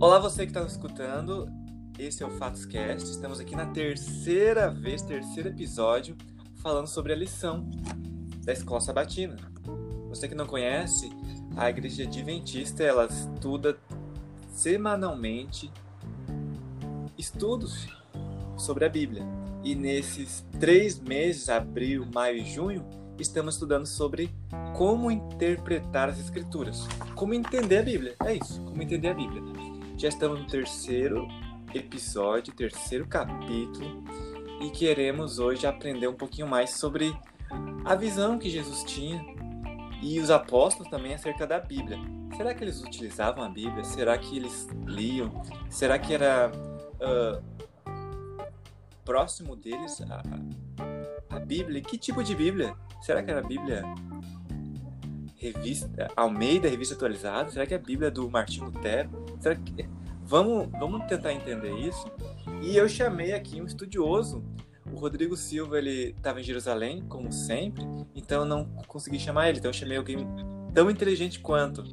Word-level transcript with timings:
Olá, 0.00 0.18
você 0.18 0.46
que 0.46 0.50
está 0.50 0.62
escutando. 0.62 1.46
Esse 1.98 2.22
é 2.22 2.26
o 2.26 2.30
Fatoscast. 2.30 3.04
Estamos 3.04 3.38
aqui 3.38 3.54
na 3.54 3.66
terceira 3.66 4.70
vez, 4.70 5.02
terceiro 5.02 5.50
episódio, 5.50 6.16
falando 6.62 6.86
sobre 6.86 7.12
a 7.12 7.16
lição 7.16 7.68
da 8.42 8.50
Escola 8.50 8.80
Sabatina. 8.80 9.36
Você 10.08 10.26
que 10.26 10.34
não 10.34 10.46
conhece, 10.46 11.10
a 11.54 11.68
Igreja 11.68 12.04
Adventista 12.04 12.82
ela 12.82 13.04
estuda 13.04 13.76
semanalmente 14.54 15.70
estudos 17.18 17.86
sobre 18.56 18.86
a 18.86 18.88
Bíblia. 18.88 19.22
E 19.62 19.74
nesses 19.74 20.46
três 20.58 20.98
meses, 20.98 21.50
abril, 21.50 22.06
maio 22.14 22.38
e 22.38 22.44
junho, 22.50 22.86
estamos 23.18 23.56
estudando 23.56 23.84
sobre 23.84 24.30
como 24.74 25.10
interpretar 25.10 26.08
as 26.08 26.18
Escrituras, 26.18 26.88
como 27.14 27.34
entender 27.34 27.76
a 27.76 27.82
Bíblia. 27.82 28.16
É 28.24 28.32
isso, 28.32 28.62
como 28.62 28.82
entender 28.82 29.08
a 29.08 29.14
Bíblia. 29.14 29.59
Já 30.00 30.08
estamos 30.08 30.40
no 30.40 30.46
terceiro 30.46 31.28
episódio, 31.74 32.54
terceiro 32.54 33.06
capítulo, 33.06 34.02
e 34.62 34.70
queremos 34.70 35.38
hoje 35.38 35.66
aprender 35.66 36.08
um 36.08 36.14
pouquinho 36.14 36.48
mais 36.48 36.70
sobre 36.78 37.14
a 37.84 37.94
visão 37.94 38.38
que 38.38 38.48
Jesus 38.48 38.82
tinha 38.84 39.22
e 40.02 40.18
os 40.18 40.30
apóstolos 40.30 40.88
também 40.88 41.12
acerca 41.12 41.46
da 41.46 41.60
Bíblia. 41.60 41.98
Será 42.34 42.54
que 42.54 42.64
eles 42.64 42.80
utilizavam 42.80 43.44
a 43.44 43.50
Bíblia? 43.50 43.84
Será 43.84 44.16
que 44.16 44.38
eles 44.38 44.68
liam? 44.86 45.42
Será 45.68 45.98
que 45.98 46.14
era 46.14 46.50
uh, 46.50 47.44
próximo 49.04 49.54
deles 49.54 50.00
a, 50.00 50.22
a 51.28 51.38
Bíblia? 51.40 51.82
Que 51.82 51.98
tipo 51.98 52.24
de 52.24 52.34
Bíblia? 52.34 52.74
Será 53.02 53.22
que 53.22 53.30
era 53.30 53.40
a 53.40 53.46
Bíblia 53.46 53.82
revista 55.40 56.08
Almeida, 56.14 56.68
revista 56.68 56.94
atualizada? 56.94 57.50
Será 57.50 57.66
que 57.66 57.72
é 57.72 57.76
a 57.78 57.80
Bíblia 57.80 58.10
do 58.10 58.30
Martinho 58.30 58.66
Lutero? 58.66 59.08
Será 59.40 59.56
que 59.56 59.88
vamos 60.22 60.68
vamos 60.78 61.06
tentar 61.06 61.32
entender 61.32 61.74
isso? 61.78 62.06
E 62.62 62.76
eu 62.76 62.86
chamei 62.88 63.32
aqui 63.32 63.60
um 63.60 63.64
estudioso. 63.64 64.44
O 64.92 64.98
Rodrigo 64.98 65.36
Silva, 65.36 65.78
ele 65.78 66.14
estava 66.16 66.40
em 66.40 66.42
Jerusalém, 66.42 67.02
como 67.08 67.32
sempre, 67.32 67.82
então 68.14 68.40
eu 68.40 68.44
não 68.44 68.64
consegui 68.86 69.18
chamar 69.18 69.48
ele. 69.48 69.58
Então 69.58 69.70
eu 69.70 69.74
chamei 69.74 69.96
alguém 69.96 70.26
tão 70.74 70.90
inteligente 70.90 71.40
quanto, 71.40 71.84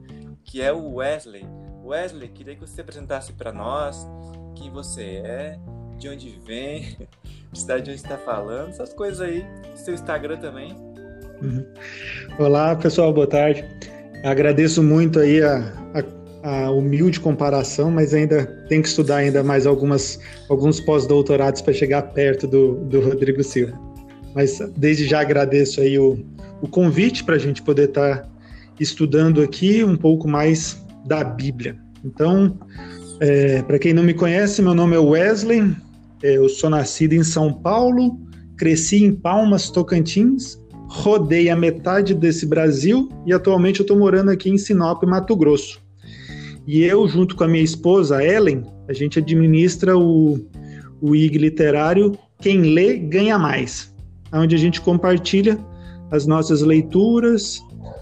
que 0.44 0.62
é 0.62 0.74
o 0.74 0.96
Wesley. 0.96 1.46
Wesley, 1.84 2.28
queria 2.30 2.56
que 2.56 2.62
você 2.62 2.76
se 2.76 2.82
apresentasse 2.82 3.34
para 3.34 3.54
nós, 3.54 4.06
quem 4.56 4.72
você 4.72 5.22
é, 5.24 5.60
de 5.98 6.10
onde 6.10 6.30
vem, 6.40 6.98
de 7.52 7.60
cidade 7.60 7.84
de 7.84 7.92
onde 7.92 8.02
está 8.02 8.18
falando, 8.18 8.70
essas 8.70 8.94
coisas 8.94 9.22
aí. 9.22 9.46
Seu 9.76 9.94
Instagram 9.94 10.38
também. 10.38 10.87
Uhum. 11.42 11.64
Olá, 12.40 12.76
pessoal, 12.76 13.14
boa 13.14 13.28
tarde. 13.28 13.64
Agradeço 14.24 14.82
muito 14.82 15.20
aí 15.20 15.42
a, 15.42 15.72
a, 16.44 16.66
a, 16.66 16.72
humilde 16.72 17.20
comparação, 17.20 17.92
mas 17.92 18.14
ainda 18.14 18.46
tem 18.68 18.82
que 18.82 18.88
estudar 18.88 19.18
ainda 19.18 19.44
mais 19.44 19.68
algumas, 19.68 20.20
alguns 20.50 20.80
pós-doutorados 20.80 21.62
para 21.62 21.74
chegar 21.74 22.02
perto 22.02 22.48
do, 22.48 22.76
do 22.86 23.02
Rodrigo 23.02 23.44
Silva. 23.44 23.80
Mas 24.34 24.60
desde 24.76 25.06
já 25.06 25.22
agradeço 25.22 25.80
aí 25.80 26.00
o, 26.00 26.18
o 26.62 26.68
convite 26.68 27.24
para 27.24 27.36
a 27.36 27.40
gente 27.40 27.62
poder 27.62 27.90
estar 27.90 28.24
tá 28.24 28.30
estudando 28.80 29.42
aqui 29.42 29.84
um 29.84 29.96
pouco 29.96 30.28
mais 30.28 30.84
da 31.06 31.24
Bíblia. 31.24 31.78
Então, 32.04 32.58
é, 33.20 33.62
para 33.62 33.78
quem 33.78 33.94
não 33.94 34.04
me 34.04 34.14
conhece, 34.14 34.62
meu 34.62 34.74
nome 34.74 34.96
é 34.96 35.00
Wesley, 35.00 35.76
é, 36.24 36.38
eu 36.38 36.50
sou 36.50 36.70
nascido 36.70 37.14
em 37.14 37.24
São 37.24 37.54
Paulo, 37.54 38.20
cresci 38.58 39.04
em 39.04 39.14
Palmas, 39.14 39.70
Tocantins, 39.70 40.60
rodei 40.90 41.50
a 41.50 41.56
metade 41.56 42.14
desse 42.14 42.46
Brasil 42.46 43.10
e 43.26 43.34
atualmente 43.34 43.80
eu 43.80 43.84
estou 43.84 43.98
morando 43.98 44.32
aqui 44.32 44.50
em 44.50 44.58
Sinop, 44.58 45.04
Mato 45.04 45.36
Grosso. 45.36 45.82
E 46.66 46.84
eu, 46.84 47.08
junto 47.08 47.36
com 47.36 47.44
a 47.44 47.48
minha 47.48 47.64
esposa, 47.64 48.24
Ellen, 48.24 48.64
a 48.90 48.94
gente 48.94 49.20
administra 49.20 49.98
o, 49.98 50.38
o 51.02 51.16
IG 51.16 51.38
literário 51.38 52.18
Quem 52.42 52.74
Lê 52.74 52.98
Ganha 52.98 53.38
Mais, 53.38 53.94
onde 54.34 54.56
a 54.56 54.60
gente 54.60 54.82
compartilha 54.82 55.58
as 56.12 56.26
nossas 56.26 56.62
leituras 56.62 57.62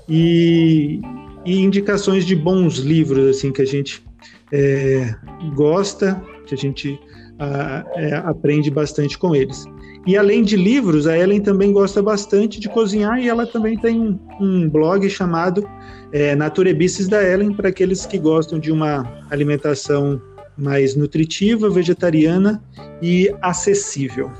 e, 0.10 1.00
e 1.46 1.60
indicações 1.60 2.26
de 2.26 2.36
bons 2.36 2.78
livros 2.78 3.28
assim 3.28 3.52
que 3.52 3.62
a 3.62 3.66
gente 3.66 4.04
é, 4.52 5.14
gosta, 5.56 6.22
que 6.46 6.54
a 6.54 6.58
gente 6.58 7.00
a, 7.40 7.86
é, 7.96 8.16
aprende 8.16 8.70
bastante 8.70 9.18
com 9.18 9.36
eles. 9.36 9.66
E 10.06 10.16
além 10.16 10.44
de 10.44 10.56
livros, 10.56 11.08
a 11.08 11.18
Ellen 11.18 11.42
também 11.42 11.74
gosta 11.74 12.02
bastante 12.02 12.60
de 12.60 12.70
cozinhar 12.70 13.20
e 13.20 13.28
ela 13.28 13.48
também 13.48 13.76
tem 13.76 14.20
um, 14.40 14.70
blog 14.70 15.10
chamado 15.10 15.68
é, 16.12 16.36
Naturebices 16.36 17.08
da 17.08 17.24
Ellen 17.24 17.54
para 17.54 17.70
aqueles 17.70 18.06
que 18.06 18.20
gostam 18.20 18.60
de 18.60 18.72
uma 18.72 19.26
alimentação 19.32 20.22
mais 20.56 20.96
nutritiva, 20.96 21.70
vegetariana 21.70 22.64
e 23.02 23.34
acessível. 23.42 24.32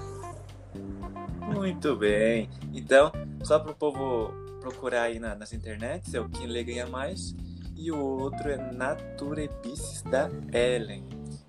Muito 1.54 1.96
bem. 1.96 2.48
Então, 2.74 3.12
só 3.44 3.58
para 3.58 3.72
o 3.72 3.76
povo 3.76 4.32
procurar 4.62 5.04
aí 5.04 5.20
na, 5.20 5.36
nas 5.36 5.52
internets, 5.52 6.14
é 6.14 6.22
o 6.22 6.30
Quem 6.30 6.46
Lê 6.46 6.64
Ganha 6.64 6.86
Mais 6.86 7.36
e 7.76 7.92
o 7.92 7.98
outro 7.98 8.50
é 8.50 8.72
Naturebices 8.72 10.04
da 10.04 10.30
Ellen. 10.54 11.04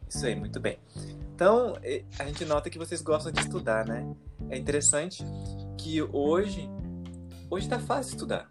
Isso 0.08 0.24
aí, 0.24 0.34
muito 0.34 0.58
bem. 0.58 0.78
Então, 1.36 1.74
a 2.18 2.24
gente 2.24 2.46
nota 2.46 2.70
que 2.70 2.78
vocês 2.78 3.02
gostam 3.02 3.30
de 3.30 3.40
estudar, 3.40 3.84
né? 3.86 4.10
É 4.48 4.56
interessante 4.56 5.22
que 5.76 6.00
hoje, 6.00 6.66
hoje 7.50 7.68
tá 7.68 7.78
fácil 7.78 8.14
estudar. 8.14 8.48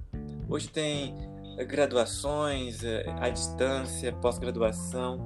Hoje 0.47 0.69
tem 0.69 1.15
eh, 1.57 1.65
graduações, 1.65 2.83
eh, 2.83 3.03
à 3.19 3.27
distância, 3.29 4.13
pós-graduação. 4.13 5.25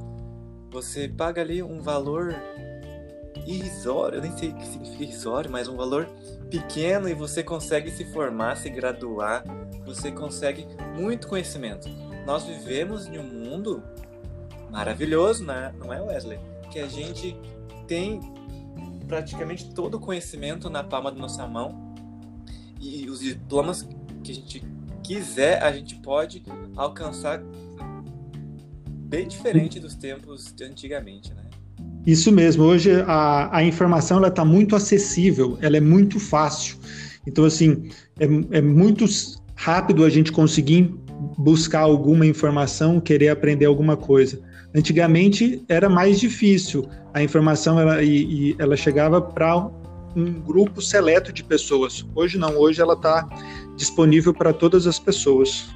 Você 0.72 1.10
paga 1.10 1.42
ali 1.42 1.62
um 1.62 1.82
valor 1.82 2.34
irrisório, 3.46 4.20
eu 4.20 4.22
nem 4.22 4.38
sei 4.38 4.52
o 4.52 4.56
que 4.56 4.66
significa 4.66 5.04
irrisório, 5.04 5.52
mas 5.52 5.68
um 5.68 5.76
valor 5.76 6.08
pequeno 6.50 7.10
e 7.10 7.14
você 7.14 7.44
consegue 7.44 7.92
se 7.92 8.06
formar, 8.06 8.56
se 8.56 8.70
graduar, 8.70 9.44
você 9.86 10.14
consegue 10.14 10.66
muito 10.96 11.28
conhecimento. 11.28 11.90
Nós 12.26 12.46
vivemos 12.46 13.06
em 13.08 13.20
um 13.20 13.24
mundo 13.24 13.84
maravilhoso, 14.72 15.44
né? 15.44 15.76
não 15.78 15.94
é, 15.94 16.02
Wesley? 16.02 16.40
Que 16.70 16.80
a 16.80 16.88
gente 16.88 17.36
tem 17.88 18.20
praticamente 19.08 19.74
todo 19.74 19.96
o 19.96 20.00
conhecimento 20.00 20.70
na 20.70 20.84
palma 20.84 21.12
da 21.12 21.18
nossa 21.18 21.46
mão 21.48 21.94
e 22.80 23.10
os 23.10 23.20
diplomas 23.20 23.88
que 24.24 24.32
a 24.32 24.36
gente 24.36 24.64
quiser, 25.04 25.62
a 25.64 25.72
gente 25.72 25.96
pode 25.96 26.44
alcançar 26.76 27.42
bem 29.10 29.28
diferente 29.28 29.80
dos 29.80 29.96
tempos 29.96 30.54
de 30.54 30.64
antigamente, 30.64 31.34
né? 31.34 31.44
Isso 32.06 32.32
mesmo. 32.32 32.64
Hoje 32.64 33.02
a, 33.02 33.58
a 33.58 33.64
informação 33.64 34.24
está 34.26 34.46
muito 34.46 34.76
acessível, 34.76 35.58
ela 35.62 35.78
é 35.78 35.82
muito 35.82 36.20
fácil. 36.20 36.78
Então 37.26 37.44
assim 37.44 37.90
é, 38.20 38.58
é 38.58 38.62
muito 38.62 39.06
rápido 39.56 40.06
a 40.06 40.10
gente 40.10 40.32
conseguir 40.32 40.94
buscar 41.38 41.82
alguma 41.82 42.26
informação, 42.26 43.02
querer 43.02 43.30
aprender 43.30 43.66
alguma 43.66 43.98
coisa. 43.98 44.40
Antigamente 44.74 45.64
era 45.68 45.90
mais 45.90 46.20
difícil, 46.20 46.88
a 47.14 47.24
informação 47.24 47.80
ela, 47.80 48.04
e, 48.04 48.52
e 48.52 48.56
ela 48.60 48.76
chegava 48.76 49.22
para 49.22 49.70
um 50.16 50.40
grupo 50.42 50.82
seleto 50.82 51.34
de 51.34 51.44
pessoas. 51.44 52.06
Hoje 52.16 52.38
não, 52.38 52.58
hoje 52.58 52.82
ela 52.82 52.94
está 52.94 53.28
disponível 53.76 54.34
para 54.34 54.54
todas 54.54 54.86
as 54.86 55.00
pessoas. 55.00 55.68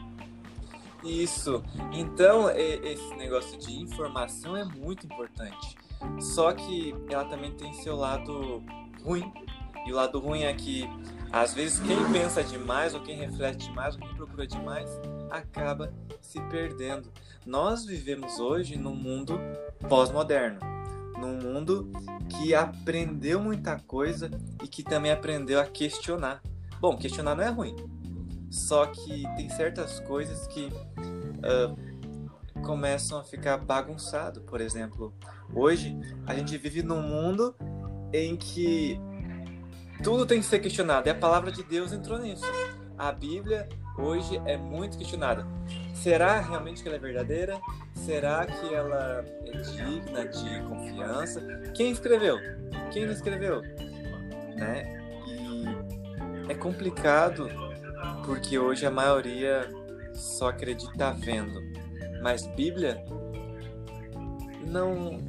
Isso. 1.03 1.61
Então, 1.91 2.49
esse 2.49 3.15
negócio 3.15 3.57
de 3.59 3.73
informação 3.73 4.55
é 4.55 4.63
muito 4.63 5.05
importante. 5.05 5.75
Só 6.19 6.53
que 6.53 6.95
ela 7.09 7.25
também 7.25 7.51
tem 7.51 7.73
seu 7.73 7.95
lado 7.95 8.63
ruim. 9.03 9.31
E 9.85 9.91
o 9.91 9.95
lado 9.95 10.19
ruim 10.19 10.43
é 10.43 10.53
que, 10.53 10.89
às 11.31 11.53
vezes, 11.53 11.79
quem 11.79 11.97
pensa 12.11 12.41
demais, 12.41 12.93
ou 12.93 13.01
quem 13.01 13.17
reflete 13.17 13.67
demais, 13.67 13.95
ou 13.95 14.01
quem 14.01 14.15
procura 14.15 14.47
demais, 14.47 14.89
acaba 15.29 15.93
se 16.21 16.39
perdendo. 16.43 17.11
Nós 17.45 17.85
vivemos 17.85 18.39
hoje 18.39 18.77
num 18.77 18.95
mundo 18.95 19.37
pós-moderno, 19.89 20.59
num 21.19 21.35
mundo 21.35 21.91
que 22.29 22.55
aprendeu 22.55 23.41
muita 23.41 23.77
coisa 23.79 24.31
e 24.63 24.67
que 24.67 24.81
também 24.81 25.11
aprendeu 25.11 25.59
a 25.59 25.65
questionar. 25.65 26.41
Bom, 26.79 26.95
questionar 26.97 27.35
não 27.35 27.43
é 27.43 27.49
ruim, 27.49 27.75
só 28.49 28.85
que 28.85 29.23
tem 29.35 29.49
certas 29.49 29.99
coisas 30.01 30.47
que 30.47 30.69
uh, 30.69 32.61
começam 32.61 33.19
a 33.19 33.23
ficar 33.23 33.57
bagunçado. 33.57 34.41
Por 34.41 34.61
exemplo, 34.61 35.13
hoje 35.53 35.97
a 36.25 36.33
gente 36.33 36.57
vive 36.57 36.81
num 36.81 37.01
mundo 37.01 37.55
em 38.13 38.37
que 38.37 38.97
tudo 40.01 40.25
tem 40.25 40.39
que 40.39 40.45
ser 40.45 40.59
questionado 40.59 41.07
e 41.07 41.11
a 41.11 41.15
palavra 41.15 41.51
de 41.51 41.61
Deus 41.63 41.91
entrou 41.91 42.19
nisso. 42.19 42.45
A 42.97 43.11
Bíblia 43.11 43.67
hoje 43.97 44.41
é 44.45 44.55
muito 44.55 44.97
questionada. 44.97 45.45
Será 45.93 46.41
realmente 46.41 46.81
que 46.81 46.89
ela 46.89 46.97
é 46.97 46.99
verdadeira? 46.99 47.61
Será 47.93 48.45
que 48.45 48.73
ela 48.73 49.23
é 49.45 49.51
digna 49.57 50.25
de 50.25 50.63
confiança? 50.67 51.41
Quem 51.73 51.91
escreveu? 51.91 52.37
Quem 52.91 53.05
não 53.05 53.13
escreveu? 53.13 53.61
Né? 54.55 54.99
E 56.47 56.51
é 56.51 56.55
complicado 56.55 57.47
porque 58.25 58.57
hoje 58.57 58.85
a 58.85 58.91
maioria 58.91 59.69
só 60.13 60.49
acredita 60.49 61.13
vendo. 61.13 61.61
Mas 62.21 62.47
Bíblia 62.47 63.03
não 64.65 65.19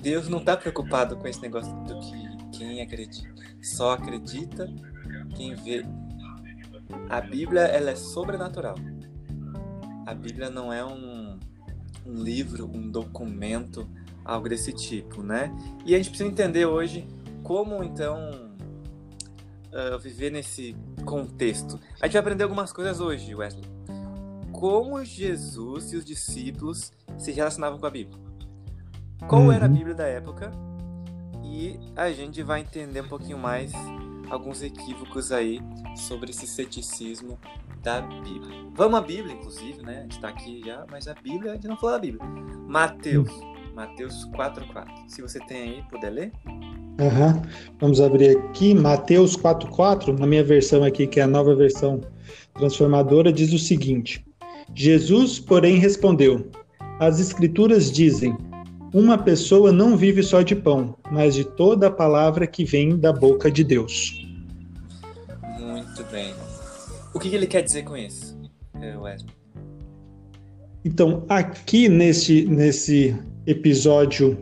Deus 0.00 0.28
não 0.28 0.38
está 0.38 0.56
preocupado 0.56 1.16
com 1.16 1.28
esse 1.28 1.40
negócio 1.40 1.72
do 1.84 1.98
que 2.00 2.58
quem 2.58 2.82
acredita. 2.82 3.28
Só 3.62 3.92
acredita 3.92 4.68
quem 5.36 5.54
vê. 5.54 5.84
A 7.08 7.20
Bíblia 7.20 7.62
ela 7.62 7.90
é 7.90 7.96
sobrenatural. 7.96 8.76
A 10.08 10.14
Bíblia 10.14 10.48
não 10.48 10.72
é 10.72 10.82
um, 10.82 11.38
um 12.06 12.14
livro, 12.14 12.64
um 12.64 12.90
documento, 12.90 13.86
algo 14.24 14.48
desse 14.48 14.72
tipo, 14.72 15.22
né? 15.22 15.54
E 15.84 15.94
a 15.94 15.98
gente 15.98 16.08
precisa 16.08 16.30
entender 16.30 16.64
hoje 16.64 17.06
como 17.42 17.84
então 17.84 18.18
uh, 19.66 19.98
viver 19.98 20.30
nesse 20.30 20.74
contexto. 21.04 21.78
A 22.00 22.06
gente 22.06 22.14
vai 22.14 22.20
aprender 22.20 22.44
algumas 22.44 22.72
coisas 22.72 23.00
hoje, 23.00 23.34
Wesley. 23.34 23.66
Como 24.50 25.04
Jesus 25.04 25.92
e 25.92 25.96
os 25.96 26.06
discípulos 26.06 26.90
se 27.18 27.30
relacionavam 27.30 27.78
com 27.78 27.84
a 27.84 27.90
Bíblia. 27.90 28.18
Qual 29.28 29.42
uhum. 29.42 29.52
era 29.52 29.66
a 29.66 29.68
Bíblia 29.68 29.94
da 29.94 30.06
época? 30.06 30.50
E 31.44 31.78
a 31.94 32.10
gente 32.12 32.42
vai 32.42 32.62
entender 32.62 33.02
um 33.02 33.08
pouquinho 33.08 33.36
mais 33.36 33.72
alguns 34.30 34.62
equívocos 34.62 35.32
aí 35.32 35.60
sobre 35.96 36.30
esse 36.30 36.46
ceticismo 36.46 37.38
da 37.82 38.00
Bíblia. 38.00 38.54
Vamos 38.74 38.98
à 38.98 39.02
Bíblia, 39.02 39.34
inclusive, 39.34 39.82
né? 39.82 39.98
A 39.98 40.02
gente 40.02 40.12
está 40.12 40.28
aqui 40.28 40.62
já, 40.64 40.84
mas 40.90 41.08
a 41.08 41.14
Bíblia, 41.14 41.52
a 41.52 41.54
gente 41.54 41.68
não 41.68 41.76
falou 41.76 41.96
da 41.96 42.00
Bíblia. 42.00 42.24
Mateus, 42.66 43.30
Mateus 43.74 44.28
4,4. 44.30 44.86
Se 45.08 45.22
você 45.22 45.38
tem 45.40 45.62
aí, 45.62 45.82
puder 45.90 46.10
ler. 46.10 46.32
Uhum. 46.46 47.42
Vamos 47.80 48.00
abrir 48.00 48.36
aqui, 48.36 48.74
Mateus 48.74 49.36
4,4, 49.36 50.18
na 50.18 50.26
minha 50.26 50.42
versão 50.42 50.82
aqui, 50.82 51.06
que 51.06 51.20
é 51.20 51.22
a 51.22 51.28
nova 51.28 51.54
versão 51.54 52.00
transformadora, 52.54 53.32
diz 53.32 53.52
o 53.52 53.58
seguinte: 53.58 54.24
Jesus, 54.74 55.38
porém, 55.38 55.78
respondeu: 55.78 56.50
As 56.98 57.20
Escrituras 57.20 57.92
dizem: 57.92 58.36
Uma 58.92 59.18
pessoa 59.18 59.70
não 59.70 59.96
vive 59.96 60.22
só 60.22 60.42
de 60.42 60.56
pão, 60.56 60.96
mas 61.10 61.34
de 61.34 61.44
toda 61.44 61.88
a 61.88 61.90
palavra 61.90 62.46
que 62.46 62.64
vem 62.64 62.98
da 62.98 63.12
boca 63.12 63.50
de 63.50 63.62
Deus. 63.62 64.26
Muito 65.58 66.04
bem. 66.10 66.34
O 67.14 67.18
que 67.18 67.34
ele 67.34 67.46
quer 67.46 67.62
dizer 67.62 67.82
com 67.82 67.96
isso, 67.96 68.38
eh, 68.80 68.96
Wesley? 68.96 69.34
Então, 70.84 71.24
aqui 71.28 71.88
nesse, 71.88 72.46
nesse 72.46 73.14
episódio 73.46 74.38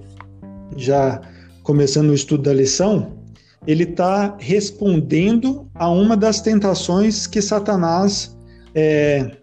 já 0.77 1.21
começando 1.63 2.11
o 2.11 2.15
estudo 2.15 2.45
da 2.45 2.53
lição, 2.53 3.19
ele 3.67 3.83
está 3.83 4.37
respondendo 4.39 5.69
a 5.75 5.89
uma 5.91 6.17
das 6.17 6.41
tentações 6.41 7.27
que 7.27 7.43
Satanás 7.43 8.37
é, 8.75 9.39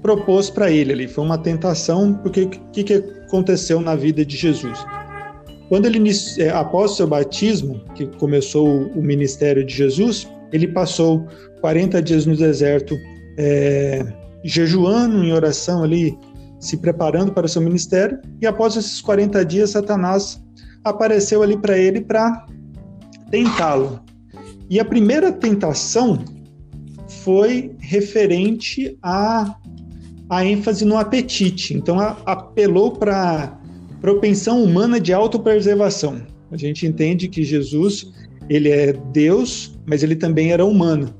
propôs 0.00 0.48
para 0.48 0.70
ele 0.70 0.92
ali. 0.92 1.08
Foi 1.08 1.24
uma 1.24 1.38
tentação, 1.38 2.14
porque 2.14 2.42
o 2.42 2.48
que, 2.48 2.84
que 2.84 3.17
aconteceu 3.28 3.80
na 3.80 3.94
vida 3.94 4.24
de 4.24 4.36
Jesus? 4.36 4.78
Quando 5.68 5.86
ele, 5.86 6.10
é, 6.38 6.48
após 6.48 6.96
seu 6.96 7.06
batismo, 7.06 7.80
que 7.94 8.06
começou 8.16 8.86
o 8.88 9.02
ministério 9.02 9.64
de 9.64 9.74
Jesus, 9.74 10.26
ele 10.50 10.66
passou 10.66 11.26
40 11.60 12.02
dias 12.02 12.24
no 12.24 12.34
deserto, 12.34 12.96
é, 13.36 14.04
jejuando 14.42 15.22
em 15.22 15.32
oração 15.32 15.84
ali, 15.84 16.16
se 16.58 16.78
preparando 16.78 17.32
para 17.32 17.46
o 17.46 17.48
seu 17.48 17.60
ministério, 17.60 18.18
e 18.40 18.46
após 18.46 18.76
esses 18.76 19.00
40 19.02 19.44
dias, 19.44 19.70
Satanás 19.70 20.42
apareceu 20.82 21.42
ali 21.42 21.56
para 21.56 21.76
ele 21.76 22.00
para 22.00 22.46
tentá-lo. 23.30 24.00
E 24.70 24.80
a 24.80 24.84
primeira 24.84 25.30
tentação 25.30 26.24
foi 27.22 27.76
referente 27.78 28.98
à, 29.02 29.54
à 30.28 30.44
ênfase 30.44 30.84
no 30.84 30.96
apetite. 30.96 31.74
Então, 31.74 31.98
a, 31.98 32.16
apelou 32.24 32.92
para 32.92 33.44
a 33.44 34.00
propensão 34.00 34.62
humana 34.62 35.00
de 35.00 35.12
autopreservação. 35.12 36.22
A 36.50 36.56
gente 36.56 36.86
entende 36.86 37.28
que 37.28 37.42
Jesus 37.42 38.12
ele 38.48 38.70
é 38.70 38.92
Deus, 39.12 39.78
mas 39.86 40.02
ele 40.02 40.16
também 40.16 40.52
era 40.52 40.64
humano. 40.64 41.14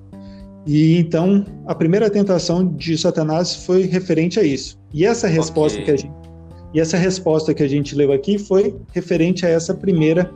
E 0.67 0.97
então 0.97 1.45
a 1.67 1.75
primeira 1.75 2.11
tentação 2.11 2.67
de 2.67 2.97
Satanás 2.97 3.55
foi 3.55 3.83
referente 3.83 4.41
a 4.41 4.43
isso. 4.43 4.79
E 4.93 5.05
essa 5.05 5.27
resposta 5.27 5.81
okay. 5.81 5.85
que 5.85 5.91
a 5.91 5.97
gente 5.97 6.29
e 6.75 6.81
essa 6.81 6.97
resposta 6.97 7.55
que 7.55 7.63
a 7.63 7.69
gente 7.69 7.95
leu 7.95 8.13
aqui 8.13 8.39
foi 8.39 8.77
referente 8.93 9.47
a 9.47 9.49
essa 9.49 9.75
primeira, 9.75 10.31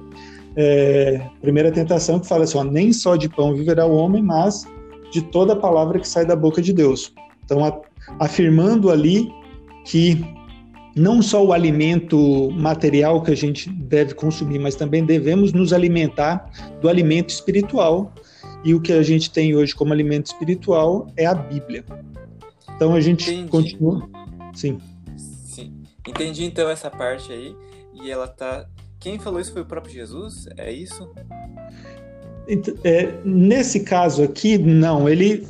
é, 0.56 1.20
primeira 1.40 1.70
tentação, 1.70 2.18
que 2.18 2.26
fala 2.26 2.44
assim: 2.44 2.58
ó, 2.58 2.64
nem 2.64 2.92
só 2.92 3.16
de 3.16 3.28
pão 3.28 3.54
viverá 3.54 3.84
o 3.84 3.94
homem, 3.94 4.22
mas 4.22 4.66
de 5.10 5.20
toda 5.20 5.52
a 5.52 5.56
palavra 5.56 5.98
que 5.98 6.08
sai 6.08 6.24
da 6.24 6.34
boca 6.34 6.62
de 6.62 6.72
Deus. 6.72 7.12
Então, 7.44 7.64
a, 7.64 7.78
afirmando 8.18 8.90
ali 8.90 9.30
que 9.84 10.24
não 10.94 11.22
só 11.22 11.44
o 11.44 11.52
alimento 11.52 12.50
material 12.52 13.22
que 13.22 13.30
a 13.30 13.36
gente 13.36 13.70
deve 13.70 14.14
consumir, 14.14 14.58
mas 14.58 14.74
também 14.74 15.04
devemos 15.04 15.52
nos 15.52 15.72
alimentar 15.72 16.50
do 16.80 16.88
alimento 16.88 17.30
espiritual. 17.30 18.12
E 18.64 18.74
o 18.74 18.80
que 18.80 18.92
a 18.92 19.02
gente 19.02 19.30
tem 19.30 19.56
hoje 19.56 19.74
como 19.74 19.92
alimento 19.92 20.26
espiritual 20.26 21.08
é 21.16 21.26
a 21.26 21.34
Bíblia. 21.34 21.84
Então 22.76 22.94
a 22.94 23.00
gente 23.00 23.30
Entendi. 23.30 23.50
continua. 23.50 24.08
Sim. 24.54 24.78
Entendi 26.06 26.44
então 26.44 26.68
essa 26.68 26.90
parte 26.90 27.32
aí. 27.32 27.54
E 27.94 28.10
ela 28.10 28.26
tá. 28.26 28.66
Quem 28.98 29.18
falou 29.18 29.40
isso 29.40 29.52
foi 29.52 29.62
o 29.62 29.66
próprio 29.66 29.94
Jesus? 29.94 30.46
É 30.56 30.72
isso? 30.72 31.10
É, 32.82 33.14
nesse 33.24 33.80
caso 33.80 34.22
aqui, 34.22 34.58
não. 34.58 35.08
Ele 35.08 35.46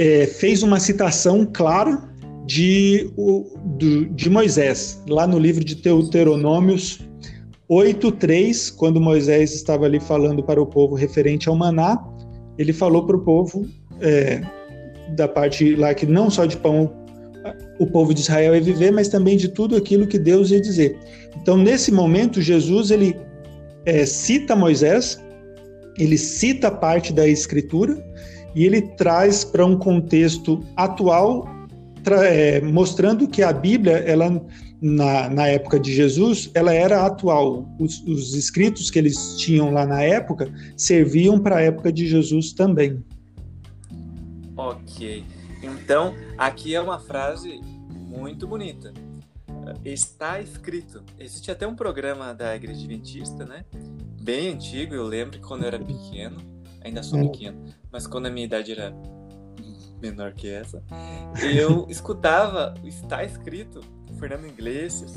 é, 0.00 0.26
fez 0.26 0.62
uma 0.62 0.80
citação 0.80 1.44
clara 1.44 2.02
de, 2.46 3.12
de 4.12 4.30
Moisés, 4.30 5.00
lá 5.06 5.26
no 5.26 5.38
livro 5.38 5.62
de 5.62 5.74
Deuteronômios 5.74 7.00
8.3, 7.70 8.74
quando 8.74 8.98
Moisés 8.98 9.54
estava 9.54 9.84
ali 9.84 10.00
falando 10.00 10.42
para 10.42 10.60
o 10.60 10.66
povo 10.66 10.94
referente 10.94 11.50
ao 11.50 11.54
maná, 11.54 12.02
ele 12.58 12.72
falou 12.72 13.06
para 13.06 13.16
o 13.16 13.20
povo, 13.20 13.68
é, 14.00 14.40
da 15.14 15.28
parte 15.28 15.76
lá 15.76 15.92
que 15.92 16.06
não 16.06 16.30
só 16.30 16.46
de 16.46 16.56
pão 16.56 16.90
o 17.78 17.86
povo 17.86 18.14
de 18.14 18.20
Israel 18.20 18.54
ia 18.54 18.60
viver, 18.60 18.90
mas 18.90 19.08
também 19.08 19.36
de 19.36 19.48
tudo 19.48 19.76
aquilo 19.76 20.06
que 20.06 20.18
Deus 20.18 20.50
ia 20.50 20.60
dizer. 20.60 20.98
Então, 21.40 21.56
nesse 21.56 21.92
momento, 21.92 22.40
Jesus 22.40 22.90
ele 22.90 23.16
é, 23.84 24.04
cita 24.06 24.56
Moisés, 24.56 25.22
ele 25.98 26.16
cita 26.16 26.70
parte 26.70 27.12
da 27.12 27.26
Escritura 27.28 28.02
e 28.54 28.64
ele 28.64 28.82
traz 28.82 29.44
para 29.44 29.64
um 29.64 29.78
contexto 29.78 30.64
atual, 30.76 31.48
é, 32.06 32.60
mostrando 32.60 33.28
que 33.28 33.42
a 33.42 33.52
Bíblia, 33.52 33.98
ela 33.98 34.42
na, 34.80 35.28
na 35.28 35.46
época 35.46 35.78
de 35.78 35.92
Jesus, 35.92 36.50
ela 36.54 36.72
era 36.72 37.04
atual. 37.04 37.68
Os, 37.78 38.00
os 38.02 38.34
escritos 38.34 38.90
que 38.90 38.98
eles 38.98 39.36
tinham 39.36 39.70
lá 39.70 39.84
na 39.86 40.02
época 40.02 40.50
serviam 40.76 41.38
para 41.38 41.56
a 41.56 41.60
época 41.60 41.92
de 41.92 42.06
Jesus 42.06 42.52
também. 42.52 43.04
Ok. 44.56 45.24
Então, 45.62 46.14
aqui 46.38 46.74
é 46.74 46.80
uma 46.80 46.98
frase 46.98 47.60
muito 47.90 48.46
bonita. 48.46 48.92
Está 49.84 50.40
escrito. 50.40 51.02
Existe 51.18 51.50
até 51.50 51.66
um 51.66 51.74
programa 51.74 52.32
da 52.34 52.56
Igreja 52.56 52.80
Adventista, 52.80 53.44
né? 53.44 53.64
Bem 54.22 54.48
antigo, 54.48 54.94
eu 54.94 55.06
lembro 55.06 55.38
que 55.38 55.46
quando 55.46 55.62
eu 55.62 55.68
era 55.68 55.78
pequeno, 55.78 56.38
ainda 56.82 57.02
sou 57.02 57.18
hum. 57.18 57.28
pequeno, 57.28 57.62
mas 57.92 58.06
quando 58.06 58.26
a 58.26 58.30
minha 58.30 58.46
idade 58.46 58.72
era 58.72 58.92
menor 60.00 60.32
que 60.32 60.48
essa, 60.48 60.82
eu 61.42 61.86
escutava 61.90 62.74
o 62.82 62.88
Está 62.88 63.22
Escrito, 63.24 63.80
Fernando 64.18 64.46
Iglesias, 64.46 65.14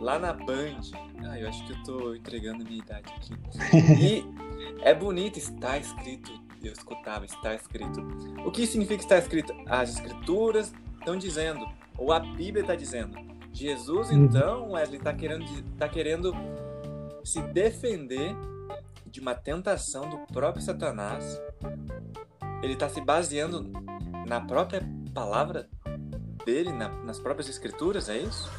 lá 0.00 0.18
na 0.18 0.32
Band. 0.32 0.80
Ah, 1.24 1.38
eu 1.38 1.48
acho 1.48 1.64
que 1.66 1.72
eu 1.72 1.82
tô 1.84 2.14
entregando 2.14 2.62
a 2.62 2.64
minha 2.64 2.82
idade 2.82 3.12
aqui. 3.14 3.34
E 4.00 4.24
é 4.82 4.94
bonito, 4.94 5.38
está 5.38 5.78
escrito 5.78 6.32
eu 6.66 6.72
escutava, 6.72 7.24
está 7.24 7.54
escrito. 7.54 8.00
O 8.44 8.50
que 8.50 8.66
significa 8.66 9.02
estar 9.02 9.18
escrito? 9.18 9.52
As 9.66 9.90
escrituras 9.90 10.72
estão 10.98 11.16
dizendo, 11.16 11.66
ou 11.98 12.12
a 12.12 12.20
Bíblia 12.20 12.62
está 12.62 12.74
dizendo. 12.74 13.18
Jesus, 13.52 14.10
uhum. 14.10 14.24
então, 14.24 14.72
Wesley, 14.72 14.98
está 14.98 15.12
querendo, 15.12 15.44
tá 15.76 15.88
querendo 15.88 16.34
se 17.24 17.40
defender 17.42 18.34
de 19.06 19.20
uma 19.20 19.34
tentação 19.34 20.08
do 20.08 20.18
próprio 20.32 20.62
Satanás. 20.62 21.40
Ele 22.62 22.74
está 22.74 22.88
se 22.88 23.00
baseando 23.00 23.70
na 24.26 24.40
própria 24.40 24.82
palavra 25.12 25.68
dele, 26.44 26.72
na, 26.72 26.88
nas 27.04 27.18
próprias 27.18 27.48
escrituras, 27.48 28.08
é 28.08 28.18
isso? 28.18 28.50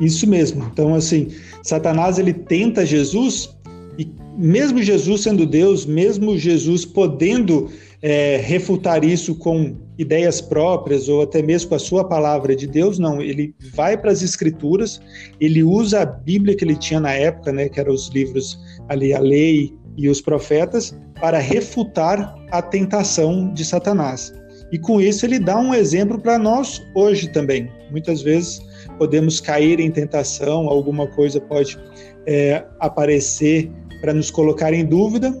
Isso 0.00 0.26
mesmo. 0.26 0.64
Então, 0.72 0.94
assim, 0.94 1.28
Satanás 1.62 2.18
ele 2.18 2.32
tenta 2.32 2.86
Jesus 2.86 3.54
e 3.98 4.10
mesmo 4.36 4.82
Jesus 4.82 5.22
sendo 5.22 5.44
Deus, 5.44 5.84
mesmo 5.84 6.38
Jesus 6.38 6.84
podendo 6.84 7.70
é, 8.00 8.38
refutar 8.38 9.04
isso 9.04 9.34
com 9.34 9.76
ideias 9.98 10.40
próprias 10.40 11.08
ou 11.08 11.22
até 11.22 11.42
mesmo 11.42 11.68
com 11.68 11.74
a 11.74 11.78
sua 11.78 12.04
palavra 12.04 12.56
de 12.56 12.66
Deus, 12.66 12.98
não, 12.98 13.20
ele 13.20 13.54
vai 13.74 13.98
para 13.98 14.10
as 14.10 14.22
escrituras, 14.22 15.00
ele 15.38 15.62
usa 15.62 16.00
a 16.00 16.06
Bíblia 16.06 16.56
que 16.56 16.64
ele 16.64 16.76
tinha 16.76 16.98
na 16.98 17.12
época, 17.12 17.52
né, 17.52 17.68
que 17.68 17.78
eram 17.78 17.92
os 17.92 18.08
livros 18.08 18.58
ali, 18.88 19.12
a 19.12 19.20
lei 19.20 19.74
e 19.96 20.08
os 20.08 20.20
profetas, 20.20 20.96
para 21.20 21.38
refutar 21.38 22.34
a 22.50 22.62
tentação 22.62 23.52
de 23.52 23.64
Satanás. 23.64 24.32
E 24.72 24.78
com 24.78 25.00
isso 25.00 25.26
ele 25.26 25.38
dá 25.38 25.58
um 25.58 25.74
exemplo 25.74 26.18
para 26.18 26.38
nós 26.38 26.82
hoje 26.94 27.28
também. 27.28 27.68
Muitas 27.90 28.22
vezes 28.22 28.60
podemos 28.98 29.40
cair 29.40 29.80
em 29.80 29.90
tentação, 29.90 30.68
alguma 30.68 31.06
coisa 31.08 31.40
pode 31.40 31.78
é, 32.26 32.64
aparecer 32.78 33.70
para 34.00 34.14
nos 34.14 34.30
colocar 34.30 34.72
em 34.72 34.84
dúvida. 34.84 35.32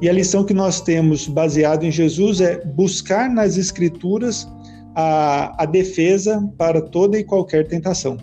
E 0.00 0.08
a 0.08 0.12
lição 0.12 0.44
que 0.44 0.54
nós 0.54 0.80
temos 0.80 1.26
baseado 1.26 1.84
em 1.84 1.90
Jesus 1.90 2.40
é 2.40 2.64
buscar 2.64 3.28
nas 3.28 3.56
Escrituras 3.56 4.48
a, 4.94 5.62
a 5.62 5.66
defesa 5.66 6.42
para 6.56 6.80
toda 6.80 7.18
e 7.18 7.24
qualquer 7.24 7.66
tentação. 7.66 8.16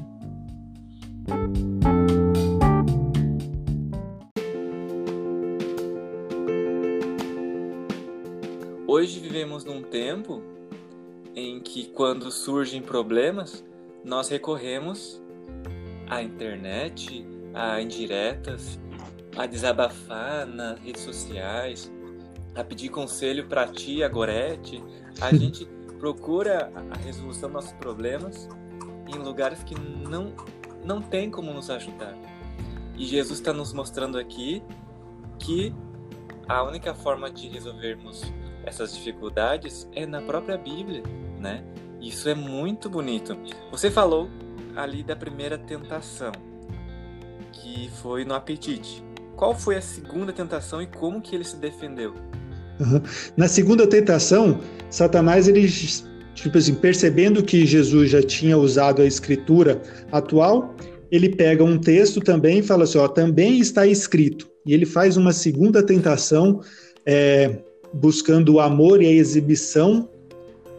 Vivemos 9.46 9.64
num 9.64 9.84
tempo 9.84 10.42
em 11.36 11.60
que, 11.60 11.86
quando 11.90 12.32
surgem 12.32 12.82
problemas, 12.82 13.64
nós 14.04 14.28
recorremos 14.28 15.22
à 16.08 16.22
internet, 16.22 17.26
a 17.54 17.80
indiretas, 17.80 18.80
a 19.38 19.46
desabafar 19.46 20.48
nas 20.48 20.80
redes 20.80 21.04
sociais, 21.04 21.92
a 22.56 22.64
pedir 22.64 22.90
conselho 22.90 23.46
para 23.48 23.68
ti, 23.68 24.04
a 24.04 24.10
Gorete. 24.10 24.84
A 25.22 25.32
gente 25.36 25.66
procura 26.00 26.72
a 26.92 26.98
resolução 26.98 27.50
dos 27.50 27.54
nossos 27.54 27.74
problemas 27.74 28.50
em 29.08 29.20
lugares 29.20 29.64
que 29.64 29.76
não, 29.80 30.34
não 30.84 31.02
tem 31.02 31.30
como 31.30 31.54
nos 31.54 31.70
ajudar. 31.70 32.18
E 32.98 33.06
Jesus 33.06 33.40
está 33.40 33.54
nos 33.54 33.74
mostrando 33.74 34.18
aqui 34.18 34.64
que 35.38 35.72
a 36.48 36.64
única 36.64 36.96
forma 36.96 37.30
de 37.30 37.48
resolvermos 37.48 38.24
essas 38.66 38.94
dificuldades 38.96 39.88
é 39.94 40.06
na 40.06 40.22
própria 40.22 40.58
Bíblia, 40.58 41.04
né? 41.40 41.64
Isso 42.02 42.28
é 42.30 42.36
muito 42.36 42.90
bonito. 42.90 43.38
Você 43.72 43.90
falou 43.90 44.30
ali 44.76 45.04
da 45.04 45.16
primeira 45.16 45.58
tentação, 45.58 46.32
que 47.52 47.90
foi 48.02 48.26
no 48.26 48.34
apetite. 48.34 49.04
Qual 49.36 49.56
foi 49.56 49.76
a 49.76 49.82
segunda 49.82 50.32
tentação 50.32 50.82
e 50.82 50.88
como 50.88 51.22
que 51.22 51.36
ele 51.36 51.44
se 51.44 51.58
defendeu? 51.58 52.14
Uhum. 52.80 53.02
Na 53.38 53.48
segunda 53.48 53.88
tentação, 53.88 54.60
Satanás 54.90 55.48
ele 55.48 55.68
tipo 56.36 56.58
assim, 56.58 56.76
percebendo 56.76 57.42
que 57.42 57.66
Jesus 57.66 58.12
já 58.12 58.22
tinha 58.22 58.58
usado 58.58 59.02
a 59.02 59.06
escritura 59.06 59.82
atual, 60.12 60.76
ele 61.10 61.30
pega 61.30 61.64
um 61.64 61.78
texto 61.78 62.20
também 62.20 62.60
e 62.60 62.64
fala 62.64 62.84
assim, 62.84 62.98
ó, 62.98 63.08
também 63.08 63.60
está 63.60 63.88
escrito. 63.88 64.48
E 64.66 64.74
ele 64.74 64.86
faz 64.86 65.16
uma 65.18 65.32
segunda 65.32 65.82
tentação, 65.84 66.62
é, 67.06 67.64
buscando 67.96 68.54
o 68.54 68.60
amor 68.60 69.02
e 69.02 69.08
a 69.08 69.12
exibição 69.12 70.08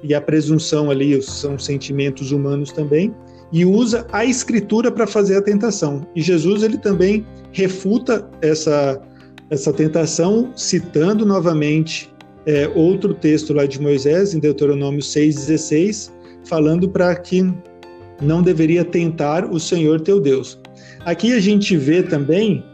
e 0.02 0.14
a 0.14 0.20
presunção 0.20 0.90
ali 0.90 1.20
são 1.22 1.58
sentimentos 1.58 2.30
humanos 2.30 2.70
também 2.70 3.14
e 3.52 3.64
usa 3.64 4.06
a 4.12 4.24
escritura 4.24 4.90
para 4.90 5.06
fazer 5.06 5.36
a 5.36 5.42
tentação. 5.42 6.06
E 6.14 6.20
Jesus 6.20 6.62
ele 6.62 6.78
também 6.78 7.26
refuta 7.52 8.28
essa 8.42 9.00
essa 9.48 9.72
tentação 9.72 10.50
citando 10.56 11.24
novamente 11.24 12.12
é, 12.46 12.68
outro 12.74 13.14
texto 13.14 13.54
lá 13.54 13.64
de 13.64 13.80
Moisés 13.80 14.34
em 14.34 14.40
Deuteronômio 14.40 15.00
6:16, 15.00 16.12
falando 16.44 16.88
para 16.88 17.14
que 17.14 17.54
não 18.20 18.42
deveria 18.42 18.84
tentar 18.84 19.44
o 19.44 19.60
Senhor 19.60 20.00
teu 20.00 20.20
Deus. 20.20 20.58
Aqui 21.04 21.32
a 21.32 21.40
gente 21.40 21.76
vê 21.76 22.02
também 22.02 22.64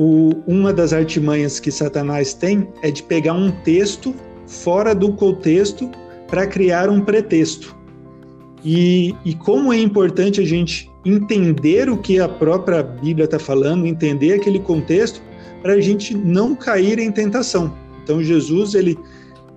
o, 0.00 0.42
uma 0.46 0.72
das 0.72 0.94
artimanhas 0.94 1.60
que 1.60 1.70
Satanás 1.70 2.32
tem 2.32 2.66
é 2.80 2.90
de 2.90 3.02
pegar 3.02 3.34
um 3.34 3.50
texto 3.50 4.14
fora 4.46 4.94
do 4.94 5.12
contexto 5.12 5.90
para 6.26 6.46
criar 6.46 6.88
um 6.88 7.02
pretexto. 7.02 7.76
E, 8.64 9.14
e 9.26 9.34
como 9.34 9.74
é 9.74 9.78
importante 9.78 10.40
a 10.40 10.44
gente 10.44 10.90
entender 11.04 11.90
o 11.90 11.98
que 11.98 12.18
a 12.18 12.26
própria 12.26 12.82
Bíblia 12.82 13.26
está 13.26 13.38
falando, 13.38 13.86
entender 13.86 14.32
aquele 14.32 14.58
contexto, 14.60 15.20
para 15.60 15.74
a 15.74 15.80
gente 15.80 16.16
não 16.16 16.54
cair 16.54 16.98
em 16.98 17.12
tentação. 17.12 17.76
Então 18.02 18.22
Jesus 18.22 18.74
ele 18.74 18.98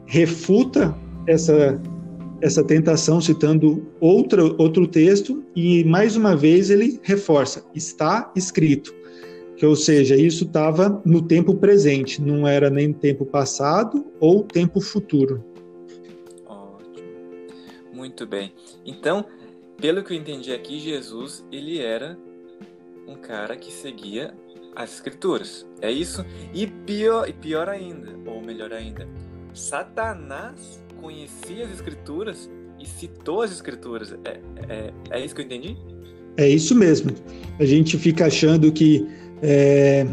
refuta 0.05 0.93
essa 1.25 1.81
essa 2.41 2.61
tentação 2.61 3.21
citando 3.21 3.87
outro 4.01 4.53
outro 4.57 4.85
texto 4.85 5.41
e 5.55 5.85
mais 5.85 6.17
uma 6.17 6.35
vez 6.35 6.69
ele 6.69 6.99
reforça: 7.01 7.63
está 7.73 8.29
escrito. 8.35 8.93
Que, 9.55 9.65
ou 9.65 9.75
seja, 9.75 10.15
isso 10.15 10.45
estava 10.45 11.01
no 11.05 11.21
tempo 11.21 11.55
presente, 11.55 12.21
não 12.21 12.47
era 12.47 12.69
nem 12.69 12.91
tempo 12.91 13.25
passado 13.25 14.05
ou 14.19 14.43
tempo 14.43 14.81
futuro. 14.81 15.43
Ótimo. 16.45 17.07
Muito 17.93 18.25
bem. 18.25 18.51
Então, 18.85 19.25
pelo 19.77 20.03
que 20.03 20.13
eu 20.13 20.17
entendi 20.17 20.51
aqui, 20.51 20.79
Jesus, 20.79 21.45
ele 21.51 21.79
era 21.79 22.17
um 23.07 23.15
cara 23.15 23.55
que 23.55 23.71
seguia 23.71 24.33
as 24.75 24.95
escrituras. 24.95 25.67
É 25.81 25.91
isso? 25.91 26.25
E 26.53 26.67
pior, 26.67 27.29
e 27.29 27.33
pior 27.33 27.69
ainda, 27.69 28.17
ou 28.25 28.41
melhor 28.41 28.73
ainda, 28.73 29.07
Satanás 29.53 30.83
conhecia 30.99 31.65
as 31.65 31.71
escrituras 31.71 32.49
e 32.79 32.87
citou 32.87 33.41
as 33.41 33.51
escrituras. 33.51 34.13
É, 34.23 34.39
é, 34.67 34.93
é 35.11 35.25
isso 35.25 35.35
que 35.35 35.41
eu 35.41 35.45
entendi? 35.45 35.77
É 36.37 36.49
isso 36.49 36.73
mesmo. 36.73 37.11
A 37.59 37.65
gente 37.65 37.97
fica 37.97 38.25
achando 38.25 38.71
que 38.71 39.05
é, 39.43 40.07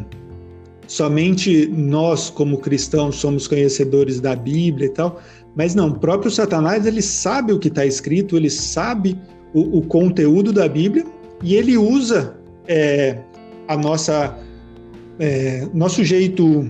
somente 0.89 1.69
nós, 1.69 2.29
como 2.29 2.59
cristãos, 2.59 3.17
somos 3.17 3.47
conhecedores 3.47 4.19
da 4.19 4.35
Bíblia 4.35 4.87
e 4.87 4.91
tal, 4.91 5.21
mas 5.55 5.73
não, 5.73 5.89
o 5.89 5.99
próprio 5.99 6.31
Satanás 6.31 6.85
ele 6.85 7.01
sabe 7.01 7.53
o 7.53 7.59
que 7.59 7.69
está 7.69 7.87
escrito, 7.87 8.37
ele 8.37 8.51
sabe 8.51 9.17
o, 9.55 9.79
o, 9.79 9.83
conteúdo 9.83 10.53
da 10.53 10.69
Bíblia 10.69 11.05
e 11.43 11.55
ele 11.55 11.79
usa 11.79 12.37
é, 12.67 13.19
a 13.69 13.77
nossa 13.77 14.37
é, 15.21 15.69
nosso 15.73 16.03
jeito 16.03 16.67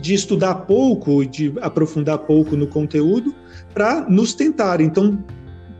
de 0.00 0.14
estudar 0.14 0.54
pouco, 0.66 1.24
de 1.24 1.52
aprofundar 1.60 2.18
pouco 2.18 2.56
no 2.56 2.66
conteúdo, 2.66 3.34
para 3.74 4.08
nos 4.08 4.32
tentar. 4.32 4.80
Então, 4.80 5.18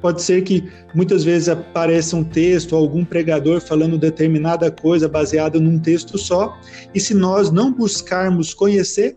Pode 0.00 0.22
ser 0.22 0.42
que 0.42 0.70
muitas 0.94 1.24
vezes 1.24 1.48
apareça 1.48 2.16
um 2.16 2.24
texto, 2.24 2.74
algum 2.74 3.04
pregador 3.04 3.60
falando 3.60 3.98
determinada 3.98 4.70
coisa 4.70 5.08
baseada 5.08 5.60
num 5.60 5.78
texto 5.78 6.16
só, 6.16 6.58
e 6.94 7.00
se 7.00 7.14
nós 7.14 7.50
não 7.50 7.72
buscarmos 7.72 8.54
conhecer, 8.54 9.16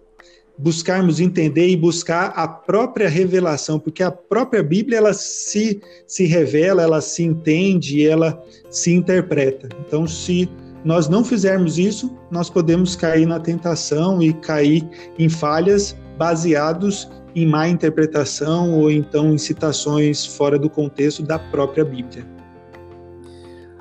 buscarmos 0.57 1.19
entender 1.19 1.67
e 1.69 1.77
buscar 1.77 2.27
a 2.35 2.47
própria 2.47 3.09
revelação, 3.09 3.79
porque 3.79 4.03
a 4.03 4.11
própria 4.11 4.61
Bíblia 4.61 4.97
ela 4.97 5.13
se, 5.13 5.81
se 6.05 6.25
revela, 6.25 6.83
ela 6.83 7.01
se 7.01 7.23
entende, 7.23 8.05
ela 8.05 8.41
se 8.69 8.91
interpreta. 8.93 9.69
Então, 9.85 10.05
se 10.07 10.49
nós 10.85 11.07
não 11.07 11.23
fizermos 11.23 11.79
isso, 11.79 12.15
nós 12.29 12.49
podemos 12.49 12.95
cair 12.95 13.25
na 13.25 13.39
tentação 13.39 14.21
e 14.21 14.33
cair 14.33 14.87
em 15.17 15.29
falhas 15.29 15.95
baseados 16.17 17.09
em 17.35 17.45
má 17.45 17.67
interpretação 17.67 18.73
ou 18.73 18.91
então 18.91 19.33
em 19.33 19.37
citações 19.37 20.25
fora 20.25 20.57
do 20.59 20.69
contexto 20.69 21.23
da 21.23 21.39
própria 21.39 21.83
Bíblia. 21.83 22.25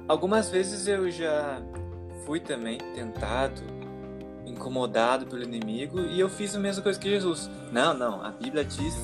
Algumas 0.08 0.50
vezes 0.50 0.86
eu 0.86 1.10
já 1.10 1.62
fui 2.24 2.40
também 2.40 2.78
tentado, 2.94 3.62
incomodado 4.46 5.26
pelo 5.26 5.42
inimigo 5.42 6.00
e 6.00 6.20
eu 6.20 6.28
fiz 6.28 6.54
a 6.54 6.58
mesma 6.58 6.82
coisa 6.82 6.98
que 6.98 7.08
Jesus. 7.08 7.50
Não, 7.70 7.94
não, 7.94 8.22
a 8.22 8.30
Bíblia 8.30 8.64
diz, 8.64 8.94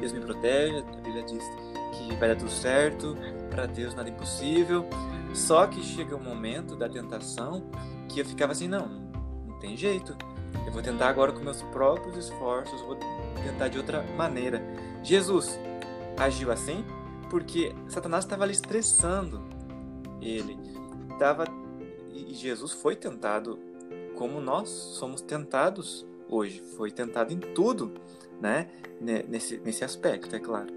Deus 0.00 0.12
me 0.12 0.20
protege, 0.20 0.78
a 0.78 0.96
Bíblia 1.00 1.22
diz 1.24 1.42
que 1.92 2.16
vai 2.16 2.28
dar 2.28 2.36
tudo 2.36 2.50
certo, 2.50 3.16
para 3.50 3.66
Deus 3.66 3.94
nada 3.94 4.08
é 4.08 4.12
impossível. 4.12 4.86
Só 5.34 5.66
que 5.66 5.82
chega 5.82 6.14
um 6.14 6.22
momento 6.22 6.76
da 6.76 6.88
tentação 6.88 7.64
que 8.08 8.20
eu 8.20 8.24
ficava 8.24 8.52
assim, 8.52 8.68
não, 8.68 8.86
não 9.46 9.58
tem 9.58 9.76
jeito. 9.76 10.16
Eu 10.66 10.72
vou 10.72 10.82
tentar 10.82 11.08
agora 11.08 11.32
com 11.32 11.40
meus 11.40 11.62
próprios 11.62 12.16
esforços, 12.16 12.80
vou 12.82 12.96
tentar 13.44 13.68
de 13.68 13.78
outra 13.78 14.02
maneira. 14.16 14.62
Jesus 15.02 15.58
agiu 16.16 16.50
assim 16.50 16.84
porque 17.30 17.74
Satanás 17.88 18.24
estava 18.24 18.44
ali 18.44 18.52
estressando 18.52 19.42
ele. 20.20 20.58
Tava, 21.18 21.44
e 22.12 22.34
Jesus 22.34 22.72
foi 22.72 22.94
tentado 22.94 23.58
como 24.16 24.40
nós 24.40 24.68
somos 24.68 25.22
tentados 25.22 26.06
hoje. 26.28 26.62
Foi 26.76 26.90
tentado 26.90 27.32
em 27.32 27.38
tudo, 27.38 27.92
né? 28.40 28.68
Nesse, 29.00 29.56
nesse 29.58 29.84
aspecto, 29.84 30.36
é 30.36 30.38
claro. 30.38 30.68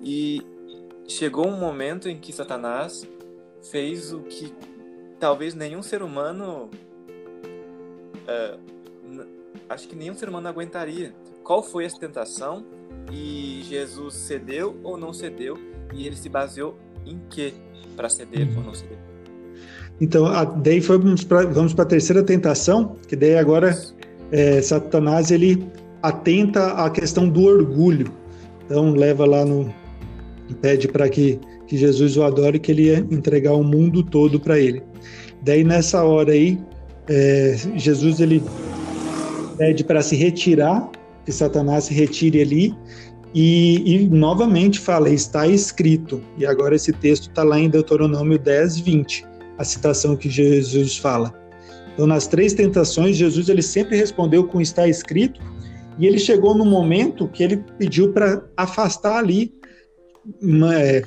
E 0.00 0.42
chegou 1.08 1.46
um 1.46 1.58
momento 1.58 2.08
em 2.08 2.18
que 2.18 2.32
Satanás 2.32 3.06
fez 3.70 4.12
o 4.12 4.20
que 4.20 4.54
talvez 5.18 5.54
nenhum 5.54 5.82
ser 5.82 6.02
humano. 6.02 6.70
Uh, 8.26 8.75
acho 9.68 9.88
que 9.88 9.96
nenhum 9.96 10.14
ser 10.14 10.28
humano 10.28 10.48
aguentaria 10.48 11.12
qual 11.42 11.62
foi 11.62 11.84
essa 11.84 11.98
tentação 11.98 12.64
e 13.12 13.62
Jesus 13.68 14.14
cedeu 14.14 14.76
ou 14.82 14.96
não 14.96 15.12
cedeu 15.12 15.56
e 15.94 16.06
ele 16.06 16.16
se 16.16 16.28
baseou 16.28 16.76
em 17.04 17.20
quê 17.30 17.54
para 17.96 18.08
ceder 18.08 18.48
ou 18.56 18.62
não 18.62 18.74
ceder. 18.74 18.98
Então, 20.00 20.26
a, 20.26 20.44
daí 20.44 20.80
vamos 20.80 21.24
para 21.24 21.42
a 21.82 21.86
terceira 21.86 22.22
tentação, 22.22 22.96
que 23.08 23.16
daí 23.16 23.36
agora 23.36 23.76
é, 24.30 24.60
Satanás 24.60 25.30
ele 25.30 25.66
atenta 26.02 26.72
à 26.72 26.90
questão 26.90 27.28
do 27.28 27.44
orgulho. 27.44 28.12
Então, 28.64 28.92
leva 28.92 29.24
lá 29.24 29.44
no, 29.44 29.72
pede 30.60 30.88
para 30.88 31.08
que, 31.08 31.40
que 31.66 31.76
Jesus 31.76 32.16
o 32.16 32.24
adore, 32.24 32.58
que 32.58 32.72
ele 32.72 32.84
ia 32.84 32.98
entregar 32.98 33.54
o 33.54 33.64
mundo 33.64 34.02
todo 34.02 34.38
para 34.38 34.58
ele. 34.58 34.82
Daí 35.42 35.64
nessa 35.64 36.02
hora 36.04 36.32
aí, 36.32 36.58
é, 37.08 37.56
Jesus 37.76 38.20
ele 38.20 38.42
pede 39.56 39.84
para 39.84 40.02
se 40.02 40.14
retirar, 40.16 40.90
que 41.24 41.32
Satanás 41.32 41.84
se 41.84 41.94
retire 41.94 42.40
ali, 42.40 42.74
e, 43.34 43.96
e, 43.96 44.08
novamente 44.08 44.78
fala, 44.78 45.10
está 45.10 45.46
escrito. 45.46 46.22
E 46.38 46.46
agora 46.46 46.74
esse 46.74 46.92
texto 46.92 47.28
está 47.28 47.42
lá 47.42 47.58
em 47.58 47.68
Deuteronômio 47.68 48.38
10, 48.38 48.78
20, 48.78 49.26
a 49.58 49.64
citação 49.64 50.16
que 50.16 50.30
Jesus 50.30 50.96
fala. 50.96 51.34
Então, 51.92 52.06
nas 52.06 52.26
três 52.26 52.54
tentações, 52.54 53.16
Jesus 53.16 53.48
ele 53.48 53.62
sempre 53.62 53.96
respondeu 53.96 54.46
com 54.46 54.60
está 54.60 54.86
escrito, 54.86 55.40
e 55.98 56.06
ele 56.06 56.18
chegou 56.18 56.54
no 56.54 56.64
momento 56.64 57.28
que 57.28 57.42
ele 57.42 57.64
pediu 57.78 58.12
para 58.12 58.42
afastar 58.56 59.18
ali, 59.18 59.52
é, 60.74 61.04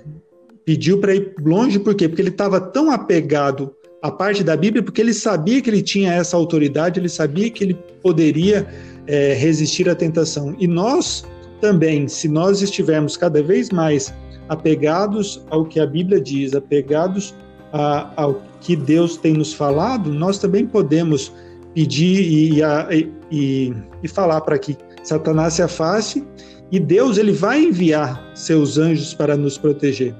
pediu 0.66 1.00
para 1.00 1.16
ir 1.16 1.34
longe, 1.40 1.80
por 1.80 1.96
quê? 1.96 2.08
Porque 2.08 2.22
ele 2.22 2.30
estava 2.30 2.60
tão 2.60 2.92
apegado 2.92 3.76
à 4.02 4.12
parte 4.12 4.44
da 4.44 4.56
Bíblia, 4.56 4.82
porque 4.82 5.02
ele 5.02 5.14
sabia 5.14 5.62
que 5.62 5.70
ele 5.70 5.82
tinha 5.82 6.14
essa 6.14 6.38
autoridade, 6.38 7.00
ele 7.00 7.10
sabia 7.10 7.50
que 7.50 7.64
ele 7.64 7.78
poderia 8.02 8.68
é, 9.08 9.34
resistir 9.34 9.90
à 9.90 9.96
tentação. 9.96 10.56
E 10.60 10.68
nós 10.68 11.26
também, 11.60 12.08
se 12.08 12.28
nós 12.28 12.62
estivermos 12.62 13.18
cada 13.18 13.44
vez 13.44 13.70
mais 13.70 14.14
apegados 14.48 15.44
ao 15.50 15.66
que 15.66 15.80
a 15.80 15.86
Bíblia 15.86 16.20
diz, 16.20 16.56
apegados 16.56 17.36
a, 17.74 18.12
ao 18.16 18.42
que 18.62 18.76
Deus 18.76 19.18
tem 19.18 19.34
nos 19.34 19.54
falado, 19.54 20.12
nós 20.12 20.40
também 20.40 20.66
podemos 20.66 21.32
pedir 21.74 22.22
e, 22.22 22.62
e, 22.62 23.12
e, 23.32 23.74
e 24.02 24.08
falar 24.08 24.42
para 24.42 24.58
que 24.58 24.78
Satanás 25.04 25.54
se 25.56 25.62
afaste 25.62 26.26
e 26.72 26.80
Deus 26.80 27.18
ele 27.18 27.32
vai 27.32 27.64
enviar 27.64 28.32
seus 28.36 28.78
anjos 28.78 29.14
para 29.14 29.36
nos 29.36 29.58
proteger. 29.58 30.16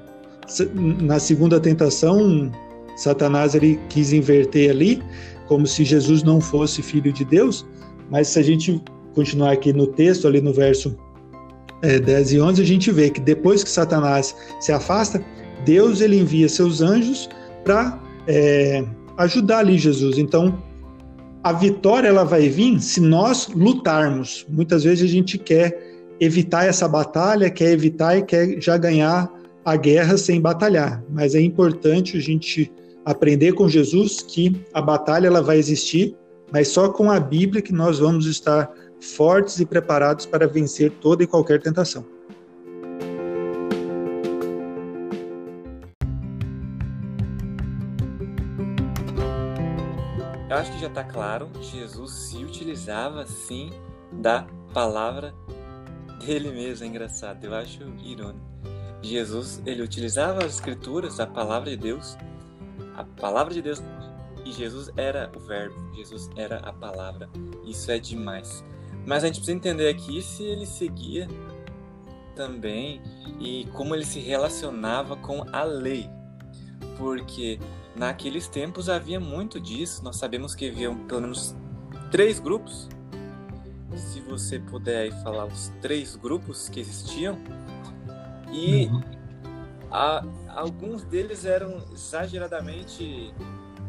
Na 1.00 1.18
segunda 1.18 1.60
tentação, 1.60 2.50
Satanás 3.00 3.54
ele 3.54 3.80
quis 3.88 4.12
inverter 4.12 4.70
ali, 4.70 5.02
como 5.48 5.66
se 5.66 5.84
Jesus 5.84 6.22
não 6.22 6.40
fosse 6.40 6.82
filho 6.82 7.10
de 7.12 7.24
Deus, 7.24 7.66
mas 8.10 8.28
se 8.28 8.38
a 8.38 8.42
gente 8.42 8.80
continuar 9.14 9.52
aqui 9.52 9.72
no 9.72 9.86
texto, 9.86 10.28
ali 10.28 10.40
no 10.40 10.52
verso 10.52 10.96
é, 11.82 11.98
10 11.98 12.32
e 12.32 12.40
11, 12.40 12.60
a 12.60 12.64
gente 12.64 12.92
vê 12.92 13.08
que 13.08 13.20
depois 13.20 13.64
que 13.64 13.70
Satanás 13.70 14.36
se 14.60 14.70
afasta, 14.70 15.24
Deus 15.64 16.02
ele 16.02 16.18
envia 16.18 16.48
seus 16.48 16.82
anjos 16.82 17.28
para 17.64 17.98
é, 18.26 18.84
ajudar 19.16 19.60
ali 19.60 19.78
Jesus. 19.78 20.18
Então, 20.18 20.62
a 21.42 21.54
vitória 21.54 22.08
ela 22.08 22.24
vai 22.24 22.50
vir 22.50 22.80
se 22.80 23.00
nós 23.00 23.48
lutarmos. 23.48 24.44
Muitas 24.46 24.84
vezes 24.84 25.08
a 25.08 25.12
gente 25.12 25.38
quer 25.38 25.74
evitar 26.20 26.66
essa 26.66 26.86
batalha, 26.86 27.48
quer 27.48 27.70
evitar 27.72 28.18
e 28.18 28.22
quer 28.22 28.60
já 28.60 28.76
ganhar 28.76 29.30
a 29.64 29.74
guerra 29.74 30.18
sem 30.18 30.38
batalhar. 30.38 31.02
Mas 31.08 31.34
é 31.34 31.40
importante 31.40 32.18
a 32.18 32.20
gente 32.20 32.70
aprender 33.10 33.52
com 33.52 33.68
Jesus 33.68 34.22
que 34.22 34.64
a 34.72 34.80
batalha 34.80 35.26
ela 35.26 35.42
vai 35.42 35.58
existir, 35.58 36.16
mas 36.52 36.68
só 36.68 36.88
com 36.88 37.10
a 37.10 37.18
Bíblia 37.18 37.62
que 37.62 37.72
nós 37.72 37.98
vamos 37.98 38.26
estar 38.26 38.72
fortes 39.00 39.58
e 39.60 39.66
preparados 39.66 40.26
para 40.26 40.46
vencer 40.46 40.90
toda 41.00 41.22
e 41.22 41.26
qualquer 41.26 41.60
tentação. 41.60 42.04
Eu 50.48 50.56
acho 50.56 50.72
que 50.72 50.80
já 50.80 50.88
está 50.88 51.04
claro, 51.04 51.48
Jesus 51.60 52.10
se 52.10 52.36
utilizava 52.38 53.24
sim 53.24 53.70
da 54.12 54.46
palavra 54.74 55.32
dele 56.24 56.50
mesmo, 56.50 56.84
é 56.84 56.88
engraçado, 56.88 57.44
eu 57.44 57.54
acho 57.54 57.84
irônico. 58.04 58.50
Jesus, 59.02 59.62
ele 59.64 59.82
utilizava 59.82 60.44
as 60.44 60.54
escrituras, 60.54 61.20
a 61.20 61.26
palavra 61.26 61.70
de 61.70 61.76
Deus, 61.76 62.16
a 63.00 63.04
palavra 63.04 63.52
de 63.52 63.62
Deus, 63.62 63.82
e 64.44 64.52
Jesus 64.52 64.90
era 64.96 65.30
o 65.36 65.40
verbo, 65.40 65.74
Jesus 65.94 66.30
era 66.36 66.58
a 66.58 66.72
palavra. 66.72 67.28
Isso 67.64 67.90
é 67.90 67.98
demais. 67.98 68.64
Mas 69.06 69.24
a 69.24 69.26
gente 69.26 69.36
precisa 69.36 69.56
entender 69.56 69.88
aqui 69.88 70.22
se 70.22 70.42
ele 70.42 70.66
seguia 70.66 71.28
também 72.34 73.00
e 73.38 73.66
como 73.72 73.94
ele 73.94 74.04
se 74.04 74.18
relacionava 74.18 75.16
com 75.16 75.44
a 75.52 75.62
lei. 75.62 76.08
Porque 76.96 77.58
naqueles 77.96 78.48
tempos 78.48 78.88
havia 78.88 79.20
muito 79.20 79.60
disso. 79.60 80.02
Nós 80.02 80.16
sabemos 80.16 80.54
que 80.54 80.68
haviam 80.68 80.96
pelo 81.06 81.22
menos 81.22 81.54
três 82.10 82.38
grupos. 82.38 82.88
Se 83.96 84.20
você 84.20 84.58
puder 84.58 85.10
falar 85.22 85.46
os 85.46 85.72
três 85.80 86.16
grupos 86.16 86.68
que 86.68 86.80
existiam. 86.80 87.38
E 88.52 88.86
uhum. 88.86 89.00
A, 89.90 90.24
alguns 90.48 91.02
deles 91.04 91.44
eram 91.44 91.82
exageradamente 91.92 93.34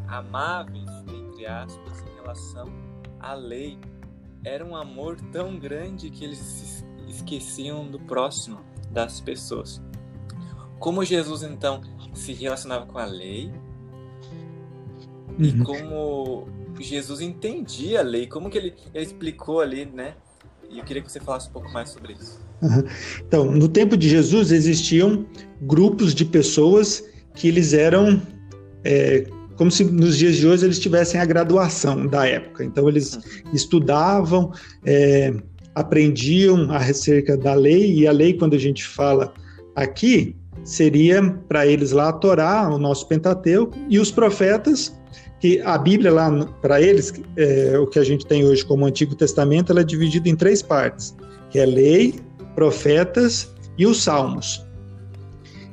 amáveis, 0.07 0.89
entre 1.07 1.45
aspas, 1.45 2.01
em 2.01 2.21
relação 2.21 2.67
à 3.19 3.33
lei 3.33 3.79
era 4.43 4.65
um 4.65 4.75
amor 4.75 5.17
tão 5.31 5.57
grande 5.57 6.09
que 6.09 6.23
eles 6.23 6.37
se 6.37 6.85
esqueciam 7.07 7.87
do 7.87 7.99
próximo, 7.99 8.59
das 8.89 9.21
pessoas. 9.21 9.81
Como 10.79 11.03
Jesus 11.05 11.43
então 11.43 11.81
se 12.13 12.33
relacionava 12.33 12.85
com 12.85 12.97
a 12.97 13.05
lei 13.05 13.51
uhum. 15.29 15.35
e 15.39 15.63
como 15.63 16.47
Jesus 16.79 17.21
entendia 17.21 17.99
a 17.99 18.03
lei, 18.03 18.25
como 18.25 18.49
que 18.49 18.57
ele, 18.57 18.75
ele, 18.93 19.05
explicou 19.05 19.61
ali, 19.61 19.85
né? 19.85 20.15
E 20.69 20.79
eu 20.79 20.85
queria 20.85 21.03
que 21.03 21.11
você 21.11 21.19
falasse 21.19 21.49
um 21.49 21.51
pouco 21.51 21.71
mais 21.71 21.89
sobre 21.89 22.13
isso. 22.13 22.43
Uhum. 22.61 22.83
Então, 23.27 23.51
no 23.51 23.67
tempo 23.67 23.97
de 23.97 24.07
Jesus 24.07 24.51
existiam 24.51 25.25
grupos 25.61 26.13
de 26.13 26.25
pessoas 26.25 27.03
que 27.33 27.47
eles 27.47 27.73
eram 27.73 28.21
é, 28.83 29.25
como 29.61 29.69
se 29.69 29.83
nos 29.83 30.17
dias 30.17 30.37
de 30.37 30.47
hoje 30.47 30.65
eles 30.65 30.79
tivessem 30.79 31.21
a 31.21 31.25
graduação 31.25 32.07
da 32.07 32.27
época. 32.27 32.63
Então 32.63 32.89
eles 32.89 33.13
uhum. 33.13 33.21
estudavam, 33.53 34.51
é, 34.83 35.33
aprendiam 35.75 36.71
acerca 36.71 37.37
da 37.37 37.53
lei, 37.53 37.93
e 37.93 38.07
a 38.07 38.11
lei, 38.11 38.33
quando 38.33 38.55
a 38.55 38.59
gente 38.59 38.83
fala 38.83 39.31
aqui, 39.75 40.35
seria 40.63 41.21
para 41.47 41.67
eles 41.67 41.91
lá 41.91 42.09
a 42.09 42.13
Torá, 42.13 42.69
o 42.69 42.79
nosso 42.79 43.07
Pentateuco, 43.07 43.77
e 43.87 43.99
os 43.99 44.09
profetas, 44.09 44.93
que 45.39 45.59
a 45.61 45.77
Bíblia 45.77 46.11
lá 46.11 46.45
para 46.61 46.81
eles, 46.81 47.13
é, 47.37 47.77
o 47.77 47.85
que 47.85 47.99
a 47.99 48.03
gente 48.03 48.25
tem 48.25 48.43
hoje 48.43 48.65
como 48.65 48.85
Antigo 48.85 49.13
Testamento, 49.15 49.71
ela 49.71 49.81
é 49.81 49.83
dividida 49.83 50.27
em 50.27 50.35
três 50.35 50.63
partes, 50.63 51.15
que 51.51 51.59
é 51.59 51.65
lei, 51.67 52.15
profetas 52.55 53.53
e 53.77 53.85
os 53.85 54.03
salmos. 54.03 54.65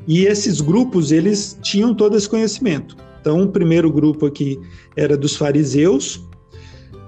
E 0.06 0.24
esses 0.24 0.60
grupos, 0.60 1.12
eles 1.12 1.58
tinham 1.62 1.94
todo 1.94 2.16
esse 2.16 2.28
conhecimento. 2.28 2.96
Então, 3.20 3.42
o 3.42 3.48
primeiro 3.48 3.92
grupo 3.92 4.26
aqui 4.26 4.58
era 4.96 5.16
dos 5.16 5.36
fariseus, 5.36 6.22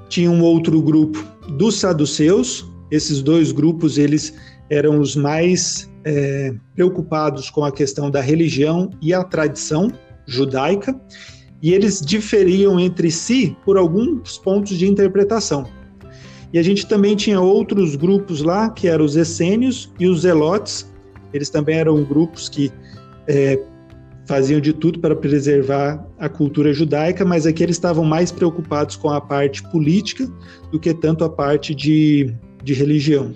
tinha 0.09 0.31
um 0.31 0.43
outro 0.43 0.83
grupo 0.83 1.25
dos 1.57 1.77
saduceus. 1.77 2.71
Esses 2.91 3.23
dois 3.23 3.53
grupos 3.53 3.97
eles 3.97 4.35
eram 4.69 5.01
os 5.01 5.17
mais 5.17 5.91
é, 6.05 6.55
preocupados 6.75 7.49
com 7.49 7.65
a 7.65 7.73
questão 7.73 8.11
da 8.11 8.21
religião 8.21 8.91
e 9.01 9.15
a 9.15 9.25
tradição 9.25 9.91
judaica, 10.27 10.99
e 11.63 11.73
eles 11.73 12.01
diferiam 12.01 12.79
entre 12.79 13.11
si 13.11 13.57
por 13.65 13.77
alguns 13.77 14.39
pontos 14.39 14.79
de 14.79 14.87
interpretação. 14.87 15.67
E 16.53 16.59
a 16.59 16.63
gente 16.63 16.87
também 16.87 17.15
tinha 17.15 17.41
outros 17.41 17.95
grupos 17.95 18.43
lá, 18.43 18.71
que 18.71 18.89
eram 18.89 19.05
os 19.05 19.17
essênios 19.17 19.93
e 19.99 20.07
os 20.07 20.23
zelotes. 20.23 20.91
Eles 21.33 21.49
também 21.49 21.77
eram 21.77 22.03
grupos 22.03 22.49
que 22.49 22.73
é, 23.29 23.63
faziam 24.27 24.61
de 24.61 24.73
tudo 24.73 24.99
para 24.99 25.15
preservar 25.15 26.05
a 26.19 26.29
cultura 26.29 26.73
judaica, 26.73 27.25
mas 27.25 27.47
aqui 27.47 27.63
eles 27.63 27.77
estavam 27.77 28.05
mais 28.05 28.33
preocupados 28.33 28.97
com 28.97 29.11
a 29.11 29.21
parte 29.21 29.63
política 29.71 30.29
do 30.73 30.79
que 30.79 30.93
tanto 30.93 31.25
a 31.25 31.29
parte 31.29 31.75
de, 31.75 32.35
de 32.63 32.75
religião. 32.75 33.35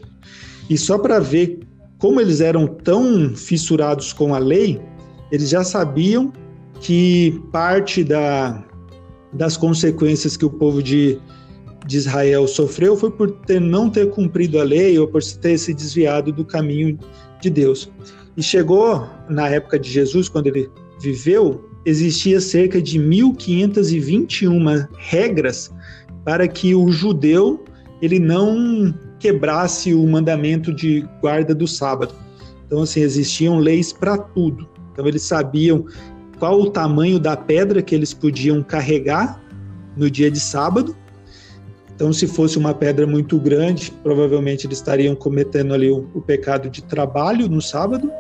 E 0.69 0.77
só 0.77 0.99
para 0.99 1.21
ver 1.21 1.61
como 1.99 2.21
eles 2.21 2.41
eram 2.41 2.67
tão 2.67 3.35
fissurados 3.35 4.13
com 4.13 4.35
a 4.35 4.39
lei, 4.39 4.81
eles 5.33 5.49
já 5.49 5.65
sabiam 5.65 6.33
que 6.81 7.41
parte 7.51 8.05
da, 8.05 8.63
das 9.33 9.57
consequências 9.57 10.37
que 10.37 10.45
o 10.45 10.51
povo 10.51 10.83
de, 10.83 11.19
de 11.87 11.99
Israel 11.99 12.47
sofreu 12.47 12.97
foi 12.97 13.11
por 13.11 13.31
ter, 13.31 13.61
não 13.61 13.91
ter 13.91 14.11
cumprido 14.11 14.59
a 14.59 14.65
lei 14.65 14.99
ou 14.99 15.07
por 15.07 15.23
ter 15.23 15.59
se 15.59 15.75
desviado 15.75 16.33
do 16.33 16.45
caminho 16.45 16.99
de 17.41 17.51
Deus. 17.51 17.91
E 18.37 18.43
chegou 18.43 19.07
na 19.29 19.49
época 19.49 19.79
de 19.79 19.91
Jesus, 19.91 20.29
quando 20.29 20.47
ele 20.49 20.71
viveu, 21.01 21.69
existia 21.85 22.41
cerca 22.41 22.81
de 22.81 22.99
1521 22.99 24.87
regras 24.97 25.73
para 26.25 26.49
que 26.49 26.75
o 26.75 26.91
judeu 26.91 27.63
ele 28.01 28.19
não 28.19 28.95
quebrasse 29.19 29.95
o 29.95 30.07
mandamento 30.07 30.73
de 30.73 31.07
guarda 31.21 31.55
do 31.55 31.67
sábado. 31.67 32.15
Então 32.67 32.83
assim, 32.83 33.01
existiam 33.01 33.59
leis 33.59 33.93
para 33.93 34.19
tudo. 34.19 34.69
Então 34.93 35.07
eles 35.07 35.23
sabiam 35.23 35.85
qual 36.39 36.61
o 36.61 36.71
tamanho 36.71 37.19
da 37.19 37.37
pedra 37.37 37.83
que 37.83 37.95
eles 37.95 38.13
podiam 38.13 38.63
carregar 38.63 39.43
no 39.97 40.11
dia 40.11 40.31
de 40.31 40.41
sábado. 40.41 40.97
Então, 41.95 42.13
se 42.13 42.27
fosse 42.27 42.59
uma 42.59 42.75
pedra 42.75 43.07
muito 43.07 43.39
grande, 43.39 43.93
provavelmente 44.03 44.67
eles 44.67 44.79
estariam 44.79 45.15
cometendo 45.15 45.73
ali 45.73 45.91
o, 45.91 46.09
o 46.13 46.21
pecado 46.21 46.69
de 46.69 46.83
trabalho 46.83 47.49
no 47.49 47.63
sábado 47.63 48.11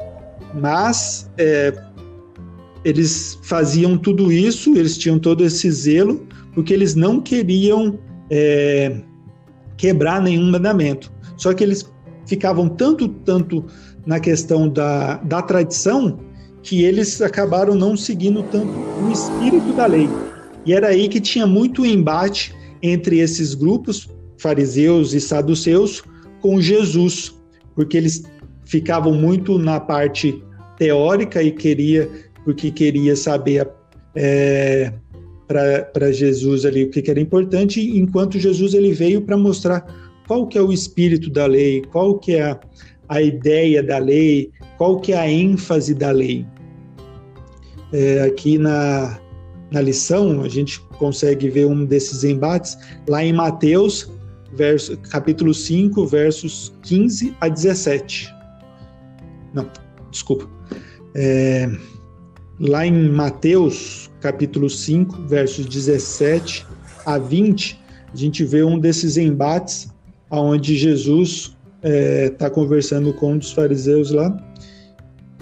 mas 0.55 1.31
é, 1.37 1.75
eles 2.85 3.39
faziam 3.43 3.99
tudo 3.99 4.31
isso, 4.31 4.77
eles 4.77 4.97
tinham 4.97 5.19
todo 5.19 5.45
esse 5.45 5.71
zelo, 5.71 6.27
porque 6.55 6.73
eles 6.73 6.95
não 6.95 7.21
queriam 7.21 7.99
é, 8.31 9.01
quebrar 9.77 10.23
nenhum 10.23 10.51
mandamento. 10.51 11.13
Só 11.37 11.53
que 11.53 11.65
eles 11.65 11.91
ficavam 12.27 12.69
tanto, 12.69 13.09
tanto 13.09 13.65
na 14.07 14.21
questão 14.21 14.69
da, 14.69 15.17
da 15.17 15.43
tradição 15.43 16.19
que 16.63 16.83
eles 16.83 17.21
acabaram 17.21 17.75
não 17.75 17.97
seguindo 17.97 18.43
tanto 18.45 18.73
o 19.03 19.11
espírito 19.11 19.73
da 19.75 19.87
lei. 19.87 20.09
E 20.65 20.73
era 20.73 20.89
aí 20.89 21.09
que 21.09 21.21
tinha 21.21 21.47
muito 21.47 21.85
embate 21.85 22.55
entre 22.85 23.19
esses 23.19 23.55
grupos, 23.55 24.11
fariseus 24.37 25.15
e 25.15 25.21
saduceus, 25.21 26.03
com 26.43 26.61
Jesus, 26.61 27.35
porque 27.75 27.97
eles 27.97 28.25
ficavam 28.67 29.15
muito 29.15 29.59
na 29.59 29.81
parte 29.81 30.43
teórica 30.77 31.43
e 31.43 31.51
queria, 31.51 32.09
porque 32.45 32.71
queria 32.71 33.17
saber 33.17 33.67
é, 34.15 34.93
para 35.47 36.13
Jesus 36.13 36.67
ali 36.67 36.85
o 36.85 36.91
que, 36.91 37.01
que 37.01 37.11
era 37.11 37.21
importante, 37.21 37.81
enquanto 37.81 38.39
Jesus 38.39 38.75
ele 38.75 38.93
veio 38.93 39.23
para 39.23 39.37
mostrar 39.37 39.87
qual 40.27 40.47
que 40.47 40.59
é 40.59 40.63
o 40.63 40.71
espírito 40.71 41.31
da 41.31 41.47
lei, 41.47 41.83
qual 41.91 42.19
que 42.19 42.35
é 42.35 42.43
a, 42.43 42.61
a 43.09 43.23
ideia 43.23 43.83
da 43.83 43.97
lei, 43.97 44.51
qual 44.77 45.01
que 45.01 45.15
é 45.15 45.19
a 45.19 45.31
ênfase 45.31 45.95
da 45.95 46.11
lei. 46.11 46.47
É, 47.95 48.23
aqui 48.23 48.59
na, 48.59 49.19
na 49.71 49.81
lição, 49.81 50.43
a 50.43 50.49
gente 50.49 50.81
consegue 50.95 51.49
ver 51.49 51.67
um 51.67 51.85
desses 51.85 52.25
embates 52.25 52.79
lá 53.09 53.25
em 53.25 53.33
Mateus, 53.33 54.11
verso, 54.53 54.97
capítulo 55.11 55.53
5, 55.53 56.07
versos 56.07 56.73
15 56.83 57.35
a 57.41 57.49
17. 57.49 58.33
Não, 59.53 59.69
desculpa. 60.11 60.49
É, 61.15 61.71
lá 62.59 62.87
em 62.87 63.09
Mateus, 63.09 64.11
capítulo 64.21 64.69
5, 64.69 65.23
versos 65.23 65.67
17 65.67 66.67
a 67.07 67.19
20, 67.19 67.81
a 68.13 68.17
gente 68.17 68.45
vê 68.45 68.63
um 68.63 68.79
desses 68.79 69.17
embates 69.17 69.89
onde 70.31 70.77
Jesus 70.77 71.57
está 71.83 71.89
é, 71.89 72.31
tá 72.31 72.51
conversando 72.51 73.13
com 73.13 73.33
um 73.33 73.39
dos 73.39 73.53
fariseus 73.53 74.11
lá 74.11 74.35